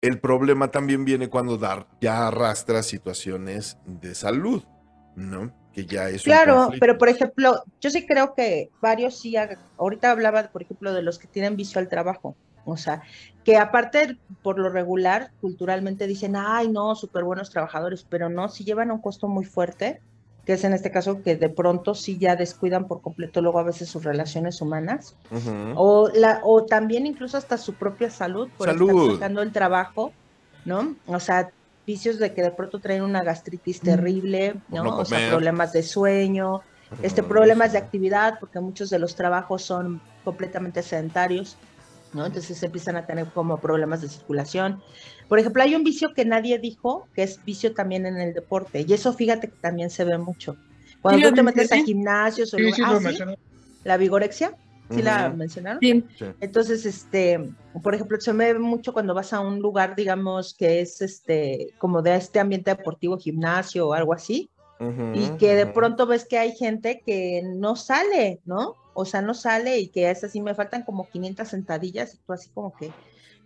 el 0.00 0.20
problema 0.20 0.70
también 0.70 1.04
viene 1.04 1.28
cuando 1.28 1.58
dar, 1.58 1.88
ya 2.00 2.28
arrastra 2.28 2.84
situaciones 2.84 3.78
de 3.84 4.14
salud, 4.14 4.62
¿no? 5.16 5.52
Que 5.74 5.86
ya 5.86 6.08
es 6.08 6.22
Claro, 6.22 6.70
pero 6.78 6.98
por 6.98 7.08
ejemplo, 7.08 7.62
yo 7.80 7.90
sí 7.90 8.06
creo 8.06 8.34
que 8.34 8.70
varios 8.80 9.18
sí, 9.18 9.34
ahorita 9.76 10.10
hablaba, 10.10 10.44
por 10.44 10.62
ejemplo, 10.62 10.92
de 10.92 11.02
los 11.02 11.18
que 11.18 11.26
tienen 11.26 11.56
vicio 11.56 11.80
al 11.80 11.88
trabajo. 11.88 12.36
O 12.64 12.76
sea, 12.76 13.02
que 13.44 13.56
aparte, 13.56 14.16
por 14.42 14.58
lo 14.58 14.70
regular, 14.70 15.30
culturalmente 15.40 16.06
dicen, 16.06 16.34
ay, 16.36 16.68
no, 16.68 16.94
súper 16.94 17.24
buenos 17.24 17.50
trabajadores, 17.50 18.06
pero 18.08 18.28
no, 18.28 18.48
si 18.48 18.64
llevan 18.64 18.90
un 18.90 19.00
costo 19.00 19.28
muy 19.28 19.44
fuerte, 19.44 20.00
que 20.46 20.54
es 20.54 20.64
en 20.64 20.72
este 20.72 20.90
caso 20.90 21.22
que 21.22 21.36
de 21.36 21.48
pronto 21.48 21.94
sí 21.94 22.18
ya 22.18 22.36
descuidan 22.36 22.86
por 22.86 23.00
completo 23.00 23.40
luego 23.40 23.58
a 23.58 23.64
veces 23.64 23.88
sus 23.88 24.04
relaciones 24.04 24.60
humanas, 24.60 25.16
o, 25.74 26.10
la, 26.14 26.40
o 26.42 26.64
también 26.64 27.06
incluso 27.06 27.36
hasta 27.36 27.58
su 27.58 27.74
propia 27.74 28.10
salud 28.10 28.48
por 28.56 28.68
Salud. 28.68 28.90
estar 28.90 29.14
sacando 29.14 29.42
el 29.42 29.52
trabajo, 29.52 30.12
¿no? 30.64 30.96
O 31.06 31.20
sea, 31.20 31.50
vicios 31.86 32.18
de 32.18 32.32
que 32.34 32.42
de 32.42 32.52
pronto 32.52 32.80
traen 32.80 33.02
una 33.02 33.22
gastritis 33.22 33.80
terrible, 33.80 34.62
¿no? 34.68 34.84
no 34.84 34.98
o 34.98 35.04
sea, 35.04 35.28
problemas 35.28 35.72
de 35.72 35.82
sueño, 35.82 36.62
este, 37.02 37.20
Ujú. 37.22 37.30
problemas 37.30 37.72
de 37.72 37.78
actividad, 37.78 38.34
porque 38.40 38.60
muchos 38.60 38.90
de 38.90 38.98
los 38.98 39.14
trabajos 39.16 39.62
son 39.62 40.02
completamente 40.22 40.82
sedentarios, 40.82 41.58
¿no? 42.12 42.24
Entonces 42.24 42.62
empiezan 42.62 42.96
a 42.96 43.06
tener 43.06 43.30
como 43.32 43.60
problemas 43.60 44.00
de 44.00 44.08
circulación. 44.08 44.82
Por 45.28 45.38
ejemplo, 45.38 45.62
hay 45.62 45.74
un 45.74 45.84
vicio 45.84 46.10
que 46.14 46.24
nadie 46.24 46.58
dijo, 46.58 47.08
que 47.12 47.24
es 47.24 47.44
vicio 47.44 47.74
también 47.74 48.06
en 48.06 48.18
el 48.18 48.32
deporte, 48.32 48.84
y 48.86 48.92
eso 48.92 49.12
fíjate 49.12 49.50
que 49.50 49.56
también 49.60 49.90
se 49.90 50.04
ve 50.04 50.16
mucho. 50.16 50.56
Cuando 51.02 51.28
tú 51.28 51.34
te 51.34 51.42
metes 51.42 51.72
a 51.72 51.76
gimnasios 51.76 52.54
o 52.54 52.56
ah, 52.84 53.00
¿sí? 53.00 53.18
la 53.82 53.96
vigorexia, 53.98 54.56
¿sí 54.90 55.02
la 55.02 55.30
mencionaron? 55.30 55.80
Sí. 55.80 56.04
Entonces, 56.40 56.84
este, 56.86 57.52
por 57.82 57.94
ejemplo, 57.94 58.20
se 58.20 58.32
me 58.32 58.52
ve 58.52 58.58
mucho 58.58 58.92
cuando 58.92 59.14
vas 59.14 59.32
a 59.32 59.40
un 59.40 59.60
lugar, 59.60 59.96
digamos, 59.96 60.54
que 60.54 60.80
es 60.80 61.00
este, 61.00 61.70
como 61.78 62.02
de 62.02 62.16
este 62.16 62.40
ambiente 62.40 62.70
deportivo, 62.74 63.18
gimnasio 63.18 63.88
o 63.88 63.92
algo 63.94 64.12
así, 64.12 64.50
y 65.14 65.30
que 65.38 65.54
de 65.54 65.66
pronto 65.66 66.06
ves 66.06 66.26
que 66.26 66.36
hay 66.38 66.52
gente 66.52 67.02
que 67.06 67.42
no 67.44 67.74
sale, 67.76 68.40
¿no? 68.44 68.74
O 68.92 69.04
sea, 69.06 69.22
no 69.22 69.32
sale 69.32 69.78
y 69.78 69.88
que 69.88 70.10
es 70.10 70.22
así, 70.24 70.40
me 70.40 70.54
faltan 70.54 70.82
como 70.82 71.08
500 71.08 71.48
sentadillas 71.48 72.14
y 72.14 72.18
tú 72.18 72.32
así 72.34 72.50
como 72.52 72.74
que, 72.76 72.90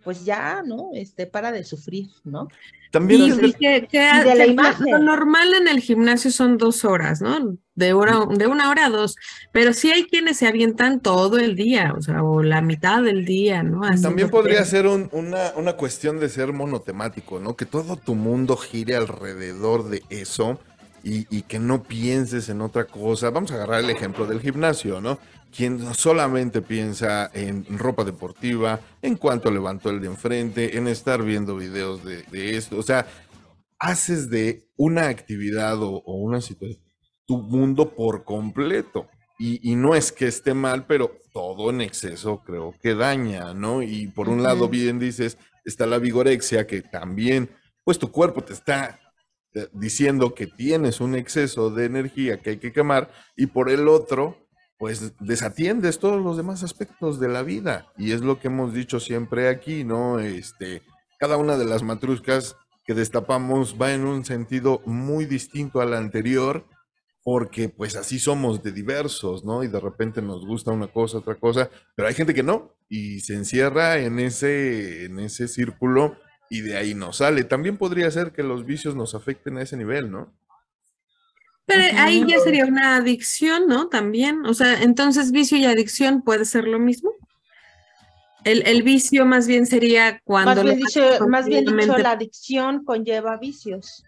pues 0.03 0.25
ya, 0.25 0.61
¿no? 0.65 0.89
Este, 0.93 1.27
para 1.27 1.51
de 1.51 1.63
sufrir, 1.63 2.07
¿no? 2.25 2.47
También 2.91 3.21
Y, 3.21 3.29
es 3.29 3.37
de- 3.37 3.47
y 3.47 3.53
que, 3.53 3.87
que- 3.89 3.97
y 4.21 4.23
de 4.27 4.35
la 4.35 4.45
imagen. 4.47 4.91
Lo 4.91 4.99
normal 4.99 5.53
en 5.53 5.67
el 5.67 5.79
gimnasio 5.79 6.31
son 6.31 6.57
dos 6.57 6.83
horas, 6.83 7.21
¿no? 7.21 7.55
De, 7.79 7.93
hora, 7.93 8.25
de 8.29 8.45
una 8.47 8.69
hora 8.69 8.85
a 8.85 8.89
dos. 8.89 9.15
Pero 9.51 9.73
sí 9.73 9.91
hay 9.91 10.03
quienes 10.05 10.37
se 10.37 10.47
avientan 10.47 10.99
todo 10.99 11.39
el 11.39 11.55
día, 11.55 11.93
o 11.97 12.01
sea, 12.01 12.23
o 12.23 12.43
la 12.43 12.61
mitad 12.61 13.01
del 13.01 13.25
día, 13.25 13.63
¿no? 13.63 13.83
Así 13.83 14.03
También 14.03 14.29
podría 14.29 14.63
ser 14.65 14.85
un- 14.87 15.09
una, 15.11 15.53
una 15.55 15.73
cuestión 15.73 16.19
de 16.19 16.29
ser 16.29 16.53
monotemático, 16.53 17.39
¿no? 17.39 17.55
Que 17.55 17.65
todo 17.65 17.95
tu 17.97 18.13
mundo 18.15 18.57
gire 18.57 18.95
alrededor 18.95 19.89
de 19.89 20.03
eso 20.09 20.59
y, 21.03 21.25
y 21.35 21.43
que 21.43 21.59
no 21.59 21.83
pienses 21.83 22.49
en 22.49 22.61
otra 22.61 22.85
cosa. 22.85 23.29
Vamos 23.29 23.51
a 23.51 23.55
agarrar 23.55 23.83
el 23.83 23.89
ejemplo 23.89 24.25
del 24.25 24.41
gimnasio, 24.41 24.99
¿no? 25.01 25.17
Quien 25.55 25.95
solamente 25.95 26.61
piensa 26.61 27.31
en 27.33 27.65
ropa 27.79 28.03
deportiva, 28.03 28.79
en 29.01 29.15
cuanto 29.15 29.49
levantó 29.49 29.89
el 29.89 29.99
de 30.01 30.07
enfrente, 30.07 30.77
en 30.77 30.87
estar 30.87 31.23
viendo 31.23 31.55
videos 31.55 32.03
de, 32.05 32.21
de 32.31 32.55
esto. 32.57 32.77
O 32.77 32.83
sea, 32.83 33.07
haces 33.79 34.29
de 34.29 34.67
una 34.77 35.07
actividad 35.07 35.81
o, 35.81 36.03
o 36.05 36.15
una 36.17 36.41
situación 36.41 36.83
tu 37.29 37.37
mundo 37.37 37.93
por 37.93 38.23
completo. 38.23 39.07
Y, 39.37 39.71
y 39.71 39.75
no 39.75 39.93
es 39.93 40.11
que 40.11 40.25
esté 40.25 40.55
mal, 40.55 40.87
pero 40.87 41.11
todo 41.31 41.69
en 41.69 41.79
exceso 41.79 42.41
creo 42.43 42.73
que 42.81 42.95
daña, 42.95 43.53
¿no? 43.53 43.83
Y 43.83 44.07
por 44.07 44.29
un 44.29 44.41
lado, 44.41 44.67
bien 44.67 44.97
dices, 44.97 45.37
está 45.63 45.85
la 45.85 45.99
vigorexia, 45.99 46.65
que 46.65 46.81
también, 46.81 47.47
pues 47.83 47.99
tu 47.99 48.11
cuerpo 48.11 48.43
te 48.43 48.53
está 48.53 48.99
eh, 49.53 49.67
diciendo 49.73 50.33
que 50.33 50.47
tienes 50.47 51.01
un 51.01 51.13
exceso 51.13 51.69
de 51.69 51.85
energía 51.85 52.41
que 52.41 52.49
hay 52.49 52.57
que 52.57 52.73
quemar, 52.73 53.11
y 53.37 53.45
por 53.45 53.69
el 53.69 53.87
otro, 53.87 54.35
pues 54.79 55.13
desatiendes 55.19 55.99
todos 55.99 56.19
los 56.19 56.35
demás 56.35 56.63
aspectos 56.63 57.19
de 57.19 57.27
la 57.27 57.43
vida. 57.43 57.93
Y 57.95 58.11
es 58.11 58.21
lo 58.21 58.39
que 58.39 58.47
hemos 58.47 58.73
dicho 58.73 58.99
siempre 58.99 59.49
aquí, 59.49 59.83
¿no? 59.83 60.17
Este, 60.17 60.81
cada 61.19 61.37
una 61.37 61.57
de 61.57 61.65
las 61.65 61.83
matruscas 61.83 62.55
que 62.85 62.95
destapamos 62.95 63.75
va 63.79 63.93
en 63.93 64.05
un 64.05 64.25
sentido 64.25 64.81
muy 64.87 65.25
distinto 65.25 65.79
al 65.79 65.93
anterior, 65.93 66.65
porque 67.31 67.69
pues 67.69 67.95
así 67.95 68.17
somos 68.17 68.63
de 68.63 68.71
diversos, 68.71 69.45
¿no? 69.45 69.63
Y 69.63 69.67
de 69.67 69.79
repente 69.79 70.19
nos 70.19 70.47
gusta 70.47 70.71
una 70.71 70.87
cosa, 70.87 71.19
otra 71.19 71.35
cosa, 71.35 71.69
pero 71.95 72.07
hay 72.07 72.15
gente 72.15 72.33
que 72.33 72.41
no, 72.41 72.73
y 72.89 73.19
se 73.19 73.35
encierra 73.35 73.99
en 73.99 74.17
ese, 74.17 75.05
en 75.05 75.19
ese 75.19 75.47
círculo 75.47 76.17
y 76.49 76.61
de 76.61 76.75
ahí 76.75 76.95
no 76.95 77.13
sale. 77.13 77.43
También 77.43 77.77
podría 77.77 78.09
ser 78.09 78.31
que 78.31 78.41
los 78.41 78.65
vicios 78.65 78.95
nos 78.95 79.13
afecten 79.13 79.57
a 79.57 79.61
ese 79.61 79.77
nivel, 79.77 80.09
¿no? 80.09 80.33
Pero 81.67 81.83
ahí 81.99 82.25
ya 82.27 82.39
sería 82.39 82.65
una 82.65 82.95
adicción, 82.95 83.67
¿no? 83.67 83.89
También, 83.89 84.43
o 84.47 84.55
sea, 84.55 84.81
entonces 84.81 85.31
vicio 85.31 85.55
y 85.55 85.65
adicción 85.65 86.23
puede 86.23 86.45
ser 86.45 86.67
lo 86.67 86.79
mismo. 86.79 87.11
El, 88.43 88.65
el 88.65 88.81
vicio 88.81 89.23
más 89.27 89.45
bien 89.45 89.67
sería 89.67 90.19
cuando 90.23 90.55
Más 90.55 90.63
bien, 90.63 90.77
dicho, 90.77 91.27
más 91.27 91.45
bien 91.45 91.65
dicho, 91.65 91.95
la 91.99 92.11
adicción 92.13 92.83
conlleva 92.83 93.37
vicios. 93.37 94.03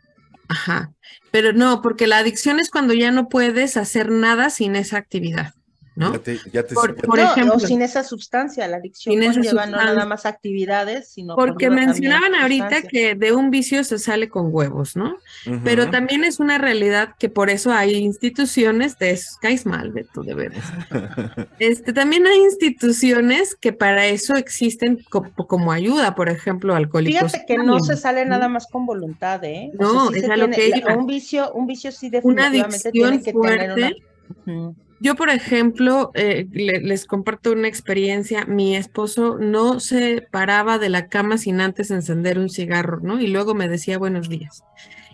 Ajá, 0.51 0.91
pero 1.31 1.53
no, 1.53 1.81
porque 1.81 2.07
la 2.07 2.17
adicción 2.17 2.59
es 2.59 2.69
cuando 2.69 2.93
ya 2.93 3.09
no 3.09 3.29
puedes 3.29 3.77
hacer 3.77 4.11
nada 4.11 4.49
sin 4.49 4.75
esa 4.75 4.97
actividad, 4.97 5.53
¿no? 5.95 6.13
Ya 6.13 6.19
te, 6.19 6.37
ya 6.53 6.63
te- 6.63 6.73
Por- 6.73 6.95
ya 6.95 7.01
por 7.01 7.17
No, 7.19 7.31
ejemplo. 7.31 7.55
o 7.55 7.59
sin 7.59 7.81
esa 7.81 8.03
sustancia, 8.03 8.65
la 8.67 8.77
adicción 8.77 9.19
no 9.19 9.67
nada 9.67 10.05
más 10.05 10.25
actividades, 10.25 11.09
sino 11.09 11.35
Porque 11.35 11.69
mencionaban 11.69 12.33
ahorita 12.35 12.83
que 12.83 13.15
de 13.15 13.33
un 13.33 13.51
vicio 13.51 13.83
se 13.83 13.99
sale 13.99 14.29
con 14.29 14.47
huevos, 14.53 14.95
¿no? 14.95 15.17
Pero 15.63 15.89
también 15.89 16.23
es 16.23 16.39
una 16.39 16.57
realidad 16.57 17.15
que 17.19 17.27
por 17.29 17.49
eso 17.49 17.71
hay 17.73 17.95
instituciones, 17.95 18.97
te 18.97 19.19
caes 19.41 19.65
mal, 19.65 19.91
Beto, 19.91 20.23
de 20.23 20.33
veras. 20.33 20.63
Este, 21.59 21.93
también 21.93 22.25
hay 22.25 22.39
instituciones 22.39 23.55
que 23.55 23.73
para 23.73 24.07
eso 24.07 24.35
existen 24.35 24.97
co- 25.09 25.31
como, 25.47 25.71
ayuda, 25.71 26.15
por 26.15 26.29
ejemplo, 26.29 26.73
alcohólicos. 26.75 27.31
Fíjate 27.31 27.45
que 27.47 27.57
no 27.57 27.79
se 27.79 27.97
sale 27.97 28.25
nada 28.25 28.47
más 28.47 28.67
con 28.67 28.85
voluntad, 28.85 29.43
¿eh? 29.43 29.71
O 29.77 29.83
No, 29.83 30.09
sea, 30.09 30.19
sí 30.19 30.25
es 30.25 30.29
a 30.31 30.37
lo 30.37 30.49
tiene- 30.49 30.55
que 30.73 30.77
iba. 30.79 30.95
un 30.97 31.05
vicio, 31.05 31.51
un 31.53 31.67
vicio 31.67 31.91
sí 31.91 32.07
Una 32.23 32.49
definitivamente 32.49 32.91
tiene 32.91 33.07
adicción 33.09 33.23
que 33.23 33.33
tener 33.33 33.71
una. 33.71 33.73
fuerte. 33.89 34.03
Ujú. 34.45 34.75
Yo, 35.03 35.15
por 35.15 35.29
ejemplo, 35.31 36.11
eh, 36.13 36.45
le- 36.51 36.79
les 36.79 37.05
comparto 37.05 37.51
una 37.51 37.67
experiencia. 37.67 38.45
Mi 38.45 38.75
esposo 38.75 39.37
no 39.39 39.79
se 39.79 40.27
paraba 40.31 40.77
de 40.77 40.89
la 40.89 41.07
cama 41.07 41.39
sin 41.39 41.59
antes 41.59 41.89
encender 41.89 42.37
un 42.37 42.49
cigarro, 42.49 42.99
¿no? 43.01 43.19
Y 43.19 43.25
luego 43.27 43.55
me 43.55 43.67
decía 43.67 43.97
buenos 43.97 44.29
días. 44.29 44.63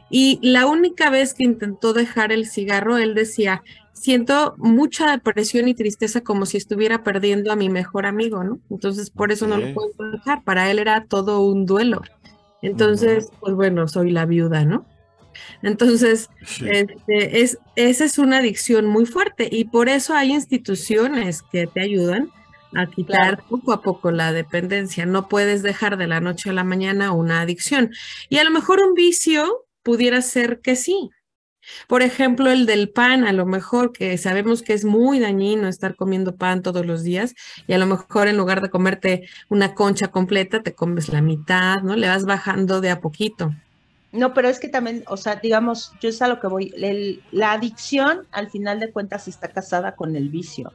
Y 0.09 0.39
la 0.41 0.65
única 0.67 1.09
vez 1.09 1.33
que 1.33 1.43
intentó 1.45 1.93
dejar 1.93 2.33
el 2.33 2.45
cigarro, 2.47 2.97
él 2.97 3.15
decía, 3.15 3.63
siento 3.93 4.55
mucha 4.57 5.09
depresión 5.11 5.69
y 5.69 5.73
tristeza 5.73 6.19
como 6.21 6.45
si 6.45 6.57
estuviera 6.57 7.01
perdiendo 7.03 7.51
a 7.53 7.55
mi 7.55 7.69
mejor 7.69 8.05
amigo, 8.05 8.43
¿no? 8.43 8.59
Entonces, 8.69 9.09
por 9.09 9.31
eso 9.31 9.47
no 9.47 9.57
lo 9.57 9.73
puedo 9.73 10.11
dejar. 10.11 10.43
Para 10.43 10.69
él 10.69 10.79
era 10.79 11.05
todo 11.05 11.41
un 11.41 11.65
duelo. 11.65 12.01
Entonces, 12.61 13.29
pues 13.39 13.53
bueno, 13.55 13.87
soy 13.87 14.11
la 14.11 14.25
viuda, 14.25 14.65
¿no? 14.65 14.85
Entonces, 15.61 16.29
Sí. 16.45 16.65
este, 16.69 17.41
es, 17.41 17.57
esa 17.75 18.05
es 18.05 18.17
una 18.17 18.37
adicción 18.39 18.85
muy 18.85 19.05
fuerte 19.05 19.47
y 19.51 19.65
por 19.65 19.89
eso 19.89 20.13
hay 20.13 20.31
instituciones 20.33 21.41
que 21.51 21.67
te 21.67 21.81
ayudan 21.81 22.29
a 22.75 22.85
quitar 22.87 23.43
poco 23.49 23.71
a 23.73 23.81
poco 23.81 24.11
la 24.11 24.31
dependencia. 24.33 25.05
No 25.05 25.27
puedes 25.29 25.63
dejar 25.63 25.97
de 25.97 26.07
la 26.07 26.19
noche 26.19 26.49
a 26.49 26.53
la 26.53 26.63
mañana 26.63 27.11
una 27.13 27.41
adicción. 27.41 27.91
Y 28.29 28.37
a 28.39 28.43
lo 28.43 28.51
mejor 28.51 28.79
un 28.81 28.93
vicio 28.93 29.65
pudiera 29.83 30.21
ser 30.21 30.59
que 30.61 30.75
sí. 30.75 31.09
Por 31.87 32.01
ejemplo, 32.01 32.49
el 32.51 32.65
del 32.65 32.89
pan, 32.89 33.25
a 33.25 33.33
lo 33.33 33.45
mejor 33.45 33.91
que 33.91 34.17
sabemos 34.17 34.61
que 34.61 34.73
es 34.73 34.85
muy 34.85 35.19
dañino 35.19 35.67
estar 35.67 35.95
comiendo 35.95 36.35
pan 36.37 36.61
todos 36.61 36.85
los 36.85 37.03
días 37.03 37.35
y 37.67 37.73
a 37.73 37.77
lo 37.77 37.85
mejor 37.85 38.27
en 38.27 38.37
lugar 38.37 38.61
de 38.61 38.69
comerte 38.69 39.27
una 39.49 39.73
concha 39.73 40.07
completa, 40.09 40.63
te 40.63 40.73
comes 40.73 41.09
la 41.09 41.21
mitad, 41.21 41.81
¿no? 41.83 41.95
Le 41.95 42.07
vas 42.07 42.25
bajando 42.25 42.79
de 42.79 42.89
a 42.89 43.01
poquito. 43.01 43.53
No, 44.17 44.33
pero 44.33 44.49
es 44.49 44.59
que 44.59 44.67
también, 44.69 45.03
o 45.07 45.15
sea, 45.17 45.35
digamos, 45.35 45.91
yo 46.01 46.09
es 46.09 46.21
a 46.21 46.27
lo 46.27 46.39
que 46.39 46.47
voy. 46.47 46.73
el- 46.75 47.21
la 47.31 47.51
adicción, 47.51 48.27
al 48.31 48.49
final 48.49 48.79
de 48.79 48.91
cuentas, 48.91 49.27
está 49.27 49.47
casada 49.49 49.95
con 49.95 50.15
el 50.15 50.29
vicio. 50.29 50.71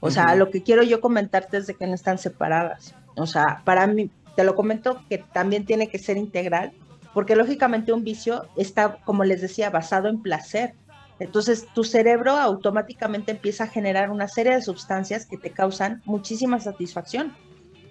O 0.00 0.10
sea, 0.10 0.34
lo 0.34 0.50
que 0.50 0.62
quiero 0.62 0.82
yo 0.82 1.00
comentarte 1.00 1.58
es 1.58 1.66
de 1.66 1.74
que 1.74 1.86
no 1.86 1.94
están 1.94 2.18
separadas. 2.18 2.94
O 3.16 3.26
sea, 3.26 3.62
para 3.64 3.86
mí, 3.86 4.10
te 4.34 4.42
lo 4.44 4.54
comento 4.54 5.00
que 5.08 5.18
también 5.18 5.64
tiene 5.66 5.88
que 5.88 5.98
ser 5.98 6.16
integral, 6.16 6.72
porque 7.12 7.36
lógicamente 7.36 7.92
un 7.92 8.02
vicio 8.04 8.48
está, 8.56 8.96
como 9.04 9.22
les 9.24 9.40
decía, 9.42 9.68
basado 9.70 10.08
en 10.08 10.22
placer. 10.22 10.74
Entonces, 11.18 11.68
tu 11.74 11.84
cerebro 11.84 12.32
automáticamente 12.32 13.32
empieza 13.32 13.64
a 13.64 13.68
generar 13.68 14.10
una 14.10 14.28
serie 14.28 14.54
de 14.54 14.62
sustancias 14.62 15.26
que 15.26 15.36
te 15.36 15.52
causan 15.52 16.00
muchísima 16.04 16.58
satisfacción. 16.58 17.36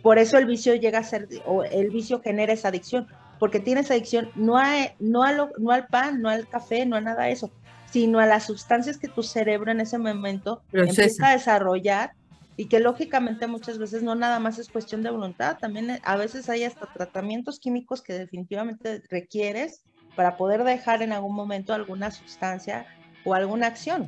Por 0.02 0.18
eso 0.18 0.38
el 0.38 0.48
vicio 0.48 0.74
llega 0.76 1.00
a 1.00 1.04
ser, 1.04 1.28
o 1.46 1.64
el 1.64 1.92
vicio 1.92 2.20
genera 2.22 2.52
esa 2.54 2.70
adicción, 2.70 3.08
porque 3.42 3.60
tienes 3.60 3.90
adicción 3.90 4.30
no, 4.36 4.56
a, 4.56 4.72
no, 5.00 5.24
a 5.24 5.32
lo- 5.34 5.50
no 5.58 5.72
al 5.72 5.88
pan, 5.88 6.22
no 6.22 6.30
al 6.30 6.48
café, 6.48 6.86
no 6.86 6.96
a 6.96 7.02
nada 7.02 7.24
de 7.24 7.32
eso, 7.32 7.52
sino 7.92 8.20
a 8.20 8.28
las 8.28 8.44
sustancias 8.44 9.00
que 9.00 9.08
tu 9.08 9.24
cerebro 9.24 9.72
en 9.72 9.82
ese 9.82 9.98
momento 9.98 10.62
Procesa. 10.70 11.02
empieza 11.02 11.28
a 11.28 11.32
desarrollar 11.32 12.12
y 12.56 12.68
que 12.68 12.80
lógicamente 12.80 13.48
muchas 13.48 13.80
veces 13.80 14.04
no 14.04 14.14
nada 14.14 14.38
más 14.38 14.60
es 14.60 14.70
cuestión 14.70 15.02
de 15.02 15.10
voluntad, 15.10 15.58
también 15.60 15.90
eh, 15.90 16.00
a 16.04 16.18
veces 16.18 16.50
hay 16.50 16.66
hasta 16.66 16.86
tratamientos 16.94 17.60
químicos 17.60 18.04
que 18.04 18.14
definitivamente 18.14 19.02
requieres 19.10 19.82
para 20.16 20.38
poder 20.38 20.64
dejar 20.64 21.02
en 21.02 21.12
algún 21.12 21.36
momento 21.36 21.74
alguna 21.74 22.12
sustancia 22.12 22.86
o 23.26 23.34
alguna 23.34 23.66
acción 23.66 24.08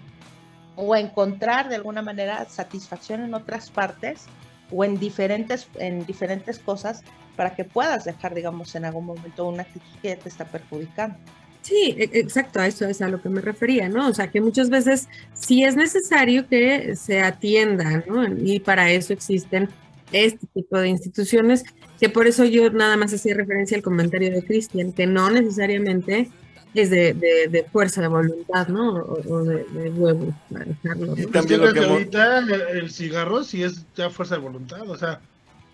o 0.75 0.95
encontrar 0.95 1.69
de 1.69 1.75
alguna 1.77 2.03
manera 2.03 2.47
satisfacción 2.49 3.23
en 3.23 3.34
otras 3.34 3.71
partes 3.71 4.25
o 4.69 4.84
en 4.86 4.99
diferentes 4.99 5.67
en 5.79 6.05
diferentes 6.05 6.59
cosas 6.59 7.01
para 7.36 7.55
que 7.55 7.63
puedas 7.63 8.05
dejar 8.05 8.34
digamos 8.36 8.73
en 8.75 8.86
algún 8.86 9.05
momento 9.05 9.47
una 9.47 9.63
actitud 9.63 9.86
que 10.01 10.15
te 10.15 10.29
está 10.29 10.45
perjudicando. 10.45 11.17
Sí, 11.61 11.95
e- 11.97 12.09
exacto, 12.19 12.59
a 12.59 12.67
eso 12.67 12.86
es 12.86 13.01
a 13.01 13.07
lo 13.07 13.21
que 13.21 13.29
me 13.29 13.39
refería, 13.41 13.88
¿no? 13.88 14.09
O 14.09 14.13
sea, 14.13 14.29
que 14.29 14.41
muchas 14.41 14.69
veces 14.69 15.07
sí 15.34 15.63
es 15.63 15.75
necesario 15.77 16.47
que 16.47 16.95
se 16.97 17.21
atienda, 17.21 18.03
¿no? 18.07 18.27
Y 18.27 18.59
para 18.59 18.91
eso 18.91 19.13
existen 19.13 19.69
este 20.11 20.45
tipo 20.53 20.77
de 20.77 20.89
instituciones, 20.89 21.63
que 21.99 22.09
por 22.09 22.27
eso 22.27 22.43
yo 22.43 22.69
nada 22.69 22.97
más 22.97 23.13
hacía 23.13 23.34
referencia 23.34 23.77
al 23.77 23.84
comentario 23.84 24.29
de 24.31 24.43
Cristian, 24.43 24.91
que 24.91 25.07
no 25.07 25.31
necesariamente 25.31 26.29
es 26.75 26.89
de, 26.89 27.13
de- 27.13 27.47
de 27.49 27.63
fuerza 27.63 28.01
de 28.01 28.07
voluntad, 28.09 28.67
¿no? 28.67 28.95
O, 28.97 29.21
o 29.34 29.43
de, 29.43 29.63
de 29.63 29.89
dejarlo, 29.89 31.05
Y 31.05 31.07
¿no? 31.07 31.15
Pues 31.15 31.31
también 31.31 31.61
lo 31.61 31.71
que 31.73 31.79
ahorita 31.79 32.39
el, 32.39 32.51
el 32.77 32.91
cigarro 32.91 33.43
sí 33.43 33.63
es 33.63 33.86
ya 33.95 34.09
fuerza 34.09 34.36
de 34.36 34.41
voluntad, 34.41 34.81
o 34.89 34.97
sea, 34.97 35.21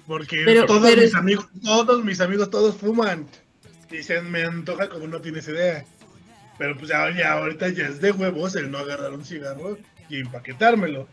porque 0.09 0.41
Pero- 0.43 0.65
todos 0.65 0.89
pero- 0.89 1.03
mis 1.03 1.13
amigos, 1.15 1.47
todos 1.63 2.03
mis 2.03 2.19
amigos, 2.19 2.49
todos 2.49 2.75
fuman. 2.75 3.27
Dicen, 3.91 4.29
me 4.31 4.43
antoja 4.43 4.89
como 4.89 5.05
no 5.07 5.21
tienes 5.21 5.47
idea. 5.47 5.85
Pero 6.57 6.75
pues 6.75 6.89
ya, 6.89 7.09
ya 7.15 7.33
ahorita 7.33 7.69
ya 7.69 7.85
es 7.85 8.01
de 8.01 8.11
huevos 8.11 8.55
el 8.55 8.71
no 8.71 8.79
agarrar 8.79 9.13
un 9.13 9.23
cigarro 9.23 9.77
y 10.09 10.19
empaquetármelo. 10.21 11.07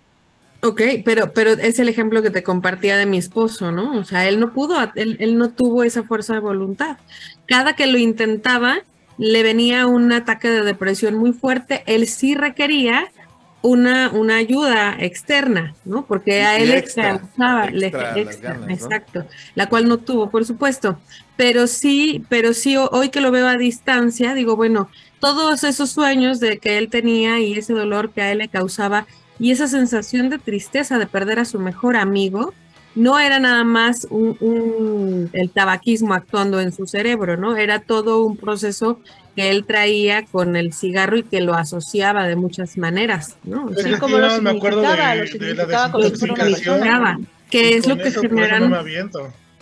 Ok, 0.62 0.80
pero, 1.05 1.32
pero 1.34 1.51
es 1.51 1.78
el 1.78 1.90
ejemplo 1.90 2.22
que 2.22 2.30
te 2.30 2.42
compartía 2.42 2.97
de 2.97 3.05
mi 3.05 3.18
esposo, 3.18 3.70
¿no? 3.70 3.99
O 3.99 4.05
sea, 4.05 4.26
él 4.26 4.40
no 4.40 4.55
pudo, 4.55 4.74
él, 4.94 5.16
él 5.20 5.36
no 5.36 5.51
tuvo 5.51 5.84
esa 5.84 6.03
fuerza 6.03 6.32
de 6.32 6.40
voluntad. 6.40 6.97
Cada 7.47 7.76
que 7.76 7.86
lo 7.86 7.99
intentaba, 7.99 8.78
le 9.18 9.42
venía 9.42 9.86
un 9.86 10.11
ataque 10.12 10.49
de 10.49 10.62
depresión 10.62 11.14
muy 11.16 11.32
fuerte. 11.34 11.82
Él 11.86 12.07
sí 12.09 12.34
requería 12.34 13.09
una, 13.62 14.11
una 14.12 14.36
ayuda 14.36 14.96
externa, 14.98 15.76
¿no? 15.84 16.07
Porque 16.07 16.42
a 16.42 16.59
él 16.61 16.70
le 16.70 16.82
causaba, 16.98 17.70
le- 17.70 17.86
extra 17.88 18.16
las 18.16 18.16
extra, 18.16 18.42
ganas, 18.42 18.66
¿no? 18.68 18.74
exacto, 18.74 19.26
la 19.54 19.68
cual 19.68 19.88
no 19.88 20.04
tuvo, 20.04 20.30
por 20.30 20.44
supuesto. 20.44 21.02
Pero 21.36 21.66
sí, 21.66 22.26
pero 22.28 22.54
sí, 22.54 22.76
ho- 22.76 22.88
hoy 22.92 23.11
que 23.11 23.20
lo 23.20 23.30
veo 23.32 23.46
a 23.48 23.57
distancia, 23.57 24.34
digo, 24.34 24.57
bueno, 24.57 24.90
todos 25.18 25.64
esos 25.64 25.90
sueños 25.92 26.40
de 26.40 26.59
que 26.61 26.78
él 26.78 26.90
tenía 26.90 27.40
y 27.40 27.54
ese 27.59 27.72
dolor 27.74 28.12
que 28.12 28.22
a 28.22 28.32
él 28.32 28.38
le 28.38 28.48
causaba 28.50 29.07
y 29.38 29.50
esa 29.50 29.66
sensación 29.68 30.28
de 30.30 30.38
tristeza 30.38 30.98
de 30.98 31.07
perder 31.09 31.38
a 31.40 31.44
su 31.44 31.59
mejor 31.61 31.96
amigo, 31.96 32.57
no 32.97 33.18
era 33.20 33.38
nada 33.38 33.62
más 33.62 34.07
un, 34.11 34.36
un- 34.40 35.30
el 35.32 35.51
tabaquismo 35.51 36.14
actuando 36.14 36.61
en 36.61 36.72
su 36.72 36.86
cerebro, 36.86 37.36
¿no? 37.36 37.57
Era 37.57 37.78
todo 37.78 38.24
un 38.24 38.36
proceso 38.36 39.01
que 39.36 39.51
él 39.51 39.64
traía 39.66 40.24
con 40.24 40.57
el 40.57 40.72
cigarro 40.72 41.18
y 41.18 41.22
que 41.22 41.40
lo 41.42 41.55
asociaba 41.55 42.26
de 42.26 42.36
muchas 42.36 42.78
maneras, 42.78 43.36
¿no? 43.44 43.66
O 43.66 43.74
sea, 43.74 43.84
Sí, 43.84 44.01
como 44.01 44.16
lo 44.18 44.42
me 44.42 44.51
acuerdo 44.51 44.80
de, 44.80 45.26
significaba, 45.28 45.88
lo 45.99 46.11
de 46.11 46.11
la 46.11 46.16
significaba 46.16 47.18
que 47.51 47.76
es 47.76 47.86
lo 47.86 47.97
que 47.97 48.09
eso, 48.09 48.22
no 48.22 48.82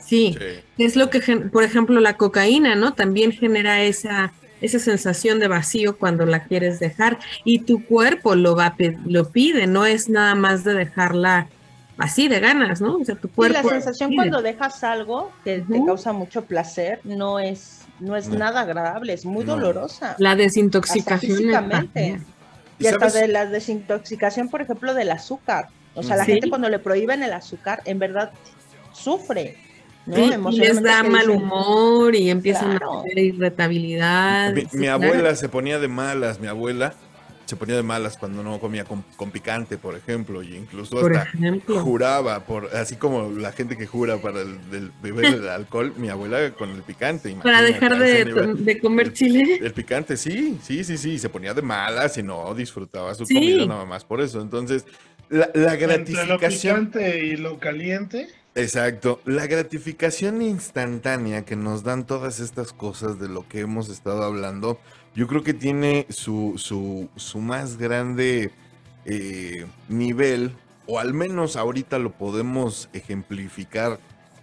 sí, 0.02 0.36
Sí. 0.38 0.44
es 0.78 0.96
lo 0.96 1.10
que, 1.10 1.20
por 1.52 1.64
ejemplo, 1.64 2.00
la 2.00 2.16
cocaína, 2.16 2.76
¿no? 2.76 2.94
También 2.94 3.32
genera 3.32 3.82
esa, 3.82 4.32
esa 4.60 4.78
sensación 4.78 5.40
de 5.40 5.48
vacío 5.48 5.96
cuando 5.96 6.24
la 6.24 6.44
quieres 6.44 6.78
dejar 6.78 7.18
y 7.44 7.60
tu 7.60 7.84
cuerpo 7.84 8.36
lo 8.36 8.54
va 8.54 8.76
lo 9.06 9.30
pide, 9.30 9.66
no 9.66 9.86
es 9.86 10.08
nada 10.08 10.34
más 10.34 10.62
de 10.64 10.74
dejarla 10.74 11.48
así 11.98 12.28
de 12.28 12.40
ganas, 12.40 12.80
¿no? 12.80 12.96
O 12.98 13.04
sea, 13.04 13.14
tu 13.14 13.28
Sí, 13.28 13.34
cuerpo 13.34 13.62
la 13.62 13.68
sensación 13.74 14.14
cuando 14.14 14.42
dejas 14.42 14.82
algo 14.84 15.30
que 15.44 15.60
te 15.60 15.84
causa 15.84 16.12
mucho 16.12 16.44
placer 16.44 17.00
no 17.04 17.38
es, 17.38 17.82
no 18.00 18.16
es 18.16 18.28
No. 18.28 18.38
nada 18.38 18.60
agradable, 18.62 19.12
es 19.12 19.24
muy 19.24 19.44
No. 19.44 19.54
dolorosa. 19.54 20.16
la 20.18 20.30
Hasta 20.32 20.42
desintoxicación 20.42 21.50
también. 21.50 22.24
Y 22.78 22.86
hasta 22.88 23.08
de 23.08 23.28
la 23.28 23.46
desintoxicación, 23.46 24.48
por 24.48 24.60
ejemplo, 24.62 24.94
del 24.94 25.10
azúcar. 25.10 25.68
O 25.94 26.02
sea, 26.02 26.16
la 26.16 26.24
Sí. 26.24 26.32
gente 26.32 26.48
cuando 26.48 26.68
le 26.68 26.80
prohíben 26.80 27.22
el 27.22 27.32
azúcar, 27.32 27.80
en 27.84 27.98
verdad 28.00 28.32
sufre. 28.92 29.56
¿no? 30.06 30.16
Sí, 30.16 30.22
y 30.22 30.26
les 30.26 30.34
Emocionalmente 30.34 30.88
da 30.88 31.02
mal 31.02 31.26
dicen, 31.28 31.42
humor 31.42 32.14
y 32.14 32.28
empiezan 32.28 32.70
Claro. 32.76 32.98
a 33.00 33.02
tener 33.04 33.24
irritabilidad. 33.24 34.52
Mi, 34.52 34.64
claro. 34.66 34.92
abuela 35.04 35.34
se 35.34 35.48
ponía 35.48 35.78
de 35.78 35.88
malas, 35.88 36.40
mi 36.40 36.46
abuela 36.46 36.92
se 37.54 37.58
ponía 37.58 37.76
de 37.76 37.82
malas 37.82 38.16
cuando 38.18 38.42
no 38.42 38.58
comía 38.58 38.84
con, 38.84 39.04
con 39.16 39.30
picante, 39.30 39.78
por 39.78 39.94
ejemplo, 39.96 40.42
y 40.42 40.56
incluso 40.56 40.98
por 41.00 41.16
hasta 41.16 41.28
ejemplo. 41.38 41.80
juraba, 41.80 42.44
por 42.44 42.74
así 42.76 42.96
como 42.96 43.30
la 43.30 43.52
gente 43.52 43.76
que 43.76 43.86
jura 43.86 44.18
para 44.18 44.40
el, 44.40 44.70
del 44.70 44.90
beber 45.02 45.26
el 45.26 45.48
alcohol, 45.48 45.92
mi 45.96 46.08
abuela 46.08 46.50
con 46.52 46.70
el 46.70 46.82
picante. 46.82 47.34
Para 47.42 47.62
dejar 47.62 47.98
de, 47.98 48.24
nivel. 48.24 48.64
de 48.64 48.78
comer 48.80 49.12
chile. 49.12 49.58
El 49.62 49.72
picante, 49.72 50.16
sí, 50.16 50.58
sí, 50.62 50.84
sí, 50.84 50.98
sí, 50.98 51.18
se 51.18 51.28
ponía 51.28 51.54
de 51.54 51.62
malas 51.62 52.18
y 52.18 52.22
no 52.22 52.54
disfrutaba 52.54 53.14
su 53.14 53.24
Sí. 53.26 53.34
comida 53.34 53.66
nada 53.66 53.84
más 53.84 54.04
por 54.04 54.20
eso. 54.20 54.40
Entonces, 54.40 54.84
la, 55.28 55.50
la 55.54 55.74
Entre 55.74 55.86
lo 55.86 55.88
gratificación... 55.88 56.86
picante 56.90 57.24
y 57.24 57.36
lo 57.36 57.58
caliente. 57.58 58.28
Exacto, 58.56 59.20
la 59.24 59.46
gratificación 59.48 60.40
instantánea 60.40 61.44
que 61.44 61.56
nos 61.56 61.82
dan 61.82 62.06
todas 62.06 62.38
estas 62.38 62.72
cosas 62.72 63.18
de 63.18 63.28
lo 63.28 63.48
que 63.48 63.60
hemos 63.60 63.88
estado 63.88 64.22
hablando, 64.22 64.78
yo 65.14 65.26
creo 65.26 65.42
que 65.42 65.54
tiene 65.54 66.06
su, 66.10 66.54
su, 66.56 67.08
su 67.16 67.38
más 67.38 67.76
grande 67.76 68.50
eh, 69.04 69.66
nivel, 69.88 70.52
o 70.86 70.98
al 70.98 71.14
menos 71.14 71.56
ahorita 71.56 71.98
lo 71.98 72.12
podemos 72.12 72.88
ejemplificar 72.92 73.98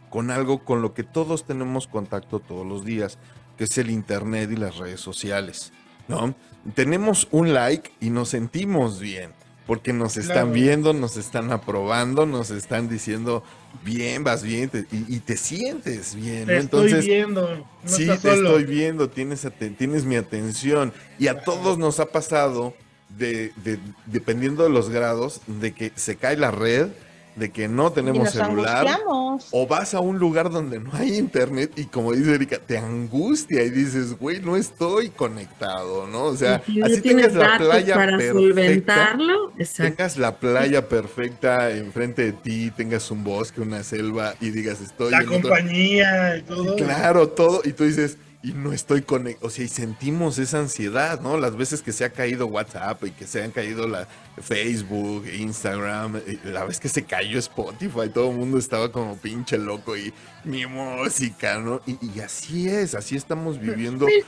con 0.09 0.31
algo 0.31 0.63
con 0.63 0.81
lo 0.81 0.93
que 0.93 1.03
todos 1.03 1.45
tenemos 1.45 1.87
contacto 1.87 2.39
todos 2.39 2.65
los 2.65 2.85
días, 2.85 3.17
que 3.57 3.65
es 3.65 3.77
el 3.77 3.89
Internet 3.89 4.51
y 4.51 4.55
las 4.55 4.77
redes 4.77 4.99
sociales, 4.99 5.71
¿no? 6.07 6.35
Tenemos 6.75 7.27
un 7.31 7.53
like 7.53 7.91
y 7.99 8.09
nos 8.09 8.29
sentimos 8.29 8.99
bien. 8.99 9.31
Porque 9.67 9.93
nos 9.93 10.17
están 10.17 10.35
Claro. 10.47 10.51
viendo, 10.51 10.93
nos 10.93 11.17
están 11.17 11.51
aprobando, 11.51 12.25
nos 12.25 12.49
están 12.49 12.89
diciendo 12.89 13.43
bien, 13.83 14.23
vas 14.23 14.43
bien, 14.43 14.69
te- 14.69 14.85
y, 14.91 15.15
y 15.15 15.19
te 15.19 15.37
sientes 15.37 16.15
bien. 16.15 16.45
Te 16.47 16.53
¿no? 16.55 16.59
estoy 16.59 16.81
Entonces, 16.87 17.05
viendo. 17.05 17.55
No 17.57 17.65
sí, 17.85 18.07
te 18.07 18.17
solo. 18.17 18.49
estoy 18.57 18.63
viendo, 18.65 19.09
tienes, 19.09 19.47
tienes 19.77 20.03
mi 20.05 20.15
atención. 20.15 20.91
Y 21.19 21.27
a 21.27 21.41
todos 21.43 21.77
nos 21.77 21.99
ha 21.99 22.07
pasado, 22.07 22.73
de, 23.09 23.51
de- 23.63 23.79
dependiendo 24.07 24.63
de 24.63 24.69
los 24.69 24.89
grados, 24.89 25.41
de 25.47 25.73
que 25.73 25.91
se 25.95 26.15
cae 26.15 26.37
la 26.37 26.49
red, 26.51 26.87
de 27.35 27.49
que 27.49 27.67
no 27.67 27.91
tenemos 27.91 28.29
celular. 28.31 28.85
angustiamos. 28.87 29.47
O 29.51 29.65
vas 29.65 29.93
a 29.93 29.99
un 30.01 30.19
lugar 30.19 30.49
donde 30.49 30.79
no 30.79 30.91
hay 30.93 31.17
internet 31.17 31.71
y 31.77 31.85
como 31.85 32.11
dice 32.11 32.33
Erika, 32.35 32.57
te 32.59 32.77
angustia 32.77 33.63
y 33.63 33.69
dices, 33.69 34.17
güey, 34.19 34.41
no 34.41 34.57
estoy 34.57 35.09
conectado, 35.09 36.07
¿no? 36.07 36.25
O 36.25 36.35
sea, 36.35 36.61
si 36.65 36.77
no 36.77 36.85
así 36.87 37.01
tienes 37.01 37.29
tengas 37.33 37.51
la 37.51 37.57
playa 37.57 37.95
para 37.95 38.17
perfecta, 38.17 38.33
solventarlo, 38.33 39.53
exacto. 39.57 39.95
tengas 39.95 40.17
la 40.17 40.35
playa 40.37 40.87
perfecta 40.89 41.71
enfrente 41.71 42.23
de 42.25 42.33
ti, 42.33 42.71
tengas 42.75 43.09
un 43.11 43.23
bosque, 43.23 43.61
una 43.61 43.83
selva 43.83 44.35
y 44.41 44.49
digas, 44.51 44.81
estoy 44.81 45.11
La 45.11 45.19
en 45.19 45.27
otro- 45.29 45.41
compañía 45.41 46.37
y 46.37 46.41
todo. 46.43 46.75
Claro, 46.75 47.29
todo. 47.29 47.61
Y 47.63 47.73
tú 47.73 47.85
dices, 47.85 48.17
y 48.43 48.53
no 48.53 48.73
estoy 48.73 49.01
conectado. 49.03 49.47
O 49.47 49.49
sea, 49.51 49.65
y 49.65 49.67
sentimos 49.67 50.39
esa 50.39 50.59
ansiedad, 50.59 51.19
¿no? 51.21 51.37
Las 51.37 51.55
veces 51.55 51.81
que 51.81 51.91
se 51.91 52.05
ha 52.05 52.09
caído 52.11 52.47
WhatsApp 52.47 53.03
y 53.05 53.11
que 53.11 53.27
se 53.27 53.43
han 53.43 53.51
caído 53.51 53.87
la 53.87 54.07
Facebook, 54.41 55.25
Instagram, 55.27 56.21
la 56.45 56.63
vez 56.65 56.79
que 56.79 56.89
se 56.89 57.03
cayó 57.03 57.37
Spotify, 57.39 58.09
todo 58.13 58.31
el 58.31 58.37
mundo 58.37 58.57
estaba 58.57 58.91
como 58.91 59.15
pinche 59.17 59.57
loco 59.57 59.95
y 59.95 60.13
mi 60.43 60.65
música, 60.65 61.59
¿no? 61.59 61.81
Y, 61.85 61.97
y 62.15 62.19
así 62.21 62.67
es, 62.67 62.95
así 62.95 63.15
estamos 63.15 63.59
viviendo. 63.59 64.07
Y 64.09 64.23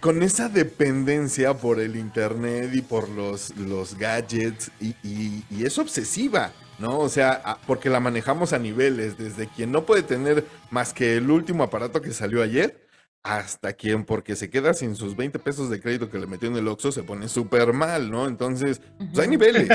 con 0.00 0.22
esa 0.22 0.48
dependencia 0.48 1.54
por 1.54 1.80
el 1.80 1.96
internet 1.96 2.70
y 2.74 2.82
por 2.82 3.08
los, 3.08 3.56
los 3.56 3.96
gadgets, 3.96 4.70
y, 4.80 4.94
y- 5.02 5.44
y 5.50 5.64
es 5.64 5.78
obsesiva, 5.78 6.52
¿no? 6.82 6.98
O 6.98 7.08
sea, 7.08 7.56
porque 7.66 7.88
la 7.88 8.00
manejamos 8.00 8.52
a 8.52 8.58
niveles, 8.58 9.16
desde 9.16 9.46
quien 9.46 9.72
no 9.72 9.84
puede 9.86 10.02
tener 10.02 10.44
más 10.70 10.92
que 10.92 11.16
el 11.16 11.30
último 11.30 11.62
aparato 11.62 12.02
que 12.02 12.12
salió 12.12 12.42
ayer, 12.42 12.82
hasta 13.22 13.72
quien 13.74 14.04
porque 14.04 14.34
se 14.34 14.50
queda 14.50 14.74
sin 14.74 14.96
sus 14.96 15.14
20 15.16 15.38
pesos 15.38 15.70
de 15.70 15.80
crédito 15.80 16.10
que 16.10 16.18
le 16.18 16.26
metió 16.26 16.48
en 16.48 16.56
el 16.56 16.66
Oxxo 16.66 16.90
se 16.90 17.04
pone 17.04 17.28
súper 17.28 17.72
mal, 17.72 18.10
¿no? 18.10 18.26
Entonces, 18.26 18.80
pues 18.98 19.16
hay 19.20 19.28
niveles. 19.28 19.68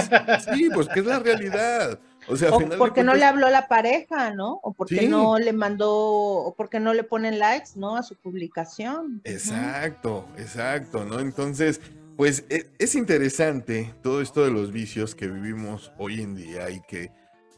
Sí, 0.53 0.69
pues 0.73 0.89
que 0.89 0.99
es 0.99 1.05
la 1.05 1.19
realidad. 1.19 1.97
O 2.27 2.35
sea, 2.35 2.49
O 2.53 2.59
porque 2.77 3.05
no 3.05 3.13
le 3.15 3.23
habló 3.23 3.49
la 3.49 3.69
pareja, 3.69 4.31
¿no? 4.31 4.59
O 4.61 4.73
porque 4.73 4.99
Sí. 4.99 5.07
no 5.07 5.37
le 5.39 5.53
mandó, 5.53 5.89
o 5.93 6.53
porque 6.55 6.81
no 6.81 6.93
le 6.93 7.03
ponen 7.03 7.39
likes, 7.39 7.69
¿no? 7.75 7.95
A 7.95 8.03
su 8.03 8.15
publicación. 8.15 9.21
Exacto, 9.23 10.27
exacto, 10.37 11.05
¿no? 11.05 11.21
Entonces, 11.21 11.79
pues 12.17 12.45
e- 12.49 12.69
es 12.79 12.95
interesante 12.95 13.93
todo 14.01 14.21
esto 14.21 14.43
de 14.43 14.51
los 14.51 14.71
vicios 14.71 15.13
que 15.13 15.27
vivimos 15.27 15.91
hoy 15.99 16.21
en 16.21 16.35
día 16.35 16.69
y 16.71 16.81
que 16.81 17.11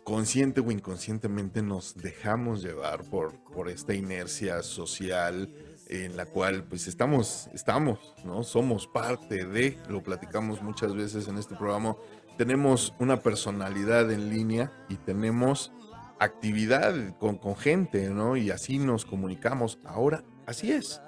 consciente 0.04 0.60
o 0.60 0.70
inconscientemente 0.70 1.62
nos 1.62 1.96
dejamos 1.96 2.62
llevar 2.62 3.04
por, 3.10 3.42
por 3.54 3.70
esta 3.70 3.94
inercia 3.94 4.62
social 4.62 5.54
en 5.88 6.18
la 6.18 6.26
cual 6.26 6.66
pues 6.66 6.88
estamos, 6.88 7.50
estamos, 7.54 8.14
¿no? 8.26 8.44
Somos 8.44 8.86
parte 8.86 9.46
de, 9.46 9.78
lo 9.88 10.04
platicamos 10.04 10.62
muchas 10.62 10.94
veces 10.94 11.28
en 11.28 11.38
este 11.38 11.56
programa, 11.56 11.96
tenemos 12.38 12.94
una 13.00 13.22
personalidad 13.22 14.12
en 14.12 14.30
línea 14.30 14.72
y 14.90 14.96
tenemos 14.96 15.72
actividad 16.20 17.18
con, 17.18 17.38
con 17.38 17.56
gente, 17.56 18.10
¿no? 18.10 18.36
Y 18.36 18.52
así 18.52 18.78
nos 18.78 19.06
comunicamos. 19.06 19.80
Ahora, 19.86 20.24
así 20.46 20.72
es. 20.72 21.02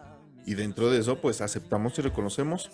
Y 0.45 0.55
dentro 0.55 0.89
de 0.89 0.99
eso, 0.99 1.21
pues 1.21 1.41
aceptamos 1.41 1.97
y 1.99 2.01
reconocemos, 2.01 2.71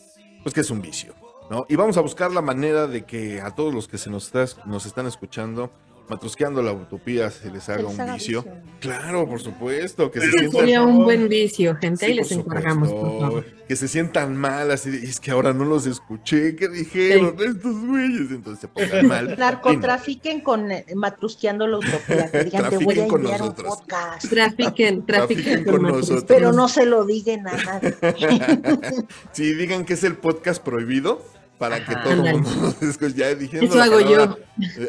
pues 0.47 0.53
que 0.53 0.61
es 0.61 0.71
un 0.71 0.81
vicio, 0.81 1.13
¿no? 1.49 1.65
Y 1.67 1.75
vamos 1.75 1.97
a 1.97 2.01
buscar 2.01 2.31
la 2.31 2.41
manera 2.41 2.87
de 2.87 3.03
que 3.03 3.41
a 3.41 3.51
todos 3.53 3.73
los 3.73 3.89
que 3.89 3.97
se 3.97 4.09
nos, 4.09 4.27
está- 4.33 4.61
nos 4.65 4.85
están 4.85 5.05
escuchando, 5.05 5.71
matrusqueando 6.10 6.62
la 6.62 6.72
utopía, 6.74 7.30
se 7.30 7.49
les 7.51 7.68
haga 7.70 7.84
les 7.84 7.93
un 7.93 8.01
haga 8.01 8.14
vicio. 8.16 8.43
vicio. 8.43 8.58
Claro, 8.80 9.28
por 9.28 9.39
supuesto, 9.41 10.10
que 10.12 10.22
se 10.22 10.32
sientan... 10.32 10.51
Sería 10.60 10.82
un 10.84 11.03
buen 11.03 11.28
vicio, 11.28 11.76
gente, 11.76 12.05
Sí, 12.05 12.12
y 12.12 12.16
les 12.16 12.32
encargamos, 12.32 12.89
por 12.91 13.20
favor. 13.20 13.45
Que 13.68 13.76
se 13.76 13.88
sientan 13.89 14.38
mal, 14.38 14.72
así 14.72 14.89
de, 14.89 14.99
es 15.05 15.20
que 15.20 15.32
ahora 15.32 15.51
no 15.53 15.66
los 15.66 15.86
escuché, 15.88 16.55
¿qué 16.55 16.70
dijeron 16.70 17.36
estos 17.39 17.86
güeyes? 17.86 18.32
Entonces 18.32 18.62
se 18.62 18.68
pongan 18.70 19.08
mal. 19.08 19.36
Narcotrafiquen 19.39 20.41
con 20.41 20.72
eh, 20.72 20.86
Matrusqueando 20.95 21.68
la 21.68 21.80
Utopía. 21.80 22.32
Que 22.32 22.43
digan, 22.45 22.70
te 22.70 22.78
voy 22.78 22.99
a 22.99 23.08
Trafiquen 23.08 23.08
con 23.10 23.22
enviar 23.22 23.41
un 23.41 23.47
nosotros. 23.49 23.76
podcast. 23.78 24.30
Trafiquen, 24.30 25.05
trafiquen, 25.05 25.05
Trafiquen 25.05 25.64
con 25.66 25.82
Matrusqueando. 25.82 25.97
nosotros. 25.99 26.26
Pero 26.28 26.53
no 26.53 26.68
se 26.70 26.86
lo 26.86 27.05
digan 27.05 27.47
a 27.47 27.53
nadie. 27.53 27.95
Sí, 29.34 29.53
digan 29.53 29.86
que 29.86 29.93
es 29.93 30.03
el 30.03 30.16
podcast 30.16 30.64
prohibido 30.64 31.22
para 31.58 31.84
que 31.86 31.95
todo 31.95 32.14
el 32.14 32.34
mundo 32.34 32.49
nos 32.62 32.82
escuche. 32.84 33.14
Ya 33.16 33.34
diciendo 33.36 33.68
Eso 33.74 33.82
hago 33.82 33.99
yo. 33.99 34.10
palabra, 34.10 34.38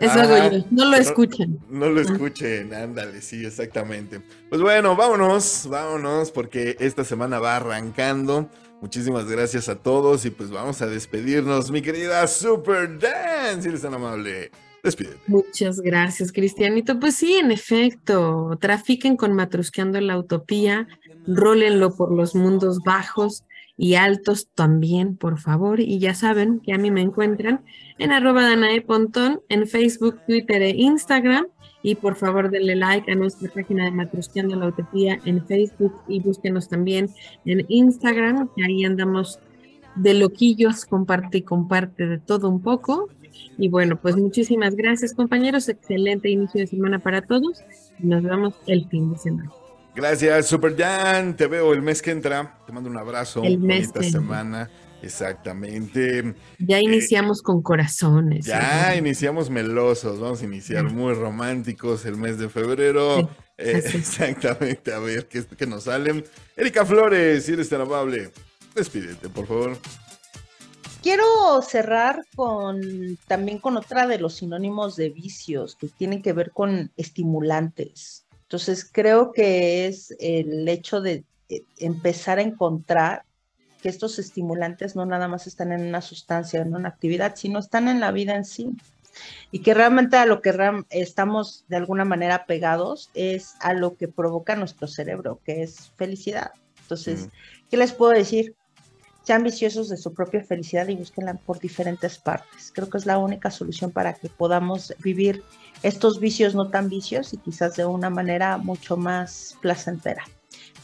Eso 0.01 0.21
hago 0.21 0.57
yo. 0.57 0.65
No 0.71 0.85
lo 0.91 0.97
escuchen. 0.97 1.59
No 1.69 1.89
lo 1.89 2.01
escuchen, 2.01 2.75
ándale, 2.75 3.21
sí, 3.23 3.45
exactamente. 3.45 4.21
Pues 4.49 4.61
bueno, 4.61 4.97
vámonos, 4.97 5.67
vámonos, 5.69 6.31
porque 6.31 6.77
esta 6.81 7.05
semana 7.05 7.39
va 7.39 7.57
arrancando. 7.57 8.49
Muchísimas 8.81 9.29
gracias 9.29 9.69
a 9.69 9.77
todos 9.77 10.25
y 10.25 10.31
pues 10.31 10.51
vamos 10.51 10.81
a 10.83 10.87
despedirnos, 10.87 11.71
mi 11.73 11.83
querida 11.83 12.27
Super 12.29 12.99
Dan, 12.99 13.61
si 13.61 13.69
eres 13.69 13.83
tan 13.83 13.95
amable. 13.95 14.51
Despídete. 14.85 15.19
Muchas 15.27 15.81
gracias, 15.81 16.31
Cristianito. 16.31 17.01
Pues 17.01 17.17
sí, 17.17 17.35
en 17.35 17.51
efecto, 17.51 18.57
trafiquen 18.61 19.17
con 19.17 19.33
Matrusqueando 19.33 20.01
la 20.01 20.17
Utopía, 20.17 20.87
rólenlo 21.27 21.97
por 21.97 22.13
los 22.13 22.37
mundos 22.37 22.79
bajos 22.85 23.43
y 23.79 23.95
altos 23.95 24.49
también, 24.55 25.17
por 25.17 25.39
favor. 25.39 25.79
Y 25.79 26.01
ya 26.01 26.13
saben 26.13 26.61
que 26.61 26.75
a 26.75 26.79
mí 26.79 26.91
me 26.91 27.01
encuentran 27.01 27.61
en 27.99 28.13
arroba 28.13 28.43
Danae 28.43 28.83
Pontón, 28.83 29.41
en 29.49 29.67
Facebook, 29.69 30.19
Twitter 30.27 30.61
e 30.61 30.71
Instagram. 30.71 31.47
Y 31.81 31.95
por 31.95 32.17
favor 32.17 32.51
denle 32.51 32.75
like 32.75 33.11
a 33.11 33.15
nuestra 33.15 33.49
página 33.51 33.85
de 33.85 33.93
Matrusqueando 33.93 34.57
la 34.57 34.67
Utopía 34.67 35.21
en 35.25 35.47
Facebook 35.47 35.95
y 36.09 36.19
búsquenos 36.19 36.69
también 36.69 37.09
en 37.45 37.65
Instagram, 37.69 38.49
que 38.57 38.65
ahí 38.65 38.85
andamos 38.85 39.39
de 39.95 40.15
loquillos, 40.15 40.85
comparte 40.85 41.39
y 41.39 41.43
comparte 41.43 42.07
de 42.07 42.19
todo 42.19 42.49
un 42.49 42.61
poco. 42.61 43.09
Y 43.59 43.69
bueno, 43.69 43.97
pues 43.97 44.17
muchísimas 44.17 44.75
gracias 44.75 45.15
compañeros, 45.15 45.69
excelente 45.69 46.29
inicio 46.29 46.61
de 46.61 46.67
semana 46.67 46.99
para 46.99 47.23
todos. 47.23 47.63
Nos 48.01 48.25
vemos 48.25 48.55
el 48.67 48.89
fin 48.89 49.13
de 49.13 49.19
semana. 49.19 49.53
Gracias, 50.03 50.47
Super 50.47 50.77
Jan. 50.77 51.37
Te 51.37 51.49
veo 51.49 51.73
el 51.73 51.83
mes 51.83 52.01
que 52.03 52.13
entra. 52.13 52.57
Te 52.65 52.73
mando 52.73 52.89
un 52.89 52.97
abrazo. 52.97 53.43
El 53.43 53.59
mes 53.59 53.87
entra. 53.87 54.05
semana. 54.05 54.71
Exactamente. 55.03 56.35
Ya 56.61 56.79
iniciamos 56.79 57.43
con 57.43 57.63
corazones. 57.63 58.47
Eh, 58.47 58.51
Ya 58.51 58.91
¿no? 58.93 58.97
iniciamos 58.97 59.51
melosos. 59.51 60.21
Vamos 60.21 60.41
a 60.41 60.45
iniciar 60.45 60.85
muy 60.85 61.15
románticos 61.15 62.07
el 62.07 62.17
mes 62.17 62.39
de 62.39 62.49
febrero. 62.49 63.23
Sí, 63.23 63.29
Eh, 63.59 63.83
exactamente. 63.95 64.93
A 64.93 65.01
ver 65.01 65.27
qué, 65.27 65.45
qué 65.45 65.67
nos 65.67 65.83
salen. 65.85 66.25
Erika 66.57 66.87
Flores, 66.87 67.45
si 67.45 67.55
eres 67.55 67.69
tan 67.69 67.81
amable, 67.81 68.31
despídete, 68.77 69.29
por 69.29 69.49
favor. 69.49 69.77
Quiero 71.03 71.25
cerrar 71.63 72.23
con 72.37 72.81
también 73.27 73.59
con 73.59 73.77
otra 73.77 74.07
de 74.07 74.19
los 74.21 74.37
sinónimos 74.37 74.95
de 74.95 75.11
vicios 75.11 75.75
que 75.75 75.89
tienen 75.89 76.23
que 76.23 76.33
ver 76.33 76.53
con 76.53 76.93
estimulantes. 76.97 78.27
Entonces 78.49 78.89
creo 78.91 79.31
que 79.33 79.87
es 79.87 80.17
el 80.21 80.67
hecho 80.71 81.03
de 81.03 81.25
eh, 81.51 81.65
empezar 81.77 82.39
a 82.39 82.43
encontrar 82.43 83.25
que 83.83 83.91
estos 83.91 84.19
estimulantes 84.19 84.97
no 84.97 85.05
nada 85.05 85.29
más 85.29 85.47
están 85.47 85.71
en 85.71 85.83
una 85.83 86.01
sustancia, 86.01 86.63
en 86.63 86.75
una 86.75 86.89
actividad, 86.89 87.37
sino 87.37 87.59
están 87.59 87.89
en 87.89 88.01
la 88.01 88.11
vida 88.11 88.35
en 88.37 88.47
sí. 88.47 88.71
Y 89.51 89.59
que 89.59 89.75
realmente 89.75 90.17
a 90.17 90.25
lo 90.25 90.41
que 90.41 90.57
estamos 90.89 91.67
de 91.69 91.77
alguna 91.77 92.07
manera 92.07 92.47
pegados 92.47 93.11
es 93.13 93.55
a 93.61 93.75
lo 93.75 93.97
que 93.97 94.09
provoca 94.09 94.57
nuestro 94.57 94.89
cerebro, 94.89 95.41
que 95.45 95.63
es 95.63 95.93
felicidad. 95.99 96.53
Entonces, 96.81 97.27
Mm. 97.27 97.31
¿qué 97.71 97.77
les 97.77 97.93
puedo 97.93 98.13
decir? 98.13 98.55
sean 99.29 99.45
viciosos 99.45 99.91
de 99.91 99.99
su 99.99 100.15
propia 100.15 100.43
felicidad 100.43 100.89
y 100.89 100.95
búsquenla 100.95 101.35
por 101.35 101.59
diferentes 101.59 102.17
partes. 102.17 102.73
Creo 102.75 102.89
que 102.89 102.97
es 102.97 103.05
la 103.05 103.19
única 103.19 103.51
solución 103.51 103.91
para 103.91 104.15
que 104.15 104.31
podamos 104.31 104.95
vivir 105.05 105.43
estos 105.83 106.21
vicios 106.21 106.55
no 106.55 106.69
tan 106.69 106.89
vicios 106.89 107.33
y 107.33 107.39
quizás 107.39 107.75
de 107.77 107.85
una 107.85 108.11
manera 108.11 108.59
mucho 108.59 108.97
más 108.97 109.57
placentera. 109.61 110.25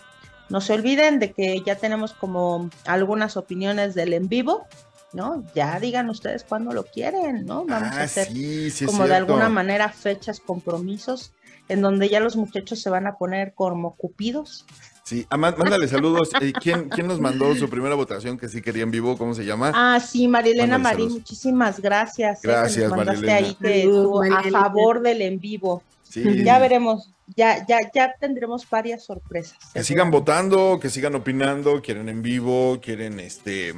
no 0.49 0.61
se 0.61 0.73
olviden 0.73 1.19
de 1.19 1.31
que 1.31 1.61
ya 1.65 1.75
tenemos 1.75 2.13
como 2.13 2.69
algunas 2.85 3.37
opiniones 3.37 3.95
del 3.95 4.11
en 4.13 4.27
vivo, 4.27 4.67
¿no? 5.13 5.45
Ya 5.55 5.79
digan 5.79 6.09
ustedes 6.09 6.43
cuándo 6.43 6.73
lo 6.73 6.83
quieren, 6.83 7.45
¿no? 7.45 7.63
Vamos 7.65 7.95
a 7.95 8.01
ah, 8.01 8.03
hacer 8.03 8.27
sí, 8.27 8.69
sí, 8.71 8.83
es 8.85 8.91
como 8.91 9.07
de 9.07 9.15
alguna 9.15 9.47
manera 9.49 9.87
fechas, 9.89 10.41
compromisos, 10.41 11.33
en 11.69 11.81
donde 11.81 12.09
ya 12.09 12.19
los 12.19 12.35
muchachos 12.35 12.81
se 12.81 12.89
van 12.89 13.07
a 13.07 13.17
poner 13.17 13.53
como 13.53 13.95
cupidos. 13.95 14.65
Sí, 15.07 15.25
ah, 15.29 15.37
má- 15.37 15.55
mándale 15.57 15.87
saludos. 15.87 16.31
Eh, 16.41 16.51
¿quién, 16.61 16.89
¿Quién 16.89 17.07
nos 17.07 17.21
mandó 17.21 17.55
su 17.55 17.69
primera 17.69 17.95
votación 17.95 18.37
que 18.37 18.49
sí 18.49 18.61
quería 18.61 18.83
en 18.83 18.91
vivo? 18.91 19.17
¿Cómo 19.17 19.33
se 19.33 19.45
llama? 19.45 19.71
Ah, 19.73 20.01
sí, 20.01 20.27
Marilena 20.27 20.77
Mándale 20.77 20.83
Marín, 20.83 20.97
saludos. 21.05 21.13
muchísimas 21.19 21.79
gracias. 21.79 22.39
eh, 22.39 22.41
que 22.41 22.47
nos 22.49 22.57
Gracias, 22.57 22.89
mandaste 22.91 23.25
Marilena. 23.25 23.47
ahí 23.47 23.55
que 23.55 23.79
estuvo 23.83 24.21
a 24.21 24.43
favor 24.51 25.01
del 25.01 25.21
en 25.21 25.39
vivo. 25.39 25.81
Sí. 26.03 26.43
Ya 26.43 26.59
veremos, 26.59 27.09
ya, 27.37 27.65
ya, 27.65 27.77
ya 27.95 28.15
tendremos 28.19 28.69
varias 28.69 29.05
sorpresas. 29.05 29.57
Que 29.73 29.81
sigan 29.83 30.11
votando, 30.11 30.77
que 30.81 30.89
sigan 30.89 31.15
opinando, 31.15 31.81
quieren 31.81 32.09
en 32.09 32.21
vivo, 32.21 32.79
quieren 32.81 33.21
este 33.21 33.75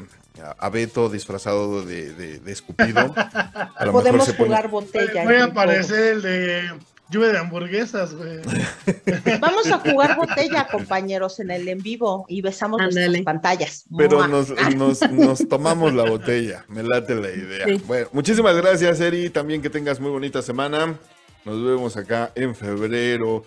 a 0.57 0.69
Beto 0.69 1.09
disfrazado 1.09 1.84
de, 1.86 2.13
de- 2.13 2.39
de 2.39 2.51
escupido. 2.51 3.13
A 3.15 3.71
lo 3.86 3.88
mejor 3.88 3.91
Podemos 3.93 4.25
se 4.25 4.34
pone- 4.34 4.47
jugar 4.47 4.69
botella. 4.69 5.25
Voy 5.25 5.36
a 5.36 5.43
aparecer 5.45 6.13
el 6.13 6.21
de 6.23 6.69
lluvia 7.10 7.30
de 7.30 7.38
hamburguesas, 7.39 8.14
güey. 8.14 8.39
Vamos 9.39 9.68
a 9.72 9.80
jugar 9.80 10.16
botella, 10.18 10.68
compañeros, 10.72 11.39
en 11.39 11.51
el 11.51 11.68
en 11.68 11.80
vivo 11.80 12.26
y 12.28 12.41
besamos 12.41 12.80
Ándale. 12.82 13.07
nuestras 13.07 13.24
pantallas. 13.26 13.86
Pero 13.97 14.28
nos, 14.28 14.49
nos- 14.76 15.12
nos 15.12 15.47
tomamos 15.49 15.93
la 15.93 16.03
botella. 16.03 16.66
Me 16.68 16.84
late 16.84 17.16
la 17.16 17.30
idea. 17.32 17.66
Sí. 17.66 17.82
Bueno, 17.88 18.07
muchísimas 18.14 18.55
gracias, 18.55 18.99
Eri. 18.99 19.30
También 19.30 19.62
que 19.62 19.70
tengas 19.70 19.99
muy 19.99 20.12
bonita 20.12 20.41
semana. 20.41 20.97
Nos 21.45 21.64
vemos 21.64 21.95
acá 21.97 22.32
en 22.36 22.53
febrero. 22.55 23.43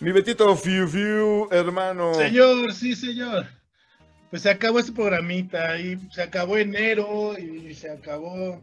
Mi 0.00 0.12
Betito 0.12 0.54
Fiu 0.56 0.86
Fiu, 0.88 1.48
hermano. 1.50 2.14
Señor, 2.14 2.72
sí, 2.74 2.94
señor. 2.94 3.46
Pues 4.30 4.42
se 4.42 4.50
acabó 4.50 4.78
este 4.78 4.92
programita 4.92 5.78
y 5.78 5.98
se 6.10 6.22
acabó 6.22 6.56
enero 6.56 7.38
y 7.38 7.74
se 7.74 7.90
acabó 7.90 8.60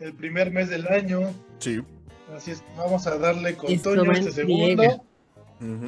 el 0.00 0.12
primer 0.14 0.50
mes 0.50 0.68
del 0.68 0.86
año. 0.88 1.32
Sí. 1.58 1.80
Así 2.36 2.52
es, 2.52 2.64
vamos 2.76 3.06
a 3.06 3.18
darle 3.18 3.54
con 3.54 3.70
Esto 3.70 3.94
Toño 3.94 4.12
este 4.12 4.32
segundo 4.32 5.04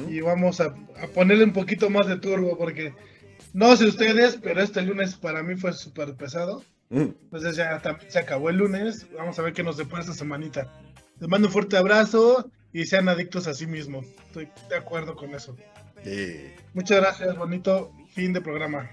y 0.09 0.21
vamos 0.21 0.61
a, 0.61 0.67
a 1.01 1.07
ponerle 1.13 1.43
un 1.43 1.53
poquito 1.53 1.89
más 1.89 2.07
de 2.07 2.17
turbo 2.17 2.57
porque 2.57 2.93
no 3.53 3.75
sé 3.75 3.85
ustedes, 3.85 4.37
pero 4.41 4.61
este 4.61 4.81
lunes 4.81 5.15
para 5.15 5.43
mí 5.43 5.55
fue 5.55 5.73
súper 5.73 6.15
pesado. 6.15 6.63
Mm. 6.89 7.01
Entonces 7.23 7.55
ya 7.55 7.81
también 7.81 8.11
se 8.11 8.19
acabó 8.19 8.49
el 8.49 8.57
lunes. 8.57 9.07
Vamos 9.17 9.39
a 9.39 9.41
ver 9.41 9.53
qué 9.53 9.63
nos 9.63 9.77
depara 9.77 10.01
esta 10.01 10.13
semanita. 10.13 10.71
Les 11.19 11.29
mando 11.29 11.47
un 11.47 11.53
fuerte 11.53 11.77
abrazo 11.77 12.49
y 12.73 12.85
sean 12.85 13.09
adictos 13.09 13.47
a 13.47 13.53
sí 13.53 13.65
mismos. 13.65 14.05
Estoy 14.27 14.49
de 14.69 14.75
acuerdo 14.75 15.15
con 15.15 15.33
eso. 15.33 15.55
Muchas 16.73 16.99
gracias, 16.99 17.37
bonito 17.37 17.91
fin 18.13 18.33
de 18.33 18.41
programa. 18.41 18.91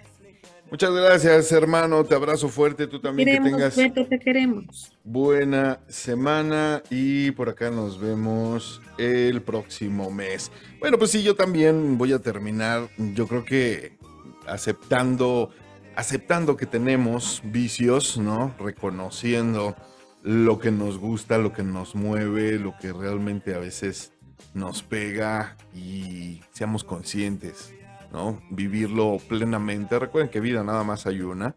Muchas 0.72 0.90
gracias, 0.90 1.52
hermano. 1.52 2.02
Te 2.02 2.14
abrazo 2.14 2.48
fuerte. 2.48 2.86
Tú 2.86 2.98
también 2.98 3.28
que 3.28 3.50
tengas 3.50 3.76
Beto, 3.76 4.06
te 4.06 4.18
queremos. 4.18 4.90
buena 5.04 5.80
semana 5.86 6.82
y 6.88 7.30
por 7.32 7.50
acá 7.50 7.70
nos 7.70 8.00
vemos 8.00 8.80
el 8.96 9.42
próximo 9.42 10.10
mes. 10.10 10.50
Bueno, 10.80 10.96
pues 10.96 11.10
sí, 11.10 11.22
yo 11.22 11.36
también 11.36 11.98
voy 11.98 12.14
a 12.14 12.20
terminar, 12.20 12.88
yo 12.96 13.28
creo 13.28 13.44
que 13.44 13.98
aceptando, 14.46 15.50
aceptando 15.94 16.56
que 16.56 16.64
tenemos 16.64 17.42
vicios, 17.44 18.16
¿no? 18.16 18.54
Reconociendo 18.58 19.76
lo 20.22 20.58
que 20.58 20.70
nos 20.70 20.96
gusta, 20.96 21.36
lo 21.36 21.52
que 21.52 21.64
nos 21.64 21.94
mueve, 21.94 22.58
lo 22.58 22.74
que 22.80 22.94
realmente 22.94 23.54
a 23.54 23.58
veces 23.58 24.14
nos 24.54 24.82
pega 24.82 25.58
y 25.74 26.40
seamos 26.52 26.82
conscientes, 26.82 27.74
¿no? 28.12 28.40
Vivirlo 28.50 29.18
plenamente. 29.28 29.98
Recuerden 29.98 30.30
que 30.30 30.40
vida 30.40 30.62
nada 30.62 30.84
más 30.84 31.06
hay 31.06 31.20
una 31.22 31.54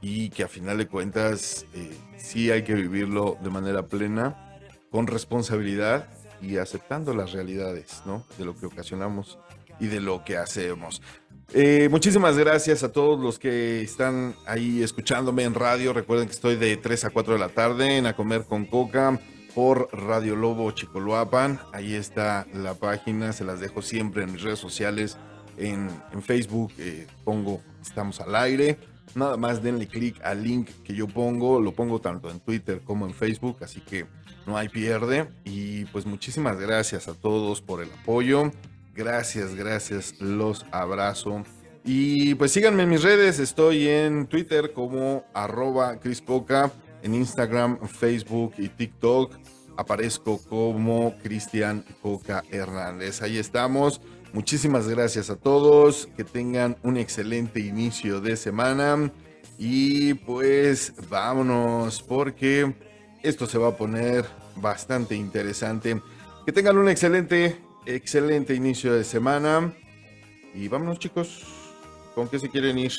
y 0.00 0.28
que 0.28 0.44
a 0.44 0.48
final 0.48 0.78
de 0.78 0.86
cuentas 0.86 1.66
eh, 1.74 1.96
sí 2.18 2.50
hay 2.50 2.62
que 2.62 2.74
vivirlo 2.74 3.38
de 3.42 3.50
manera 3.50 3.86
plena, 3.86 4.58
con 4.90 5.06
responsabilidad 5.06 6.08
y 6.42 6.58
aceptando 6.58 7.14
las 7.14 7.32
realidades, 7.32 8.02
¿no? 8.04 8.24
De 8.38 8.44
lo 8.44 8.54
que 8.54 8.66
ocasionamos 8.66 9.38
y 9.80 9.86
de 9.86 10.00
lo 10.00 10.22
que 10.24 10.36
hacemos. 10.36 11.00
Eh, 11.52 11.88
muchísimas 11.90 12.36
gracias 12.36 12.82
a 12.82 12.92
todos 12.92 13.18
los 13.18 13.38
que 13.38 13.82
están 13.82 14.34
ahí 14.46 14.82
escuchándome 14.82 15.44
en 15.44 15.54
radio. 15.54 15.92
Recuerden 15.92 16.26
que 16.26 16.34
estoy 16.34 16.56
de 16.56 16.76
3 16.76 17.06
a 17.06 17.10
4 17.10 17.34
de 17.34 17.40
la 17.40 17.48
tarde 17.48 17.96
en 17.96 18.06
A 18.06 18.14
Comer 18.14 18.44
con 18.44 18.66
Coca 18.66 19.18
por 19.54 19.88
Radio 19.92 20.36
Lobo 20.36 20.70
Chicoloapan. 20.72 21.60
Ahí 21.72 21.94
está 21.94 22.46
la 22.52 22.74
página, 22.74 23.32
se 23.32 23.44
las 23.44 23.60
dejo 23.60 23.82
siempre 23.82 24.24
en 24.24 24.32
mis 24.32 24.42
redes 24.42 24.58
sociales. 24.58 25.16
En, 25.56 25.90
Facebook 26.22 26.72
eh, 26.78 27.06
pongo 27.24 27.60
Estamos 27.82 28.20
al 28.20 28.34
aire. 28.34 28.78
Nada 29.14 29.36
más 29.36 29.62
denle 29.62 29.86
clic 29.86 30.20
al 30.24 30.42
link 30.42 30.68
que 30.82 30.94
yo 30.94 31.06
pongo. 31.06 31.60
Lo 31.60 31.72
pongo 31.72 32.00
tanto 32.00 32.30
en 32.30 32.40
Twitter 32.40 32.80
como 32.80 33.06
en 33.06 33.14
Facebook, 33.14 33.58
así 33.60 33.80
que 33.80 34.06
no 34.46 34.56
hay 34.56 34.68
pierde. 34.68 35.28
Y 35.44 35.84
pues 35.86 36.06
muchísimas 36.06 36.58
gracias 36.58 37.08
a 37.08 37.14
todos 37.14 37.60
por 37.60 37.82
el 37.82 37.90
apoyo. 37.92 38.50
Gracias, 38.94 39.54
gracias, 39.54 40.20
los 40.20 40.64
abrazo. 40.70 41.44
Y 41.84 42.34
pues 42.36 42.52
síganme 42.52 42.84
en 42.84 42.88
mis 42.88 43.02
redes, 43.02 43.38
estoy 43.38 43.88
en 43.88 44.26
Twitter 44.26 44.72
como 44.72 45.24
arroba 45.34 46.00
crispoca, 46.00 46.72
en 47.02 47.14
Instagram, 47.14 47.86
Facebook 47.86 48.54
y 48.56 48.68
TikTok 48.68 49.34
aparezco 49.76 50.38
como 50.48 51.14
Cristian 51.22 51.84
Coca 52.02 52.42
Hernández. 52.50 53.22
Ahí 53.22 53.38
estamos. 53.38 54.00
Muchísimas 54.34 54.88
gracias 54.88 55.30
a 55.30 55.36
todos, 55.36 56.08
que 56.16 56.24
tengan 56.24 56.76
un 56.82 56.96
excelente 56.96 57.60
inicio 57.60 58.20
de 58.20 58.36
semana 58.36 59.12
y 59.58 60.14
pues 60.14 60.92
vámonos 61.08 62.02
porque 62.02 62.74
esto 63.22 63.46
se 63.46 63.58
va 63.58 63.68
a 63.68 63.76
poner 63.76 64.24
bastante 64.56 65.14
interesante. 65.14 66.02
Que 66.44 66.50
tengan 66.50 66.76
un 66.78 66.88
excelente, 66.88 67.56
excelente 67.86 68.54
inicio 68.56 68.92
de 68.92 69.04
semana. 69.04 69.72
Y 70.52 70.66
vámonos 70.66 70.98
chicos, 70.98 71.44
¿con 72.16 72.26
qué 72.28 72.40
se 72.40 72.50
quieren 72.50 72.76
ir? 72.76 72.92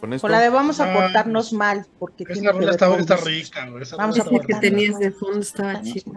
Con 0.00 0.14
esto. 0.14 0.22
Con 0.22 0.32
la 0.32 0.40
de 0.40 0.48
vamos 0.48 0.80
a 0.80 0.90
Ah, 0.90 0.94
portarnos 0.94 1.52
mal, 1.52 1.86
porque 1.98 2.24
Esa 2.26 2.52
rola 2.52 2.70
está, 2.70 3.16
rica, 3.18 3.68
güey. 3.68 3.82
Esa 3.82 3.96
Vamos 3.96 4.18
a 4.18 4.22
Ese 4.22 4.40
que 4.46 4.54
tenías 4.54 4.98
de 4.98 5.10
fondo 5.10 5.40
estaba 5.40 5.82
chido. 5.82 6.12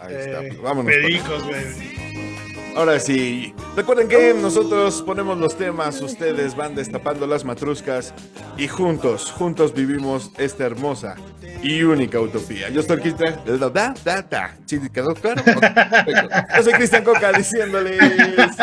Ahí 0.00 0.14
está, 0.14 0.44
Eh, 0.44 0.48
pues, 0.48 0.60
vámonos. 0.60 0.92
Pericos, 0.92 1.44
güey. 1.44 2.29
Ahora 2.76 2.98
sí, 3.00 3.52
recuerden 3.76 4.08
que 4.08 4.32
nosotros 4.34 5.02
ponemos 5.02 5.36
los 5.38 5.56
temas, 5.56 6.00
ustedes 6.00 6.54
van 6.56 6.74
destapando 6.74 7.26
las 7.26 7.44
matruscas 7.44 8.14
y 8.56 8.68
juntos, 8.68 9.30
juntos 9.30 9.74
vivimos 9.74 10.30
esta 10.38 10.64
hermosa 10.64 11.16
y 11.62 11.82
única 11.82 12.20
utopía. 12.20 12.68
Yo 12.70 12.82
soy 12.82 13.00
Cristian. 13.00 13.40
Da, 13.44 13.68
da, 13.68 13.94
da, 14.04 14.22
da. 14.22 14.56
¿Sí 14.66 14.80
quedó 14.92 15.14
claro? 15.14 15.42
Yo 16.56 16.62
soy 16.62 16.72
Cristian 16.74 17.04
Coca 17.04 17.32
diciéndoles 17.32 18.00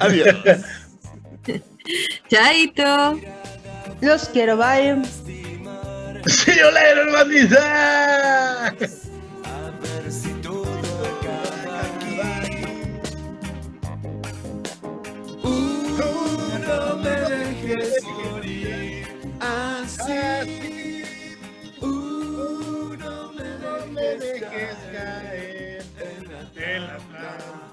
adiós. 0.00 0.36
Chaito. 2.28 3.20
Los 4.00 4.28
quiero, 4.28 4.56
bye. 4.56 5.02
See 6.26 6.58
you 6.58 6.70
later, 6.70 7.06
así. 20.18 21.02
Uh, 21.80 22.96
no 22.98 23.86
me 23.92 24.16
dejes 24.16 24.76
caer 24.92 25.84
en 26.00 26.32
la 26.32 26.40
en 26.74 26.86
la 26.86 26.98
playa. 26.98 27.67